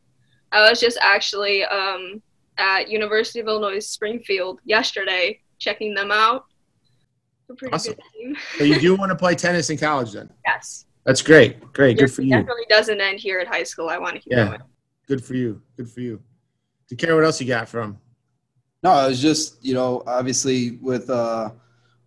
I 0.52 0.68
was 0.68 0.78
just 0.78 0.98
actually 1.00 1.64
um, 1.64 2.22
at 2.58 2.90
University 2.90 3.40
of 3.40 3.46
Illinois 3.46 3.78
Springfield 3.80 4.60
yesterday, 4.64 5.40
checking 5.60 5.94
them 5.94 6.10
out. 6.10 6.46
A 7.48 7.54
pretty 7.54 7.72
Awesome. 7.72 7.94
good 7.94 8.02
team. 8.18 8.36
So 8.58 8.64
you 8.64 8.80
do 8.80 8.96
want 8.96 9.10
to 9.10 9.16
play 9.16 9.34
tennis 9.36 9.70
in 9.70 9.78
college 9.78 10.12
then? 10.12 10.28
Yes. 10.44 10.86
That's 11.04 11.22
great. 11.22 11.60
Great. 11.72 11.98
Good 11.98 12.12
for 12.12 12.22
It 12.22 12.26
you. 12.26 12.30
definitely 12.32 12.66
doesn't 12.68 13.00
end 13.00 13.20
here 13.20 13.38
at 13.38 13.46
high 13.46 13.62
school. 13.62 13.88
I 13.88 13.98
want 13.98 14.14
to 14.16 14.20
keep 14.20 14.32
Yeah. 14.32 14.46
going. 14.46 14.60
Good 15.06 15.24
for 15.24 15.34
you. 15.34 15.62
Good 15.76 15.88
for 15.88 16.00
you. 16.00 16.16
Do 16.16 16.22
you 16.94 16.96
care 16.96 17.14
what 17.14 17.24
else 17.24 17.40
you 17.40 17.46
got 17.46 17.68
from? 17.68 17.98
No, 18.82 19.04
it 19.04 19.08
was 19.10 19.20
just 19.20 19.62
you 19.64 19.74
know 19.74 20.02
obviously 20.06 20.78
with 20.80 21.10
uh 21.10 21.50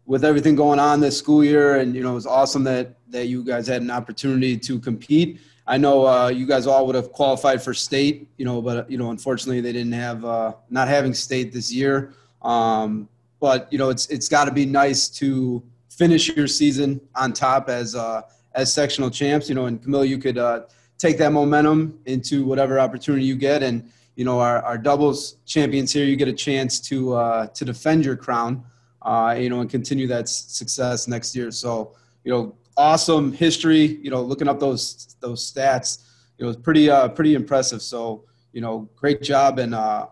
with 0.06 0.26
everything 0.26 0.56
going 0.56 0.80
on 0.80 1.00
this 1.00 1.18
school 1.18 1.44
year, 1.44 1.78
and 1.78 1.96
you 1.96 2.02
know 2.04 2.12
it 2.12 2.16
was 2.16 2.26
awesome 2.26 2.64
that 2.66 2.98
that 3.10 3.28
you 3.28 3.44
guys 3.44 3.68
had 3.68 3.82
an 3.82 3.92
opportunity 3.92 4.58
to 4.58 4.80
compete. 4.80 5.40
I 5.66 5.78
know 5.78 6.06
uh, 6.06 6.28
you 6.28 6.46
guys 6.46 6.68
all 6.68 6.86
would 6.88 6.96
have 6.96 7.12
qualified 7.14 7.62
for 7.62 7.74
state, 7.74 8.28
you 8.38 8.44
know, 8.46 8.62
but 8.62 8.90
you 8.92 8.98
know 8.98 9.12
unfortunately 9.12 9.62
they 9.62 9.72
didn't 9.72 9.94
have 9.94 10.26
uh, 10.26 10.54
not 10.70 10.88
having 10.88 11.14
state 11.14 11.54
this 11.54 11.72
year. 11.72 12.14
Um, 12.42 13.08
but 13.44 13.68
you 13.74 13.78
know 13.78 13.90
it's 13.90 14.06
it's 14.08 14.30
got 14.30 14.46
to 14.46 14.54
be 14.54 14.66
nice 14.66 15.10
to 15.10 15.62
finish 15.90 16.30
your 16.30 16.48
season 16.48 17.02
on 17.14 17.34
top 17.34 17.68
as 17.68 17.94
uh, 17.94 18.22
as 18.56 18.74
sectional 18.74 19.12
champs. 19.12 19.50
You 19.50 19.56
know, 19.56 19.66
and 19.66 19.84
Camilla, 19.84 20.06
you 20.06 20.18
could 20.18 20.38
uh, 20.38 20.62
take 20.98 21.18
that 21.18 21.34
momentum 21.34 22.00
into 22.06 22.46
whatever 22.46 22.80
opportunity 22.80 23.26
you 23.26 23.36
get, 23.36 23.62
and 23.62 23.92
you 24.16 24.24
know 24.24 24.40
our, 24.40 24.64
our 24.64 24.78
doubles 24.78 25.36
champions 25.46 25.92
here 25.92 26.06
you 26.06 26.16
get 26.16 26.30
a 26.30 26.40
chance 26.48 26.80
to 26.80 27.16
uh, 27.16 27.48
to 27.48 27.66
defend 27.66 28.06
your 28.06 28.16
crown 28.16 28.64
uh, 29.02 29.36
you 29.38 29.50
know 29.50 29.60
and 29.60 29.70
continue 29.70 30.08
that 30.08 30.30
success 30.30 31.10
next 31.10 31.36
year 31.36 31.52
so 31.52 31.94
you 32.24 32.32
know 32.32 32.56
awesome 32.78 33.34
history 33.34 33.98
you 34.04 34.12
know 34.12 34.22
looking 34.22 34.48
up 34.48 34.60
those 34.60 35.18
those 35.20 35.52
stats 35.52 36.04
it 36.38 36.46
was 36.46 36.56
pretty 36.56 36.90
uh, 36.92 37.10
pretty 37.10 37.34
impressive 37.34 37.82
so 37.82 38.24
you 38.54 38.62
know 38.62 38.88
great 38.96 39.22
job 39.22 39.58
and 39.58 39.74
uh, 39.74 40.06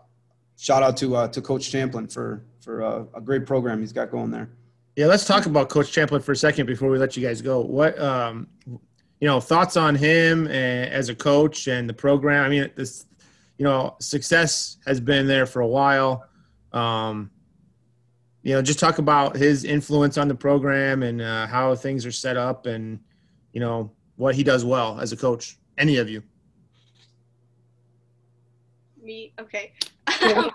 shout 0.58 0.82
out 0.82 0.96
to 0.96 1.28
to 1.28 1.40
coach 1.40 1.70
champlin 1.70 2.08
for 2.08 2.42
for 2.62 2.82
uh, 2.82 3.04
a 3.14 3.20
great 3.20 3.44
program 3.44 3.80
he's 3.80 3.92
got 3.92 4.10
going 4.10 4.30
there 4.30 4.48
Yeah, 4.96 5.06
let's 5.06 5.24
talk 5.24 5.46
about 5.46 5.68
Coach 5.68 5.92
Champlin 5.92 6.22
for 6.22 6.32
a 6.32 6.36
second 6.36 6.66
before 6.66 6.88
we 6.90 6.98
let 6.98 7.16
you 7.16 7.26
guys 7.26 7.42
go. 7.42 7.60
What, 7.60 7.98
um, 7.98 8.46
you 8.66 9.28
know, 9.28 9.40
thoughts 9.40 9.76
on 9.76 9.94
him 9.94 10.46
as 10.48 11.08
a 11.08 11.14
coach 11.14 11.68
and 11.68 11.88
the 11.88 11.94
program? 11.94 12.44
I 12.44 12.48
mean, 12.48 12.70
this, 12.74 13.06
you 13.58 13.64
know, 13.64 13.96
success 14.00 14.78
has 14.86 15.00
been 15.00 15.26
there 15.26 15.46
for 15.46 15.60
a 15.60 15.66
while. 15.66 16.26
Um, 16.72 17.30
you 18.42 18.54
know, 18.54 18.62
just 18.62 18.78
talk 18.78 18.98
about 18.98 19.36
his 19.36 19.64
influence 19.64 20.18
on 20.18 20.26
the 20.28 20.34
program 20.34 21.02
and 21.02 21.20
uh, 21.22 21.46
how 21.46 21.74
things 21.74 22.04
are 22.04 22.12
set 22.12 22.36
up, 22.36 22.66
and 22.66 22.98
you 23.52 23.60
know 23.60 23.92
what 24.16 24.34
he 24.34 24.42
does 24.42 24.64
well 24.64 24.98
as 25.00 25.12
a 25.12 25.16
coach. 25.16 25.58
Any 25.78 25.96
of 25.98 26.08
you? 26.08 26.22
Me, 29.00 29.32
okay. 29.40 29.72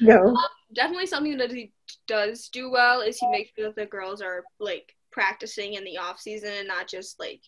No. 0.00 0.36
definitely 0.72 1.06
something 1.06 1.38
that 1.38 1.50
he 1.50 1.72
does 2.06 2.48
do 2.48 2.70
well 2.70 3.00
is 3.00 3.18
he 3.18 3.28
makes 3.28 3.50
sure 3.56 3.66
that 3.66 3.76
the 3.76 3.86
girls 3.86 4.20
are 4.20 4.44
like 4.58 4.94
practicing 5.12 5.74
in 5.74 5.84
the 5.84 5.98
off 5.98 6.20
season 6.20 6.52
and 6.52 6.68
not 6.68 6.88
just 6.88 7.18
like 7.18 7.40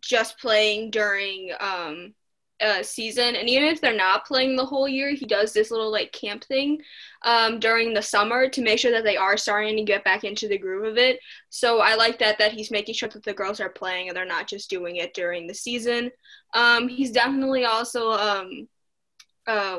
just 0.00 0.38
playing 0.38 0.90
during 0.90 1.50
um 1.60 2.14
a 2.60 2.82
season. 2.82 3.36
And 3.36 3.48
even 3.48 3.68
if 3.68 3.80
they're 3.80 3.94
not 3.94 4.26
playing 4.26 4.56
the 4.56 4.66
whole 4.66 4.88
year 4.88 5.14
he 5.14 5.26
does 5.26 5.52
this 5.52 5.70
little 5.70 5.92
like 5.92 6.10
camp 6.12 6.44
thing 6.44 6.80
um 7.22 7.60
during 7.60 7.94
the 7.94 8.02
summer 8.02 8.48
to 8.48 8.62
make 8.62 8.80
sure 8.80 8.90
that 8.90 9.04
they 9.04 9.16
are 9.16 9.36
starting 9.36 9.76
to 9.76 9.84
get 9.84 10.02
back 10.04 10.24
into 10.24 10.48
the 10.48 10.58
groove 10.58 10.84
of 10.84 10.98
it. 10.98 11.20
So 11.50 11.80
i 11.80 11.94
like 11.94 12.18
that 12.18 12.38
that 12.38 12.52
he's 12.52 12.70
making 12.70 12.94
sure 12.96 13.08
that 13.08 13.22
the 13.22 13.32
girls 13.32 13.60
are 13.60 13.70
playing 13.70 14.08
and 14.08 14.16
they're 14.16 14.26
not 14.26 14.48
just 14.48 14.68
doing 14.70 14.96
it 14.96 15.14
during 15.14 15.46
the 15.46 15.54
season. 15.54 16.10
Um 16.52 16.88
he's 16.88 17.12
definitely 17.12 17.64
also 17.64 18.10
um 18.10 18.68
uh 19.46 19.78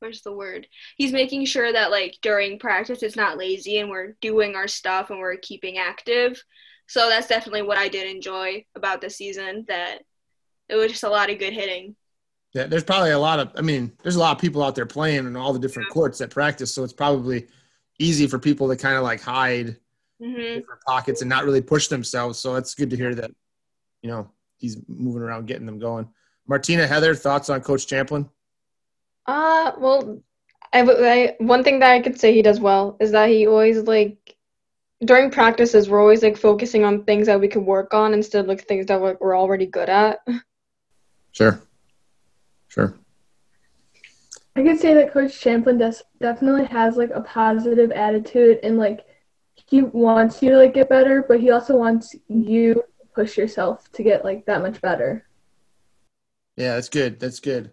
where's 0.00 0.22
the 0.22 0.32
word 0.32 0.66
he's 0.96 1.12
making 1.12 1.44
sure 1.44 1.72
that 1.72 1.90
like 1.90 2.16
during 2.22 2.58
practice 2.58 3.02
it's 3.02 3.16
not 3.16 3.38
lazy 3.38 3.78
and 3.78 3.88
we're 3.90 4.14
doing 4.20 4.54
our 4.54 4.68
stuff 4.68 5.10
and 5.10 5.18
we're 5.18 5.36
keeping 5.36 5.78
active. 5.78 6.42
So 6.86 7.08
that's 7.08 7.26
definitely 7.26 7.62
what 7.62 7.78
I 7.78 7.88
did 7.88 8.08
enjoy 8.14 8.64
about 8.76 9.00
the 9.00 9.10
season 9.10 9.64
that 9.68 9.98
it 10.68 10.76
was 10.76 10.90
just 10.92 11.02
a 11.02 11.08
lot 11.08 11.30
of 11.30 11.38
good 11.38 11.52
hitting. 11.52 11.96
Yeah, 12.52 12.66
there's 12.66 12.84
probably 12.84 13.10
a 13.10 13.18
lot 13.18 13.40
of. 13.40 13.50
I 13.56 13.60
mean, 13.60 13.92
there's 14.02 14.16
a 14.16 14.20
lot 14.20 14.36
of 14.36 14.40
people 14.40 14.62
out 14.62 14.74
there 14.76 14.86
playing 14.86 15.26
in 15.26 15.36
all 15.36 15.52
the 15.52 15.58
different 15.58 15.90
courts 15.90 16.18
that 16.18 16.30
practice, 16.30 16.72
so 16.72 16.84
it's 16.84 16.92
probably 16.92 17.48
easy 17.98 18.26
for 18.28 18.38
people 18.38 18.68
to 18.68 18.76
kind 18.76 18.96
of 18.96 19.02
like 19.02 19.20
hide 19.20 19.76
Mhm. 20.22 20.54
different 20.54 20.80
pockets 20.86 21.20
and 21.22 21.28
not 21.28 21.44
really 21.44 21.60
push 21.60 21.88
themselves. 21.88 22.38
So 22.38 22.54
it's 22.54 22.74
good 22.74 22.90
to 22.90 22.96
hear 22.96 23.14
that, 23.16 23.30
you 24.00 24.08
know, 24.08 24.30
he's 24.58 24.76
moving 24.88 25.22
around, 25.22 25.46
getting 25.46 25.66
them 25.66 25.78
going. 25.78 26.08
Martina, 26.46 26.86
Heather, 26.86 27.14
thoughts 27.14 27.50
on 27.50 27.60
Coach 27.62 27.86
Champlin? 27.86 28.30
Uh, 29.26 29.72
well, 29.78 30.22
I, 30.72 30.82
I 30.82 31.36
one 31.38 31.64
thing 31.64 31.80
that 31.80 31.90
I 31.90 32.00
could 32.00 32.18
say 32.18 32.32
he 32.32 32.42
does 32.42 32.60
well 32.60 32.96
is 33.00 33.12
that 33.12 33.28
he 33.28 33.46
always 33.46 33.78
like 33.78 34.36
during 35.04 35.30
practices 35.30 35.88
we're 35.88 36.00
always 36.00 36.22
like 36.22 36.36
focusing 36.36 36.84
on 36.84 37.04
things 37.04 37.26
that 37.26 37.40
we 37.40 37.48
could 37.48 37.64
work 37.64 37.92
on 37.92 38.14
instead 38.14 38.40
of 38.40 38.46
like 38.46 38.66
things 38.66 38.86
that 38.86 39.00
we're, 39.00 39.16
we're 39.20 39.36
already 39.36 39.66
good 39.66 39.88
at. 39.88 40.20
Sure, 41.32 41.60
sure. 42.68 42.94
I 44.54 44.62
could 44.62 44.80
say 44.80 44.94
that 44.94 45.12
Coach 45.12 45.38
Champlin 45.38 45.76
does 45.76 46.02
definitely 46.18 46.64
has 46.64 46.96
like 46.96 47.10
a 47.10 47.20
positive 47.20 47.90
attitude 47.90 48.58
and 48.62 48.78
like 48.78 49.04
he 49.68 49.82
wants 49.82 50.42
you 50.42 50.50
to 50.50 50.56
like 50.56 50.74
get 50.74 50.88
better, 50.88 51.24
but 51.26 51.40
he 51.40 51.50
also 51.50 51.76
wants 51.76 52.14
you 52.28 52.74
to 52.74 52.84
push 53.14 53.36
yourself 53.36 53.90
to 53.92 54.02
get 54.02 54.24
like 54.24 54.46
that 54.46 54.62
much 54.62 54.80
better. 54.80 55.26
Yeah, 56.56 56.74
that's 56.74 56.88
good. 56.88 57.20
That's 57.20 57.40
good. 57.40 57.70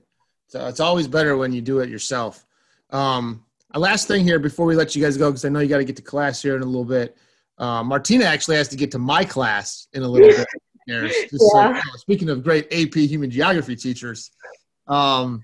So 0.53 0.67
it's 0.67 0.79
always 0.79 1.07
better 1.07 1.35
when 1.35 1.51
you 1.51 1.61
do 1.61 1.79
it 1.79 1.89
yourself. 1.89 2.45
Um, 2.91 3.43
a 3.71 3.79
last 3.79 4.07
thing 4.07 4.23
here 4.23 4.37
before 4.37 4.67
we 4.67 4.75
let 4.75 4.95
you 4.95 5.01
guys 5.01 5.17
go, 5.17 5.31
because 5.31 5.43
I 5.45 5.49
know 5.49 5.61
you 5.61 5.67
got 5.67 5.79
to 5.79 5.83
get 5.83 5.95
to 5.95 6.03
class 6.03 6.43
here 6.43 6.55
in 6.55 6.61
a 6.61 6.65
little 6.65 6.85
bit. 6.85 7.17
Uh, 7.57 7.83
Martina 7.83 8.25
actually 8.25 8.57
has 8.57 8.67
to 8.67 8.75
get 8.75 8.91
to 8.91 8.99
my 8.99 9.25
class 9.25 9.87
in 9.93 10.03
a 10.03 10.07
little 10.07 10.27
bit. 10.27 10.45
Here. 10.85 11.05
Yeah. 11.05 11.11
like, 11.31 11.83
oh, 11.83 11.95
speaking 11.95 12.29
of 12.29 12.43
great 12.43 12.65
AP 12.71 12.93
human 12.93 13.31
geography 13.31 13.75
teachers, 13.75 14.31
um, 14.87 15.41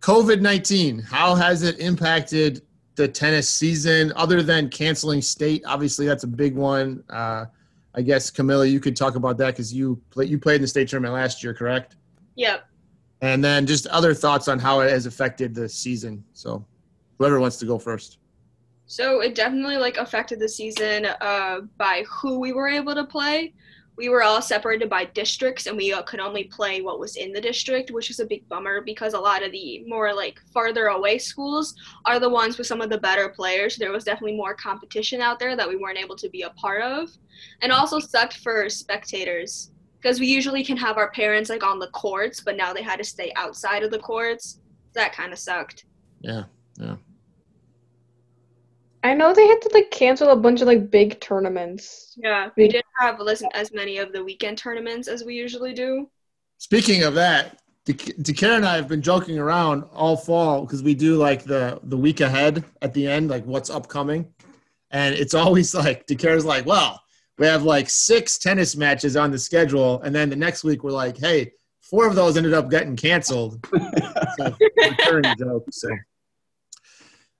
COVID 0.00 0.40
19, 0.40 0.98
how 0.98 1.36
has 1.36 1.62
it 1.62 1.78
impacted 1.78 2.62
the 2.96 3.06
tennis 3.06 3.48
season 3.48 4.12
other 4.16 4.42
than 4.42 4.70
canceling 4.70 5.20
state? 5.20 5.62
Obviously, 5.66 6.06
that's 6.06 6.24
a 6.24 6.28
big 6.28 6.56
one. 6.56 7.04
Uh, 7.10 7.44
I 7.94 8.00
guess, 8.00 8.30
Camilla, 8.30 8.66
you 8.66 8.80
could 8.80 8.96
talk 8.96 9.14
about 9.14 9.36
that 9.38 9.48
because 9.48 9.72
you, 9.72 10.02
play, 10.10 10.24
you 10.24 10.38
played 10.38 10.56
in 10.56 10.62
the 10.62 10.68
state 10.68 10.88
tournament 10.88 11.14
last 11.14 11.44
year, 11.44 11.52
correct? 11.52 11.96
Yep. 12.34 12.64
And 13.24 13.42
then 13.42 13.66
just 13.66 13.86
other 13.86 14.12
thoughts 14.12 14.48
on 14.48 14.58
how 14.58 14.80
it 14.80 14.90
has 14.90 15.06
affected 15.06 15.54
the 15.54 15.66
season. 15.66 16.22
So, 16.34 16.62
whoever 17.18 17.40
wants 17.40 17.56
to 17.56 17.64
go 17.64 17.78
first. 17.78 18.18
So 18.86 19.20
it 19.20 19.34
definitely 19.34 19.78
like 19.78 19.96
affected 19.96 20.38
the 20.40 20.48
season 20.48 21.06
uh, 21.06 21.60
by 21.78 22.04
who 22.06 22.38
we 22.38 22.52
were 22.52 22.68
able 22.68 22.94
to 22.94 23.04
play. 23.04 23.54
We 23.96 24.10
were 24.10 24.22
all 24.22 24.42
separated 24.42 24.90
by 24.90 25.06
districts, 25.06 25.66
and 25.66 25.76
we 25.76 25.92
uh, 25.92 26.02
could 26.02 26.20
only 26.20 26.44
play 26.44 26.82
what 26.82 26.98
was 26.98 27.16
in 27.16 27.32
the 27.32 27.40
district, 27.40 27.92
which 27.92 28.10
is 28.10 28.20
a 28.20 28.26
big 28.26 28.46
bummer 28.48 28.82
because 28.82 29.14
a 29.14 29.18
lot 29.18 29.42
of 29.42 29.52
the 29.52 29.84
more 29.86 30.12
like 30.12 30.38
farther 30.52 30.88
away 30.88 31.16
schools 31.16 31.74
are 32.04 32.18
the 32.18 32.28
ones 32.28 32.58
with 32.58 32.66
some 32.66 32.82
of 32.82 32.90
the 32.90 32.98
better 32.98 33.30
players. 33.30 33.76
There 33.76 33.92
was 33.92 34.04
definitely 34.04 34.36
more 34.36 34.54
competition 34.54 35.22
out 35.22 35.38
there 35.38 35.56
that 35.56 35.68
we 35.68 35.76
weren't 35.76 35.98
able 35.98 36.16
to 36.16 36.28
be 36.28 36.42
a 36.42 36.50
part 36.50 36.82
of, 36.82 37.08
and 37.62 37.72
also 37.72 38.00
sucked 38.00 38.38
for 38.38 38.68
spectators 38.68 39.70
because 40.04 40.20
we 40.20 40.26
usually 40.26 40.62
can 40.62 40.76
have 40.76 40.98
our 40.98 41.10
parents 41.12 41.48
like 41.48 41.64
on 41.64 41.78
the 41.78 41.86
courts, 41.88 42.42
but 42.42 42.58
now 42.58 42.74
they 42.74 42.82
had 42.82 42.98
to 42.98 43.04
stay 43.04 43.32
outside 43.36 43.82
of 43.82 43.90
the 43.90 43.98
courts. 43.98 44.60
That 44.92 45.14
kind 45.14 45.32
of 45.32 45.38
sucked. 45.38 45.86
Yeah. 46.20 46.44
Yeah. 46.78 46.96
I 49.02 49.14
know 49.14 49.32
they 49.32 49.46
had 49.46 49.62
to 49.62 49.70
like 49.72 49.90
cancel 49.90 50.28
a 50.28 50.36
bunch 50.36 50.60
of 50.60 50.66
like 50.66 50.90
big 50.90 51.20
tournaments. 51.20 52.14
Yeah, 52.16 52.50
we 52.56 52.68
didn't 52.68 52.84
have 52.98 53.18
listen 53.18 53.48
as 53.54 53.72
many 53.72 53.96
of 53.98 54.12
the 54.12 54.22
weekend 54.22 54.58
tournaments 54.58 55.08
as 55.08 55.24
we 55.24 55.34
usually 55.34 55.72
do. 55.72 56.10
Speaking 56.58 57.02
of 57.02 57.14
that, 57.14 57.60
DeCare 57.86 58.56
and 58.56 58.64
I 58.64 58.76
have 58.76 58.88
been 58.88 59.02
joking 59.02 59.38
around 59.38 59.84
all 59.92 60.16
fall 60.16 60.62
because 60.62 60.82
we 60.82 60.94
do 60.94 61.16
like 61.16 61.44
the 61.44 61.80
the 61.82 61.98
week 61.98 62.20
ahead 62.20 62.64
at 62.80 62.94
the 62.94 63.06
end, 63.06 63.28
like 63.28 63.44
what's 63.44 63.68
upcoming, 63.68 64.32
and 64.90 65.14
it's 65.14 65.34
always 65.42 65.74
like 65.74 66.06
DeCare's 66.06 66.46
like, 66.46 66.64
well, 66.64 67.03
we 67.38 67.46
have 67.46 67.64
like 67.64 67.90
six 67.90 68.38
tennis 68.38 68.76
matches 68.76 69.16
on 69.16 69.30
the 69.30 69.38
schedule, 69.38 70.00
and 70.02 70.14
then 70.14 70.30
the 70.30 70.36
next 70.36 70.64
week 70.64 70.84
we're 70.84 70.92
like, 70.92 71.16
hey, 71.16 71.52
four 71.80 72.06
of 72.06 72.14
those 72.14 72.36
ended 72.36 72.54
up 72.54 72.70
getting 72.70 72.96
canceled. 72.96 73.64
so, 74.38 74.56
joke. 75.38 75.66
So. 75.70 75.88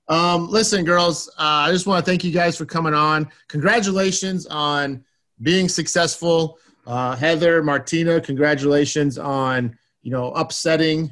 Um, 0.07 0.49
listen, 0.49 0.85
girls, 0.85 1.29
uh, 1.39 1.65
I 1.67 1.71
just 1.71 1.87
want 1.87 2.05
to 2.05 2.09
thank 2.09 2.23
you 2.23 2.31
guys 2.31 2.57
for 2.57 2.65
coming 2.65 2.93
on. 2.93 3.29
Congratulations 3.47 4.45
on 4.47 5.03
being 5.41 5.67
successful. 5.67 6.59
Uh, 6.85 7.15
Heather, 7.15 7.63
Martina, 7.63 8.21
congratulations 8.21 9.17
on 9.17 9.77
you 10.03 10.11
know 10.11 10.31
upsetting 10.33 11.11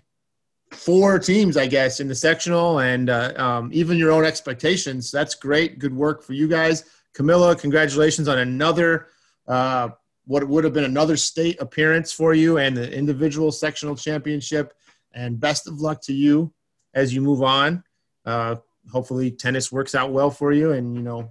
four 0.72 1.20
teams, 1.20 1.58
I 1.58 1.68
guess, 1.68 2.00
in 2.00 2.08
the 2.08 2.16
sectional 2.16 2.80
and 2.80 3.10
uh, 3.10 3.34
um, 3.36 3.70
even 3.74 3.98
your 3.98 4.12
own 4.12 4.26
expectations. 4.26 5.12
That's 5.12 5.36
great. 5.36 5.80
Good 5.80 5.96
work 5.96 6.24
for 6.24 6.34
you 6.34 6.48
guys. 6.48 6.86
Camilla, 7.14 7.56
congratulations 7.56 8.28
on 8.28 8.40
another 8.40 9.08
uh, 9.48 9.90
what 10.26 10.48
would 10.48 10.64
have 10.64 10.74
been 10.74 10.86
another 10.86 11.18
state 11.18 11.62
appearance 11.62 12.12
for 12.12 12.34
you 12.34 12.58
and 12.58 12.76
the 12.76 12.92
individual 12.92 13.52
sectional 13.52 13.96
championship. 13.96 14.74
And 15.14 15.40
best 15.40 15.68
of 15.68 15.80
luck 15.80 16.02
to 16.04 16.14
you 16.14 16.54
as 16.94 17.14
you 17.14 17.22
move 17.22 17.44
on. 17.44 17.84
Uh, 18.26 18.56
hopefully, 18.92 19.30
tennis 19.32 19.72
works 19.72 19.94
out 19.96 20.12
well 20.12 20.32
for 20.32 20.52
you, 20.52 20.72
and 20.72 20.96
you 20.96 21.04
know, 21.04 21.30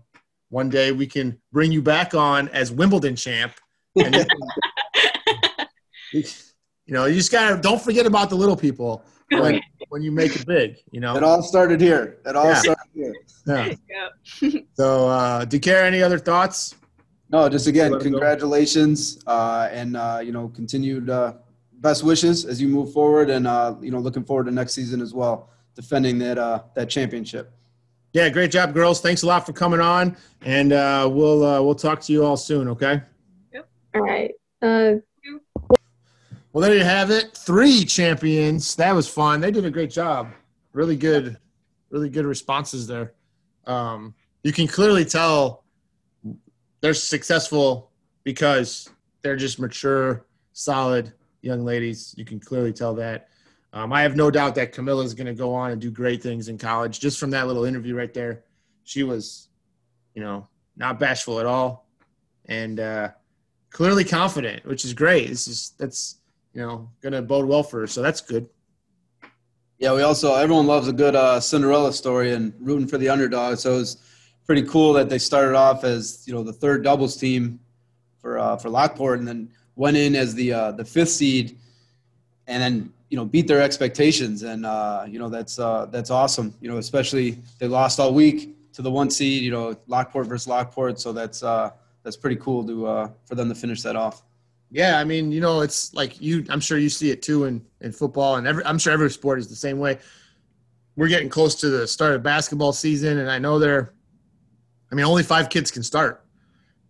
one 0.51 0.69
day 0.69 0.93
we 0.93 1.07
can 1.07 1.41
bring 1.51 1.73
you 1.73 1.83
back 1.83 2.15
on 2.15 2.49
as 2.51 2.71
Wimbledon 2.71 3.17
champ. 3.17 3.55
And 3.97 4.15
you, 4.15 4.25
you 6.87 6.95
know, 6.95 7.07
you 7.07 7.17
just 7.17 7.33
gotta 7.33 7.61
don't 7.61 7.81
forget 7.81 8.07
about 8.07 8.31
the 8.31 8.37
little 8.37 8.57
people 8.57 9.05
when, 9.41 9.61
when 9.89 10.03
you 10.03 10.13
make 10.13 10.35
it 10.37 10.47
big. 10.47 10.77
You 10.91 11.01
know, 11.01 11.17
It 11.17 11.23
all 11.23 11.43
started 11.43 11.81
here. 11.81 12.19
It 12.27 12.37
all 12.37 12.47
Yeah. 12.47 12.55
started 12.61 12.91
here. 12.95 13.15
yeah. 13.47 13.75
Yeah. 14.41 14.61
So, 14.75 15.09
uh, 15.09 15.45
DeCare 15.45 15.83
any 15.85 16.03
other 16.03 16.19
thoughts? 16.19 16.75
No, 17.31 17.49
just 17.49 17.67
again, 17.67 17.93
Let 17.93 18.03
'em 18.05 18.13
go. 18.13 18.19
congratulations, 18.19 19.19
uh, 19.27 19.69
and 19.73 19.97
uh, 19.97 20.21
you 20.23 20.33
know, 20.33 20.49
continued 20.49 21.09
uh, 21.09 21.35
best 21.81 22.05
wishes 22.05 22.45
as 22.45 22.61
you 22.61 22.69
move 22.69 22.93
forward, 22.93 23.31
and 23.31 23.47
uh, 23.47 23.75
you 23.81 23.91
know, 23.91 23.99
looking 23.99 24.23
forward 24.25 24.45
to 24.45 24.51
next 24.53 24.75
season 24.75 25.01
as 25.01 25.15
well, 25.15 25.49
defending 25.75 26.19
that 26.19 26.37
uh, 26.37 26.63
that 26.75 26.91
championship. 26.91 27.51
Yeah, 28.13 28.29
great 28.29 28.51
job, 28.51 28.75
girls. 28.75 29.01
Thanks 29.01 29.23
a 29.23 29.27
lot 29.27 29.47
for 29.47 29.55
coming 29.55 29.81
on, 29.81 30.15
and 30.43 30.75
uh, 30.75 31.09
we'll 31.11 31.43
uh, 31.43 31.63
we'll 31.63 31.75
talk 31.75 32.03
to 32.03 32.13
you 32.13 32.23
all 32.25 32.37
soon. 32.37 32.69
Okay. 32.69 33.01
Yep. 33.55 33.69
All 33.95 34.03
right. 34.03 35.03
Well, 36.53 36.61
there 36.63 36.77
you 36.77 36.85
have 36.85 37.11
it. 37.11 37.35
Three 37.35 37.83
champions. 37.85 38.77
That 38.77 38.95
was 38.95 39.09
fun. 39.09 39.41
They 39.41 39.51
did 39.51 39.65
a 39.65 39.71
great 39.71 39.91
job. 39.91 40.33
Really 40.75 40.97
good, 40.97 41.39
really 41.89 42.11
good 42.11 42.27
responses 42.27 42.87
there. 42.87 43.15
Um, 43.67 44.15
you 44.43 44.53
can 44.53 44.67
clearly 44.67 45.07
tell 45.07 45.65
they're 46.83 46.93
successful 46.93 47.91
because 48.23 48.91
they're 49.23 49.37
just 49.37 49.59
mature, 49.61 50.27
solid 50.53 51.15
young 51.41 51.65
ladies. 51.65 52.15
You 52.19 52.27
can 52.27 52.39
clearly 52.39 52.73
tell 52.73 52.95
that. 52.97 53.29
Um, 53.73 53.91
I 53.91 54.03
have 54.03 54.15
no 54.15 54.31
doubt 54.31 54.55
that 54.57 54.73
Camilla 54.73 55.05
is 55.05 55.15
going 55.15 55.29
to 55.29 55.35
go 55.35 55.55
on 55.55 55.71
and 55.71 55.81
do 55.81 55.91
great 55.91 56.23
things 56.23 56.49
in 56.49 56.59
college. 56.59 57.01
Just 57.01 57.19
from 57.19 57.31
that 57.31 57.47
little 57.47 57.65
interview 57.65 57.95
right 57.95 58.13
there, 58.13 58.45
she 58.85 59.05
was, 59.05 59.49
you 60.15 60.23
know, 60.23 60.47
not 60.77 61.01
bashful 61.01 61.41
at 61.41 61.47
all, 61.47 61.89
and 62.47 62.79
uh, 62.79 63.09
clearly 63.71 64.05
confident, 64.05 64.67
which 64.67 64.85
is 64.85 64.93
great. 64.93 65.29
This 65.29 65.49
is 65.49 65.73
that's 65.79 66.19
you 66.55 66.63
know 66.63 66.91
going 67.01 67.13
to 67.13 67.23
bode 67.23 67.47
well 67.47 67.63
for 67.63 67.81
her, 67.81 67.87
so 67.87 68.03
that's 68.03 68.21
good. 68.21 68.49
Yeah, 69.79 69.95
we 69.95 70.03
also 70.03 70.35
everyone 70.35 70.67
loves 70.67 70.89
a 70.89 70.93
good 70.93 71.17
uh, 71.17 71.41
Cinderella 71.41 71.93
story 71.93 72.33
and 72.33 72.53
rooting 72.61 72.87
for 72.87 72.99
the 72.99 73.09
underdog. 73.09 73.59
So 73.59 73.75
it 73.75 73.79
was 73.79 73.97
pretty 74.47 74.63
cool 74.63 74.93
that 74.93 75.09
they 75.09 75.19
started 75.19 75.57
off 75.57 75.85
as 75.85 76.23
you 76.27 76.35
know 76.35 76.43
the 76.43 76.53
third 76.53 76.85
doubles 76.85 77.17
team 77.17 77.59
for 78.21 78.39
uh, 78.39 78.57
for 78.57 78.71
Lockport, 78.71 79.19
and 79.19 79.27
then 79.27 79.51
went 79.77 79.97
in 79.97 80.15
as 80.15 80.35
the 80.35 80.53
uh, 80.53 80.73
the 80.73 80.85
fifth 80.85 81.11
seed, 81.11 81.59
and 82.47 82.63
then 82.63 82.93
you 83.09 83.17
know 83.17 83.25
beat 83.25 83.49
their 83.49 83.61
expectations, 83.61 84.43
and 84.43 84.65
uh, 84.65 85.05
you 85.09 85.19
know 85.19 85.29
that's 85.29 85.59
uh, 85.59 85.87
that's 85.87 86.11
awesome. 86.11 86.55
You 86.61 86.71
know, 86.71 86.79
especially 86.79 87.39
they 87.59 87.69
lost 87.69 87.99
all 88.01 88.15
week 88.15 88.57
to 88.75 88.83
the 88.83 88.91
one 88.91 89.11
seed. 89.11 89.43
You 89.43 89.51
know, 89.51 89.77
Lockport 89.87 90.27
versus 90.27 90.49
Lockport, 90.49 91.01
so 91.01 91.13
that's 91.13 91.43
uh, 91.43 91.71
that's 92.03 92.17
pretty 92.17 92.37
cool 92.37 92.67
to 92.67 92.87
uh, 92.87 93.11
for 93.27 93.35
them 93.35 93.49
to 93.49 93.55
finish 93.55 93.83
that 93.83 93.97
off. 93.97 94.23
Yeah, 94.73 94.99
I 94.99 95.05
mean, 95.05 95.31
you 95.31 95.43
know, 95.43 95.61
it's 95.61 95.93
like 95.93 96.19
you. 96.19 96.47
I'm 96.49 96.61
sure 96.61 96.79
you 96.79 96.89
see 96.89 97.11
it 97.11 97.21
too 97.21 97.45
in 97.45 97.63
in 97.83 97.93
football, 97.93 98.37
and 98.37 98.47
every. 98.47 98.65
I'm 98.65 98.79
sure 98.79 98.91
every 98.91 99.11
sport 99.11 99.39
is 99.39 99.49
the 99.49 99.55
same 99.55 99.79
way. 99.79 99.99
We're 100.97 101.09
getting 101.09 101.29
close 101.29 101.55
to 101.57 101.69
the 101.69 101.87
start 101.87 102.15
of 102.15 102.23
basketball 102.23 102.73
season, 102.73 103.19
and 103.19 103.31
I 103.31 103.39
know 103.39 103.59
they're. 103.59 103.93
I 104.91 104.95
mean, 104.95 105.05
only 105.05 105.25
five 105.25 105.51
kids 105.51 105.71
can 105.71 105.83
start, 105.83 106.25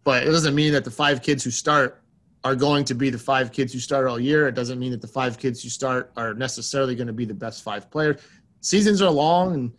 but 0.04 0.22
it 0.22 0.30
doesn't 0.30 0.54
mean 0.54 0.72
that 0.74 0.84
the 0.84 0.92
five 0.92 1.22
kids 1.22 1.42
who 1.42 1.50
start 1.50 2.04
are 2.44 2.54
going 2.54 2.84
to 2.84 2.94
be 2.94 3.10
the 3.10 3.18
five 3.18 3.50
kids 3.50 3.72
who 3.72 3.80
start 3.80 4.06
all 4.06 4.18
year. 4.18 4.46
It 4.46 4.54
doesn't 4.54 4.78
mean 4.78 4.92
that 4.92 5.00
the 5.00 5.08
five 5.08 5.36
kids 5.36 5.60
who 5.60 5.68
start 5.68 6.12
are 6.16 6.34
necessarily 6.34 6.94
going 6.94 7.08
to 7.08 7.12
be 7.12 7.24
the 7.24 7.34
best 7.34 7.64
five 7.64 7.90
players. 7.90 8.20
Seasons 8.60 9.02
are 9.02 9.10
long, 9.10 9.54
and 9.54 9.72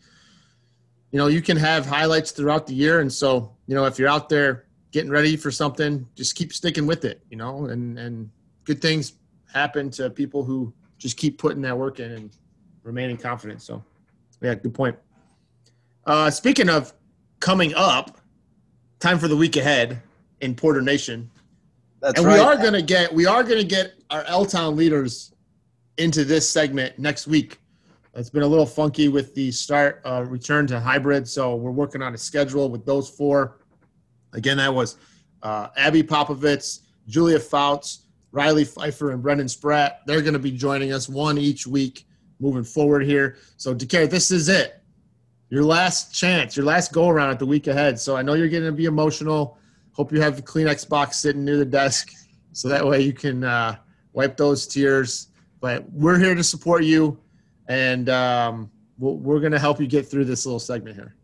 you 1.11 1.19
know 1.19 1.27
you 1.27 1.41
can 1.41 1.55
have 1.55 1.85
highlights 1.85 2.31
throughout 2.31 2.67
the 2.67 2.75
year, 2.75 2.99
and 2.99 3.11
so 3.11 3.55
you 3.65 3.75
know 3.75 3.85
if 3.85 3.97
you're 3.97 4.09
out 4.09 4.27
there 4.27 4.65
getting 4.93 5.09
ready 5.09 5.35
for 5.35 5.51
something, 5.51 6.07
just 6.15 6.35
keep 6.35 6.53
sticking 6.53 6.85
with 6.85 7.03
it, 7.03 7.21
you 7.29 7.35
know, 7.35 7.65
and, 7.65 7.97
and 7.97 8.29
good 8.63 8.79
things 8.79 9.13
happen 9.51 9.89
to 9.89 10.09
people 10.09 10.43
who 10.43 10.71
just 10.99 11.17
keep 11.17 11.39
putting 11.39 11.61
that 11.63 11.77
work 11.77 11.99
in 11.99 12.11
and 12.11 12.37
remaining 12.83 13.17
confident. 13.17 13.61
So, 13.61 13.83
yeah, 14.39 14.53
good 14.53 14.73
point. 14.73 14.95
Uh, 16.05 16.29
speaking 16.29 16.69
of 16.69 16.93
coming 17.39 17.73
up, 17.75 18.21
time 18.99 19.17
for 19.17 19.27
the 19.27 19.35
week 19.35 19.57
ahead 19.57 20.01
in 20.41 20.53
Porter 20.53 20.81
Nation. 20.81 21.29
That's 21.99 22.19
and 22.19 22.27
right. 22.27 22.35
we 22.35 22.39
are 22.39 22.57
gonna 22.57 22.81
get 22.81 23.13
we 23.13 23.25
are 23.25 23.43
gonna 23.43 23.63
get 23.63 23.93
our 24.09 24.23
L 24.25 24.45
Town 24.45 24.75
leaders 24.75 25.33
into 25.97 26.23
this 26.23 26.47
segment 26.47 26.99
next 26.99 27.27
week. 27.27 27.59
It's 28.13 28.29
been 28.29 28.43
a 28.43 28.47
little 28.47 28.65
funky 28.65 29.07
with 29.07 29.33
the 29.33 29.51
start 29.51 30.01
uh, 30.05 30.25
return 30.27 30.67
to 30.67 30.79
hybrid, 30.79 31.27
so 31.27 31.55
we're 31.55 31.71
working 31.71 32.01
on 32.01 32.13
a 32.13 32.17
schedule 32.17 32.69
with 32.69 32.85
those 32.85 33.09
four. 33.09 33.57
Again, 34.33 34.57
that 34.57 34.73
was 34.73 34.97
uh, 35.41 35.69
Abby 35.77 36.03
Popovitz, 36.03 36.81
Julia 37.07 37.39
Fouts, 37.39 38.05
Riley 38.31 38.65
Pfeiffer, 38.65 39.11
and 39.11 39.21
Brendan 39.21 39.47
Spratt. 39.47 40.01
They're 40.05 40.21
going 40.21 40.33
to 40.33 40.39
be 40.39 40.51
joining 40.51 40.91
us 40.91 41.07
one 41.07 41.37
each 41.37 41.67
week 41.67 42.05
moving 42.39 42.63
forward 42.63 43.05
here. 43.05 43.37
So, 43.57 43.73
DeCare, 43.75 44.09
this 44.09 44.31
is 44.31 44.49
it. 44.49 44.81
your 45.49 45.63
last 45.63 46.13
chance, 46.13 46.57
your 46.57 46.65
last 46.65 46.91
go 46.91 47.09
around 47.09 47.29
at 47.29 47.39
the 47.39 47.45
week 47.45 47.67
ahead. 47.67 47.99
So 47.99 48.15
I 48.15 48.23
know 48.23 48.33
you're 48.33 48.49
going 48.49 48.63
to 48.63 48.71
be 48.71 48.85
emotional. 48.85 49.57
Hope 49.91 50.11
you 50.11 50.19
have 50.19 50.35
the 50.35 50.41
Kleenex 50.41 50.89
box 50.89 51.17
sitting 51.17 51.45
near 51.45 51.57
the 51.57 51.65
desk 51.65 52.11
so 52.53 52.67
that 52.69 52.85
way 52.85 53.01
you 53.01 53.13
can 53.13 53.43
uh, 53.43 53.75
wipe 54.13 54.35
those 54.37 54.65
tears. 54.65 55.27
But 55.59 55.89
we're 55.91 56.19
here 56.19 56.35
to 56.35 56.43
support 56.43 56.83
you, 56.83 57.17
and 57.67 58.09
um, 58.09 58.71
we're 58.97 59.39
going 59.39 59.53
to 59.53 59.59
help 59.59 59.79
you 59.79 59.87
get 59.87 60.07
through 60.07 60.25
this 60.25 60.45
little 60.45 60.59
segment 60.59 60.95
here. 60.95 61.15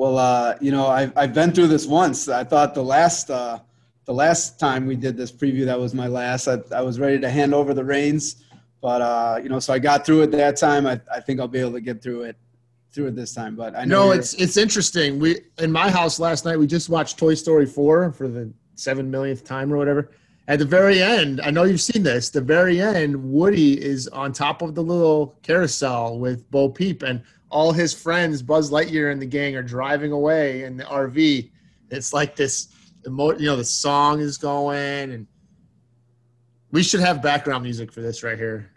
Well, 0.00 0.16
uh, 0.16 0.56
you 0.62 0.70
know, 0.70 0.86
I've, 0.86 1.12
I've 1.14 1.34
been 1.34 1.52
through 1.52 1.66
this 1.66 1.86
once. 1.86 2.26
I 2.26 2.42
thought 2.42 2.72
the 2.72 2.82
last 2.82 3.30
uh, 3.30 3.58
the 4.06 4.14
last 4.14 4.58
time 4.58 4.86
we 4.86 4.96
did 4.96 5.14
this 5.14 5.30
preview, 5.30 5.66
that 5.66 5.78
was 5.78 5.92
my 5.92 6.06
last. 6.06 6.48
I, 6.48 6.58
I 6.74 6.80
was 6.80 6.98
ready 6.98 7.18
to 7.18 7.28
hand 7.28 7.52
over 7.52 7.74
the 7.74 7.84
reins, 7.84 8.42
but 8.80 9.02
uh, 9.02 9.38
you 9.42 9.50
know, 9.50 9.58
so 9.58 9.74
I 9.74 9.78
got 9.78 10.06
through 10.06 10.22
it 10.22 10.30
that 10.30 10.56
time. 10.56 10.86
I, 10.86 10.98
I 11.14 11.20
think 11.20 11.38
I'll 11.38 11.48
be 11.48 11.58
able 11.58 11.72
to 11.72 11.82
get 11.82 12.02
through 12.02 12.22
it 12.22 12.36
through 12.94 13.08
it 13.08 13.14
this 13.14 13.34
time. 13.34 13.56
But 13.56 13.76
I 13.76 13.84
know 13.84 14.06
No, 14.06 14.12
it's 14.12 14.32
it's 14.32 14.56
interesting. 14.56 15.18
We 15.18 15.42
in 15.58 15.70
my 15.70 15.90
house 15.90 16.18
last 16.18 16.46
night 16.46 16.58
we 16.58 16.66
just 16.66 16.88
watched 16.88 17.18
Toy 17.18 17.34
Story 17.34 17.66
four 17.66 18.10
for 18.10 18.26
the 18.26 18.50
seven 18.76 19.10
millionth 19.10 19.44
time 19.44 19.70
or 19.70 19.76
whatever. 19.76 20.12
At 20.48 20.60
the 20.60 20.64
very 20.64 21.02
end, 21.02 21.42
I 21.42 21.50
know 21.50 21.64
you've 21.64 21.82
seen 21.82 22.02
this. 22.02 22.30
The 22.30 22.40
very 22.40 22.80
end, 22.80 23.22
Woody 23.22 23.78
is 23.78 24.08
on 24.08 24.32
top 24.32 24.62
of 24.62 24.74
the 24.74 24.82
little 24.82 25.36
carousel 25.42 26.18
with 26.18 26.50
Bo 26.50 26.70
Peep, 26.70 27.02
and 27.02 27.22
all 27.50 27.72
his 27.72 27.92
friends, 27.92 28.42
Buzz 28.42 28.70
Lightyear 28.70 29.12
and 29.12 29.20
the 29.20 29.26
gang, 29.26 29.56
are 29.56 29.62
driving 29.62 30.12
away 30.12 30.64
in 30.64 30.76
the 30.76 30.84
RV. 30.84 31.50
It's 31.90 32.12
like 32.12 32.36
this, 32.36 32.68
emo- 33.06 33.36
you 33.36 33.46
know, 33.46 33.56
the 33.56 33.64
song 33.64 34.20
is 34.20 34.38
going, 34.38 35.10
and 35.12 35.26
we 36.70 36.82
should 36.82 37.00
have 37.00 37.20
background 37.22 37.64
music 37.64 37.92
for 37.92 38.00
this 38.00 38.22
right 38.22 38.38
here. 38.38 38.70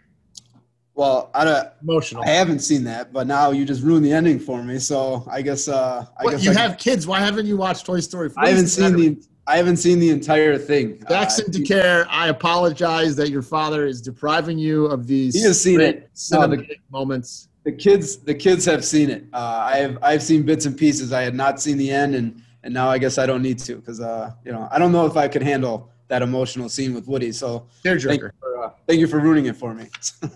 well, 0.94 1.30
I 1.34 1.44
don't. 1.44 1.68
Emotional. 1.82 2.24
I 2.24 2.28
haven't 2.30 2.60
seen 2.60 2.82
that, 2.84 3.12
but 3.12 3.26
now 3.26 3.50
you 3.52 3.64
just 3.64 3.82
ruined 3.82 4.04
the 4.04 4.12
ending 4.12 4.38
for 4.40 4.62
me. 4.62 4.78
So 4.80 5.24
I 5.30 5.42
guess 5.42 5.68
uh, 5.68 6.04
I 6.18 6.24
What, 6.24 6.30
guess 6.32 6.44
you 6.44 6.50
I, 6.50 6.54
have 6.54 6.76
kids. 6.78 7.06
Why 7.06 7.20
haven't 7.20 7.46
you 7.46 7.56
watched 7.56 7.86
Toy 7.86 8.00
Story? 8.00 8.28
4? 8.30 8.42
I 8.44 8.48
haven't 8.48 8.66
seen 8.68 8.96
the 8.96 9.22
I 9.46 9.58
haven't 9.58 9.76
seen 9.76 9.98
the 10.00 10.08
entire 10.10 10.56
thing. 10.56 11.00
Jackson 11.08 11.44
Uh, 11.48 11.50
DeCare, 11.52 12.06
I 12.08 12.28
apologize 12.28 13.14
that 13.16 13.28
your 13.28 13.42
father 13.42 13.84
is 13.86 14.00
depriving 14.00 14.56
you 14.58 14.86
of 14.86 15.06
these 15.06 15.34
He 15.34 15.42
has 15.42 15.60
seen 15.60 15.80
it. 15.80 16.10
No, 16.32 16.46
the- 16.48 16.66
moments. 16.90 17.48
The 17.64 17.72
kids 17.72 18.18
the 18.18 18.34
kids 18.34 18.64
have 18.66 18.84
seen 18.84 19.10
it. 19.10 19.24
Uh, 19.32 19.66
I 19.72 19.76
have 19.78 19.98
I've 20.02 20.22
seen 20.22 20.42
bits 20.42 20.66
and 20.66 20.76
pieces. 20.76 21.12
I 21.12 21.22
had 21.22 21.34
not 21.34 21.60
seen 21.60 21.76
the 21.78 21.90
end, 21.90 22.14
and 22.14 22.42
and 22.62 22.72
now 22.72 22.88
I 22.88 22.98
guess 22.98 23.18
I 23.18 23.26
don't 23.26 23.42
need 23.42 23.58
to 23.60 23.76
because 23.76 24.00
uh, 24.00 24.32
you 24.44 24.52
know 24.52 24.68
I 24.70 24.78
don't 24.78 24.92
know 24.92 25.06
if 25.06 25.16
I 25.16 25.28
could 25.28 25.42
handle 25.42 25.90
that 26.08 26.22
emotional 26.22 26.68
scene 26.68 26.94
with 26.94 27.08
Woody. 27.08 27.32
So 27.32 27.66
thank 27.82 28.02
you 28.02 28.30
for 28.40 28.64
uh, 28.64 28.70
thank 28.86 29.00
you 29.00 29.06
for 29.06 29.18
ruining 29.18 29.46
it 29.46 29.56
for 29.56 29.74
me. 29.74 29.88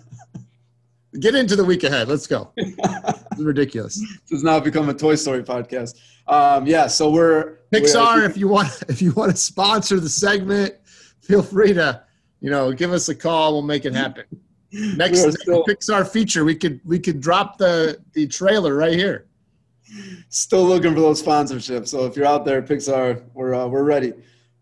Get 1.20 1.34
into 1.34 1.56
the 1.56 1.64
week 1.64 1.84
ahead. 1.84 2.06
Let's 2.08 2.26
go. 2.26 2.52
Ridiculous. 3.38 3.96
this 3.98 4.30
has 4.30 4.44
now 4.44 4.60
become 4.60 4.88
a 4.88 4.94
Toy 4.94 5.14
Story 5.14 5.42
podcast. 5.42 5.96
Um, 6.26 6.66
yeah, 6.66 6.86
so 6.86 7.10
we're 7.10 7.58
Pixar, 7.72 8.16
we're- 8.16 8.26
if 8.26 8.36
you 8.36 8.46
want, 8.48 8.68
if 8.88 9.00
you 9.00 9.12
want 9.12 9.30
to 9.30 9.36
sponsor 9.36 9.98
the 10.00 10.08
segment, 10.08 10.74
feel 11.22 11.42
free 11.42 11.72
to, 11.72 12.02
you 12.40 12.50
know, 12.50 12.72
give 12.72 12.92
us 12.92 13.08
a 13.08 13.14
call. 13.14 13.52
We'll 13.54 13.62
make 13.62 13.84
it 13.86 13.94
happen. 13.94 14.24
Next, 14.72 15.24
are 15.24 15.32
still- 15.32 15.64
Pixar 15.64 16.06
feature, 16.08 16.44
we 16.44 16.54
could 16.54 16.80
we 16.84 16.98
could 16.98 17.20
drop 17.20 17.58
the 17.58 17.98
the 18.12 18.26
trailer 18.26 18.74
right 18.74 18.94
here. 18.94 19.26
still 20.28 20.64
looking 20.64 20.94
for 20.94 21.00
those 21.00 21.22
sponsorships. 21.22 21.88
So 21.88 22.04
if 22.04 22.16
you're 22.16 22.26
out 22.26 22.44
there, 22.44 22.60
Pixar, 22.60 23.22
we're 23.34 23.54
uh, 23.54 23.66
we're 23.66 23.84
ready. 23.84 24.12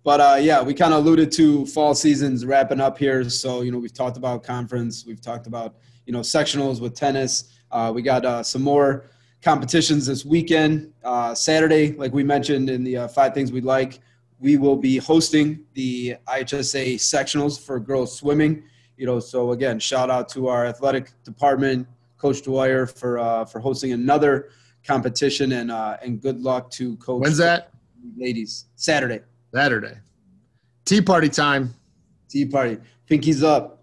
But 0.05 0.21
uh, 0.21 0.39
yeah, 0.41 0.63
we 0.63 0.73
kind 0.73 0.95
of 0.95 1.05
alluded 1.05 1.33
to 1.33 1.67
fall 1.67 1.93
seasons 1.95 2.47
wrapping 2.47 2.81
up 2.81 2.97
here. 2.97 3.29
So 3.29 3.63
you 3.63 3.73
know, 3.73 3.79
we've 3.79 3.93
talked 3.93 4.17
about 4.17 4.45
conference, 4.45 5.05
we've 5.05 5.21
talked 5.21 5.49
about 5.49 5.75
you 6.07 6.13
know 6.13 6.21
sectionals 6.21 6.81
with 6.81 6.95
tennis. 6.95 7.53
Uh, 7.73 7.91
we 7.93 8.03
got 8.03 8.25
uh, 8.25 8.43
some 8.45 8.63
more 8.63 9.11
competitions 9.43 10.07
this 10.07 10.25
weekend. 10.25 10.93
Uh, 11.03 11.35
Saturday, 11.35 11.93
like 11.93 12.13
we 12.13 12.23
mentioned 12.23 12.71
in 12.71 12.85
the 12.85 12.97
uh, 12.97 13.09
five 13.09 13.35
things 13.35 13.51
we 13.51 13.61
like, 13.61 14.01
we 14.39 14.57
will 14.57 14.77
be 14.77 14.99
hosting 14.99 15.65
the 15.75 16.17
IHSA 16.29 16.95
sectionals 16.97 17.61
for 17.61 17.81
girls 17.81 18.17
swimming. 18.17 18.63
You 18.97 19.07
know, 19.07 19.21
so 19.21 19.53
again, 19.53 19.79
shout 19.79 20.11
out 20.11 20.29
to 20.31 20.49
our 20.49 20.65
athletic 20.67 21.13
department, 21.25 21.87
Coach 22.19 22.43
Dwyer, 22.43 22.87
for 22.87 23.19
uh, 23.19 23.45
for 23.45 23.61
hosting 23.61 23.93
another 23.93 24.51
competition, 24.87 25.53
and 25.53 25.71
uh, 25.71 25.97
and 26.03 26.21
good 26.21 26.41
luck 26.41 26.71
to 26.73 26.97
Coach. 26.97 27.23
When's 27.23 27.37
that? 27.39 27.71
ladies? 28.17 28.67
Saturday, 28.77 29.21
Saturday. 29.53 29.99
Tea 30.85 31.01
party 31.03 31.29
time. 31.29 31.75
tea 32.29 32.47
party, 32.47 32.79
pinkies 33.11 33.43
up. 33.43 33.83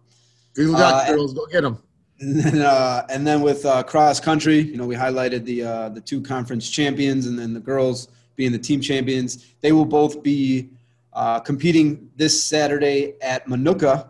Good 0.54 0.70
luck, 0.70 0.82
Uh, 0.82 1.06
and- 1.08 1.16
girls. 1.18 1.34
Go 1.34 1.46
get 1.48 1.62
them. 1.62 1.78
And 2.20 2.40
then, 2.40 2.62
uh, 2.62 3.06
and 3.10 3.28
then 3.28 3.42
with 3.42 3.66
uh, 3.66 3.84
cross 3.84 4.20
country, 4.20 4.60
you 4.60 4.78
know, 4.78 4.86
we 4.86 4.96
highlighted 4.96 5.44
the 5.46 5.64
uh, 5.64 5.90
the 5.90 6.00
two 6.02 6.22
conference 6.22 6.70
champions, 6.70 7.28
and 7.28 7.38
then 7.38 7.54
the 7.54 7.60
girls 7.60 8.08
being 8.36 8.52
the 8.52 8.58
team 8.60 8.80
champions. 8.82 9.46
They 9.62 9.74
will 9.74 9.86
both 9.86 10.24
be 10.24 10.70
uh, 11.12 11.40
competing 11.42 12.10
this 12.16 12.42
Saturday 12.44 13.16
at 13.22 13.46
Minooka 13.48 14.10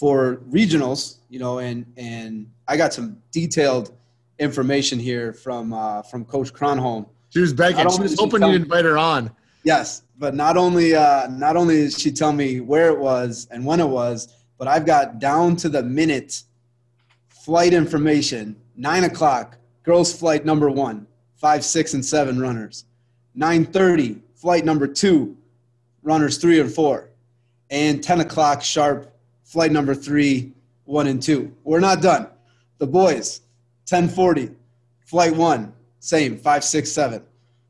for 0.00 0.36
regionals. 0.50 1.18
You 1.28 1.38
know, 1.38 1.58
and 1.58 1.86
and 1.96 2.50
I 2.66 2.76
got 2.76 2.92
some 2.94 3.22
detailed 3.30 3.92
information 4.38 4.98
here 4.98 5.34
from 5.34 5.72
uh, 5.72 6.02
from 6.02 6.24
Coach 6.24 6.52
Cronholm. 6.52 7.06
She 7.28 7.40
was 7.40 7.52
begging. 7.52 7.86
I 7.86 7.90
She 7.90 8.02
was 8.02 8.18
hoping 8.18 8.42
you'd 8.42 8.62
invite 8.62 8.86
her 8.86 8.98
on. 8.98 9.30
Yes, 9.62 10.02
but 10.18 10.34
not 10.34 10.56
only 10.56 10.94
uh, 10.94 11.28
not 11.28 11.56
only 11.56 11.76
did 11.82 11.92
she 11.92 12.10
tell 12.10 12.32
me 12.32 12.60
where 12.60 12.88
it 12.88 12.98
was 12.98 13.46
and 13.50 13.64
when 13.64 13.78
it 13.78 13.88
was, 13.88 14.34
but 14.58 14.66
I've 14.66 14.86
got 14.86 15.18
down 15.20 15.54
to 15.56 15.68
the 15.68 15.82
minute 15.82 16.42
flight 17.28 17.74
information. 17.74 18.56
Nine 18.76 19.04
o'clock, 19.04 19.58
girls' 19.82 20.18
flight 20.18 20.46
number 20.46 20.70
one, 20.70 21.06
five, 21.36 21.62
six, 21.62 21.92
and 21.92 22.04
seven 22.04 22.40
runners. 22.40 22.86
Nine 23.34 23.66
thirty, 23.66 24.22
flight 24.34 24.64
number 24.64 24.86
two, 24.86 25.36
runners 26.02 26.38
three 26.38 26.58
and 26.58 26.72
four, 26.72 27.10
and 27.68 28.02
ten 28.02 28.20
o'clock 28.20 28.62
sharp, 28.62 29.14
flight 29.50 29.72
number 29.72 29.94
three, 29.96 30.52
one 30.84 31.08
and 31.08 31.20
two. 31.20 31.52
We're 31.64 31.80
not 31.80 32.00
done. 32.00 32.28
The 32.78 32.86
boys, 32.86 33.40
ten 33.84 34.08
forty, 34.08 34.50
flight 35.00 35.34
one, 35.34 35.72
same, 35.98 36.38
five, 36.38 36.62
six, 36.62 36.90
seven. 36.92 37.22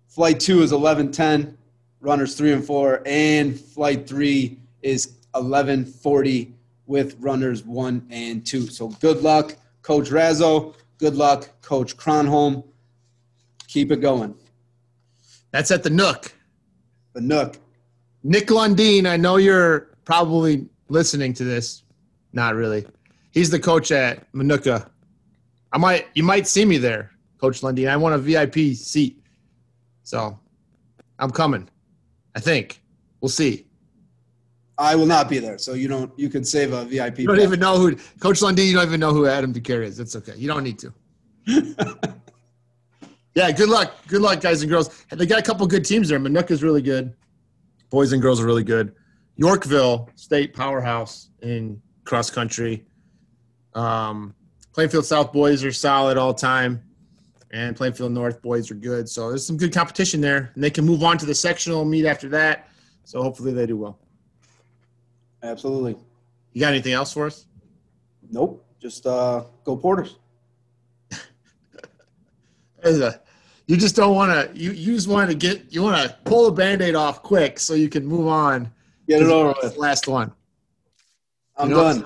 Flight 0.06 0.38
two 0.38 0.60
is 0.62 0.72
eleven 0.72 1.10
ten 1.10 1.56
runners 2.00 2.36
three 2.36 2.52
and 2.52 2.64
four, 2.64 3.02
and 3.06 3.58
flight 3.58 4.06
three 4.06 4.58
is 4.82 5.14
1140 5.32 6.54
with 6.86 7.16
runners 7.20 7.64
one 7.64 8.06
and 8.10 8.44
two. 8.44 8.66
So 8.66 8.88
good 8.88 9.22
luck, 9.22 9.56
Coach 9.82 10.10
Razzo. 10.10 10.74
Good 10.98 11.14
luck, 11.14 11.48
Coach 11.62 11.96
Cronholm. 11.96 12.64
Keep 13.68 13.92
it 13.92 14.00
going. 14.00 14.34
That's 15.50 15.70
at 15.70 15.82
the 15.82 15.90
Nook. 15.90 16.34
The 17.14 17.20
Nook. 17.20 17.56
Nick 18.22 18.48
Lundeen, 18.48 19.06
I 19.06 19.16
know 19.16 19.36
you're 19.36 19.90
probably 20.04 20.68
listening 20.90 21.32
to 21.34 21.44
this. 21.44 21.84
Not 22.32 22.54
really. 22.54 22.84
He's 23.32 23.48
the 23.48 23.58
coach 23.58 23.90
at 23.92 24.30
Minooka. 24.32 24.88
I 25.72 25.78
might 25.78 26.08
you 26.14 26.22
might 26.22 26.46
see 26.46 26.64
me 26.64 26.78
there, 26.78 27.12
Coach 27.40 27.62
Lundeen. 27.62 27.88
I 27.88 27.96
want 27.96 28.14
a 28.14 28.18
VIP 28.18 28.76
seat. 28.76 29.22
So 30.02 30.38
I'm 31.18 31.30
coming. 31.30 31.68
I 32.34 32.40
think. 32.40 32.82
We'll 33.20 33.28
see. 33.28 33.66
I 34.78 34.94
will 34.96 35.06
not 35.06 35.28
be 35.28 35.38
there, 35.38 35.58
so 35.58 35.74
you 35.74 35.88
don't. 35.88 36.10
You 36.18 36.28
could 36.28 36.46
save 36.46 36.72
a 36.72 36.84
VIP. 36.84 37.20
You 37.20 37.26
don't 37.26 37.36
pass. 37.36 37.44
even 37.44 37.60
know 37.60 37.76
who 37.76 37.96
Coach 38.18 38.40
Lundeen, 38.40 38.66
you 38.66 38.74
don't 38.74 38.86
even 38.86 38.98
know 39.00 39.12
who 39.12 39.26
Adam 39.26 39.52
DeCare 39.52 39.84
is. 39.84 40.00
It's 40.00 40.16
okay. 40.16 40.34
You 40.36 40.48
don't 40.48 40.64
need 40.64 40.78
to. 40.78 40.92
yeah, 43.34 43.52
good 43.52 43.68
luck. 43.68 43.94
Good 44.08 44.22
luck, 44.22 44.40
guys 44.40 44.62
and 44.62 44.70
girls. 44.70 45.04
They 45.10 45.26
got 45.26 45.38
a 45.38 45.42
couple 45.42 45.66
good 45.66 45.84
teams 45.84 46.08
there. 46.08 46.18
Minooka's 46.18 46.62
really 46.62 46.82
good. 46.82 47.14
Boys 47.90 48.12
and 48.12 48.22
girls 48.22 48.40
are 48.40 48.46
really 48.46 48.64
good. 48.64 48.94
Yorkville 49.36 50.10
State 50.14 50.54
powerhouse 50.54 51.30
in 51.42 51.80
cross 52.04 52.30
country. 52.30 52.84
Um, 53.74 54.34
Plainfield 54.72 55.06
South 55.06 55.32
boys 55.32 55.64
are 55.64 55.72
solid 55.72 56.16
all 56.16 56.34
time, 56.34 56.82
and 57.50 57.76
Plainfield 57.76 58.12
North 58.12 58.40
boys 58.42 58.70
are 58.70 58.74
good. 58.74 59.08
So 59.08 59.28
there's 59.28 59.46
some 59.46 59.56
good 59.56 59.72
competition 59.72 60.20
there, 60.20 60.50
and 60.54 60.62
they 60.62 60.70
can 60.70 60.84
move 60.84 61.02
on 61.02 61.18
to 61.18 61.26
the 61.26 61.34
sectional 61.34 61.84
meet 61.84 62.06
after 62.06 62.28
that. 62.30 62.68
So 63.04 63.22
hopefully 63.22 63.52
they 63.52 63.66
do 63.66 63.76
well. 63.76 63.98
Absolutely. 65.42 65.96
You 66.52 66.60
got 66.60 66.72
anything 66.72 66.92
else 66.92 67.12
for 67.12 67.26
us? 67.26 67.46
Nope. 68.30 68.64
Just 68.80 69.06
uh, 69.06 69.44
go 69.64 69.76
Porters. 69.76 70.16
A- 72.82 73.20
you 73.66 73.76
just 73.76 73.94
don't 73.94 74.16
want 74.16 74.32
to. 74.32 74.58
You 74.58 74.72
you 74.72 74.94
just 74.94 75.06
want 75.06 75.30
to 75.30 75.36
get. 75.36 75.72
You 75.72 75.82
want 75.82 76.02
to 76.02 76.16
pull 76.24 76.46
the 76.46 76.52
band-aid 76.52 76.96
off 76.96 77.22
quick 77.22 77.60
so 77.60 77.74
you 77.74 77.88
can 77.88 78.04
move 78.04 78.26
on. 78.26 78.72
Get 79.10 79.22
it 79.22 79.28
over 79.28 79.52
with. 79.60 79.76
Last 79.76 80.06
one. 80.06 80.32
I'm 81.56 81.68
You 81.70 81.74
know? 81.74 81.82
done. 81.82 82.04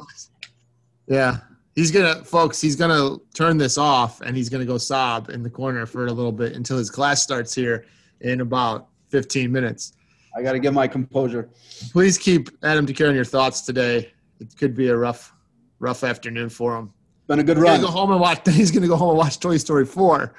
Yeah, 1.07 1.41
he's 1.75 1.91
gonna, 1.91 2.25
folks. 2.25 2.61
He's 2.63 2.77
gonna 2.77 3.19
turn 3.35 3.59
this 3.59 3.77
off 3.77 4.23
and 4.23 4.35
he's 4.35 4.49
gonna 4.49 4.65
go 4.65 4.79
sob 4.79 5.29
in 5.29 5.43
the 5.43 5.51
corner 5.51 5.85
for 5.85 6.07
a 6.07 6.13
little 6.13 6.33
bit 6.33 6.55
until 6.57 6.79
his 6.79 6.89
class 6.91 7.23
starts 7.23 7.55
here 7.55 7.85
in 8.23 8.41
about 8.41 8.89
15 9.11 9.53
minutes. 9.53 9.93
I 10.35 10.43
got 10.43 10.53
to 10.53 10.59
get 10.59 10.73
my 10.73 10.89
composure. 10.89 11.51
Please 11.93 12.17
keep 12.19 12.49
Adam 12.65 12.87
DeCare 12.87 13.11
in 13.11 13.15
your 13.15 13.25
thoughts 13.25 13.61
today. 13.61 14.11
It 14.41 14.57
could 14.59 14.75
be 14.75 14.89
a 14.89 14.97
rough, 14.97 15.33
rough 15.79 16.03
afternoon 16.03 16.49
for 16.49 16.75
him. 16.77 16.93
Been 17.29 17.39
a 17.39 17.45
good 17.45 17.57
He's 17.59 17.65
run. 17.65 17.81
gonna 17.83 17.87
go 17.87 17.93
home 17.93 18.11
and 18.13 18.21
watch. 18.21 18.41
He's 18.49 18.71
gonna 18.71 18.89
go 18.89 18.97
home 18.97 19.11
and 19.11 19.19
watch 19.19 19.39
Toy 19.39 19.59
Story 19.59 19.85
4, 19.85 20.35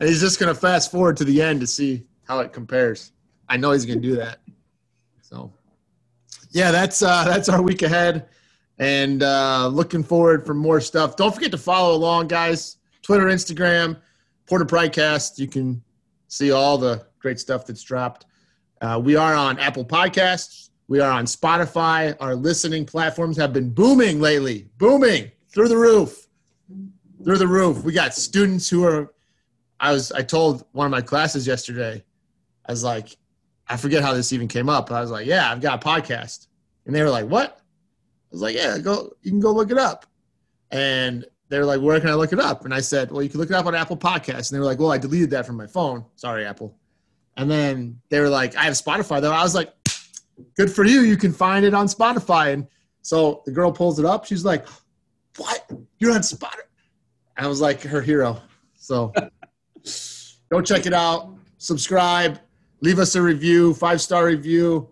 and 0.00 0.08
he's 0.08 0.20
just 0.20 0.38
gonna 0.38 0.54
fast 0.54 0.90
forward 0.90 1.16
to 1.16 1.24
the 1.24 1.40
end 1.42 1.60
to 1.60 1.66
see 1.66 2.04
how 2.28 2.40
it 2.40 2.52
compares. 2.52 3.12
I 3.48 3.56
know 3.56 3.72
he's 3.72 3.86
gonna 3.86 4.00
do 4.00 4.16
that. 4.16 4.40
So, 5.22 5.52
yeah, 6.50 6.70
that's 6.70 7.02
uh, 7.02 7.24
that's 7.28 7.48
our 7.48 7.62
week 7.62 7.82
ahead, 7.82 8.28
and 8.78 9.22
uh, 9.22 9.68
looking 9.68 10.02
forward 10.02 10.44
for 10.46 10.54
more 10.54 10.80
stuff. 10.80 11.16
Don't 11.16 11.34
forget 11.34 11.50
to 11.52 11.58
follow 11.58 11.94
along, 11.94 12.28
guys. 12.28 12.76
Twitter, 13.02 13.26
Instagram, 13.26 13.98
Porter 14.46 14.64
Pridecast. 14.64 15.38
You 15.38 15.48
can 15.48 15.82
see 16.28 16.52
all 16.52 16.78
the 16.78 17.06
great 17.18 17.40
stuff 17.40 17.66
that's 17.66 17.82
dropped. 17.82 18.26
Uh, 18.80 19.00
we 19.02 19.16
are 19.16 19.34
on 19.34 19.58
Apple 19.58 19.84
Podcasts. 19.84 20.70
We 20.88 21.00
are 21.00 21.10
on 21.10 21.24
Spotify. 21.24 22.16
Our 22.20 22.34
listening 22.34 22.84
platforms 22.84 23.36
have 23.36 23.52
been 23.52 23.70
booming 23.70 24.20
lately, 24.20 24.68
booming 24.78 25.30
through 25.48 25.68
the 25.68 25.76
roof, 25.76 26.26
through 27.24 27.38
the 27.38 27.46
roof. 27.46 27.84
We 27.84 27.92
got 27.92 28.14
students 28.14 28.68
who 28.68 28.84
are. 28.84 29.12
I 29.78 29.92
was. 29.92 30.12
I 30.12 30.22
told 30.22 30.66
one 30.72 30.86
of 30.86 30.90
my 30.90 31.00
classes 31.00 31.46
yesterday. 31.46 32.02
I 32.66 32.72
was 32.72 32.84
like, 32.84 33.16
I 33.70 33.76
forget 33.76 34.02
how 34.02 34.12
this 34.12 34.32
even 34.32 34.48
came 34.48 34.68
up. 34.68 34.88
But 34.88 34.96
I 34.96 35.00
was 35.00 35.10
like, 35.10 35.26
yeah, 35.26 35.50
I've 35.50 35.60
got 35.60 35.82
a 35.82 35.88
podcast, 35.88 36.48
and 36.84 36.94
they 36.94 37.02
were 37.02 37.10
like, 37.10 37.26
what? 37.26 37.50
I 37.50 38.28
was 38.32 38.42
like, 38.42 38.54
yeah, 38.54 38.76
go. 38.78 39.12
You 39.22 39.30
can 39.30 39.40
go 39.40 39.52
look 39.52 39.70
it 39.70 39.78
up, 39.78 40.04
and 40.70 41.24
they 41.48 41.58
were 41.58 41.64
like, 41.64 41.80
where 41.80 41.98
can 41.98 42.10
I 42.10 42.14
look 42.14 42.32
it 42.32 42.38
up? 42.38 42.64
And 42.64 42.72
I 42.72 42.80
said, 42.80 43.10
well, 43.10 43.22
you 43.22 43.28
can 43.28 43.40
look 43.40 43.50
it 43.50 43.56
up 43.56 43.66
on 43.66 43.74
Apple 43.74 43.96
Podcasts. 43.96 44.50
And 44.50 44.56
they 44.56 44.60
were 44.60 44.66
like, 44.66 44.78
well, 44.78 44.92
I 44.92 44.98
deleted 44.98 45.30
that 45.30 45.46
from 45.46 45.56
my 45.56 45.66
phone. 45.66 46.04
Sorry, 46.14 46.46
Apple. 46.46 46.76
And 47.36 47.50
then 47.50 48.00
they 48.08 48.20
were 48.20 48.28
like, 48.28 48.54
I 48.54 48.62
have 48.64 48.74
Spotify 48.74 49.20
though. 49.20 49.32
I 49.32 49.42
was 49.42 49.54
like, 49.54 49.72
good 50.56 50.70
for 50.70 50.84
you. 50.84 51.00
You 51.00 51.16
can 51.16 51.32
find 51.32 51.64
it 51.64 51.74
on 51.74 51.88
Spotify. 51.88 52.52
And 52.52 52.68
so 53.02 53.42
the 53.46 53.52
girl 53.52 53.72
pulls 53.72 53.98
it 53.98 54.04
up. 54.04 54.26
She's 54.26 54.44
like, 54.44 54.64
what? 55.38 55.68
You're 55.98 56.12
on 56.12 56.20
Spotify? 56.20 56.54
I 57.36 57.48
was 57.48 57.60
like 57.60 57.82
her 57.82 58.00
hero. 58.00 58.40
So 58.76 59.12
go 60.52 60.60
check 60.60 60.86
it 60.86 60.92
out. 60.92 61.34
Subscribe. 61.58 62.38
Leave 62.80 62.98
us 62.98 63.14
a 63.14 63.22
review, 63.22 63.74
five 63.74 64.00
star 64.00 64.26
review. 64.26 64.88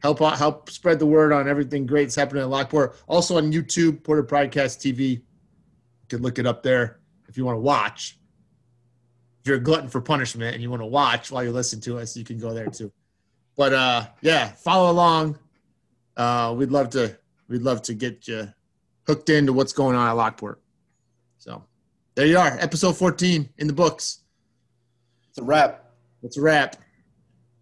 Help 0.00 0.22
out, 0.22 0.38
help 0.38 0.70
spread 0.70 0.98
the 0.98 1.06
word 1.06 1.32
on 1.32 1.48
everything 1.48 1.84
great 1.84 2.04
that's 2.04 2.14
happening 2.14 2.42
at 2.42 2.48
Lockport. 2.48 2.96
Also 3.08 3.36
on 3.36 3.52
YouTube, 3.52 4.02
Porter 4.04 4.22
Pridecast 4.22 4.78
TV. 4.78 5.10
You 5.10 5.20
can 6.08 6.22
look 6.22 6.38
it 6.38 6.46
up 6.46 6.62
there 6.62 7.00
if 7.28 7.36
you 7.36 7.44
want 7.44 7.56
to 7.56 7.60
watch. 7.60 8.18
If 9.40 9.48
you're 9.48 9.56
a 9.56 9.60
glutton 9.60 9.88
for 9.88 10.00
punishment 10.00 10.54
and 10.54 10.62
you 10.62 10.70
want 10.70 10.82
to 10.82 10.86
watch 10.86 11.30
while 11.30 11.42
you 11.42 11.50
listen 11.50 11.80
to 11.82 11.98
us, 11.98 12.16
you 12.16 12.24
can 12.24 12.38
go 12.38 12.54
there 12.54 12.68
too. 12.68 12.92
But 13.56 13.72
uh, 13.72 14.06
yeah, 14.20 14.52
follow 14.52 14.90
along. 14.90 15.38
Uh, 16.16 16.54
we'd 16.56 16.70
love 16.70 16.90
to 16.90 17.18
we'd 17.48 17.62
love 17.62 17.82
to 17.82 17.94
get 17.94 18.28
you 18.28 18.52
hooked 19.06 19.30
into 19.30 19.52
what's 19.52 19.72
going 19.72 19.96
on 19.96 20.08
at 20.08 20.12
Lockport. 20.12 20.60
So 21.38 21.64
there 22.14 22.26
you 22.26 22.38
are, 22.38 22.56
episode 22.60 22.96
14 22.96 23.48
in 23.58 23.66
the 23.66 23.72
books. 23.72 24.20
It's 25.28 25.38
a 25.38 25.42
wrap. 25.42 25.92
It's 26.22 26.36
a 26.36 26.40
wrap. 26.40 26.76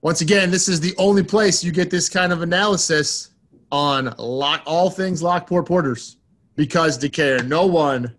Once 0.06 0.20
again, 0.20 0.52
this 0.52 0.68
is 0.68 0.78
the 0.78 0.94
only 0.98 1.24
place 1.24 1.64
you 1.64 1.72
get 1.72 1.90
this 1.90 2.08
kind 2.08 2.32
of 2.32 2.42
analysis 2.42 3.30
on 3.72 4.14
lock, 4.18 4.62
all 4.64 4.88
things 4.88 5.20
Lockport 5.20 5.66
Porters 5.66 6.18
because 6.54 6.96
to 6.98 7.08
care 7.08 7.42
no 7.42 7.66
one 7.66 8.14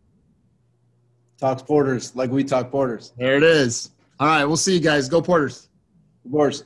Talks 1.38 1.64
Porters 1.64 2.14
like 2.14 2.30
we 2.30 2.44
talk 2.44 2.72
Porters. 2.72 3.14
There 3.18 3.38
it 3.38 3.44
is. 3.44 3.92
All 4.20 4.28
right, 4.28 4.44
we'll 4.44 4.58
see 4.58 4.74
you 4.74 4.82
guys. 4.82 5.08
Go 5.08 5.22
Porters. 5.22 5.70
Of 6.26 6.32
course. 6.32 6.66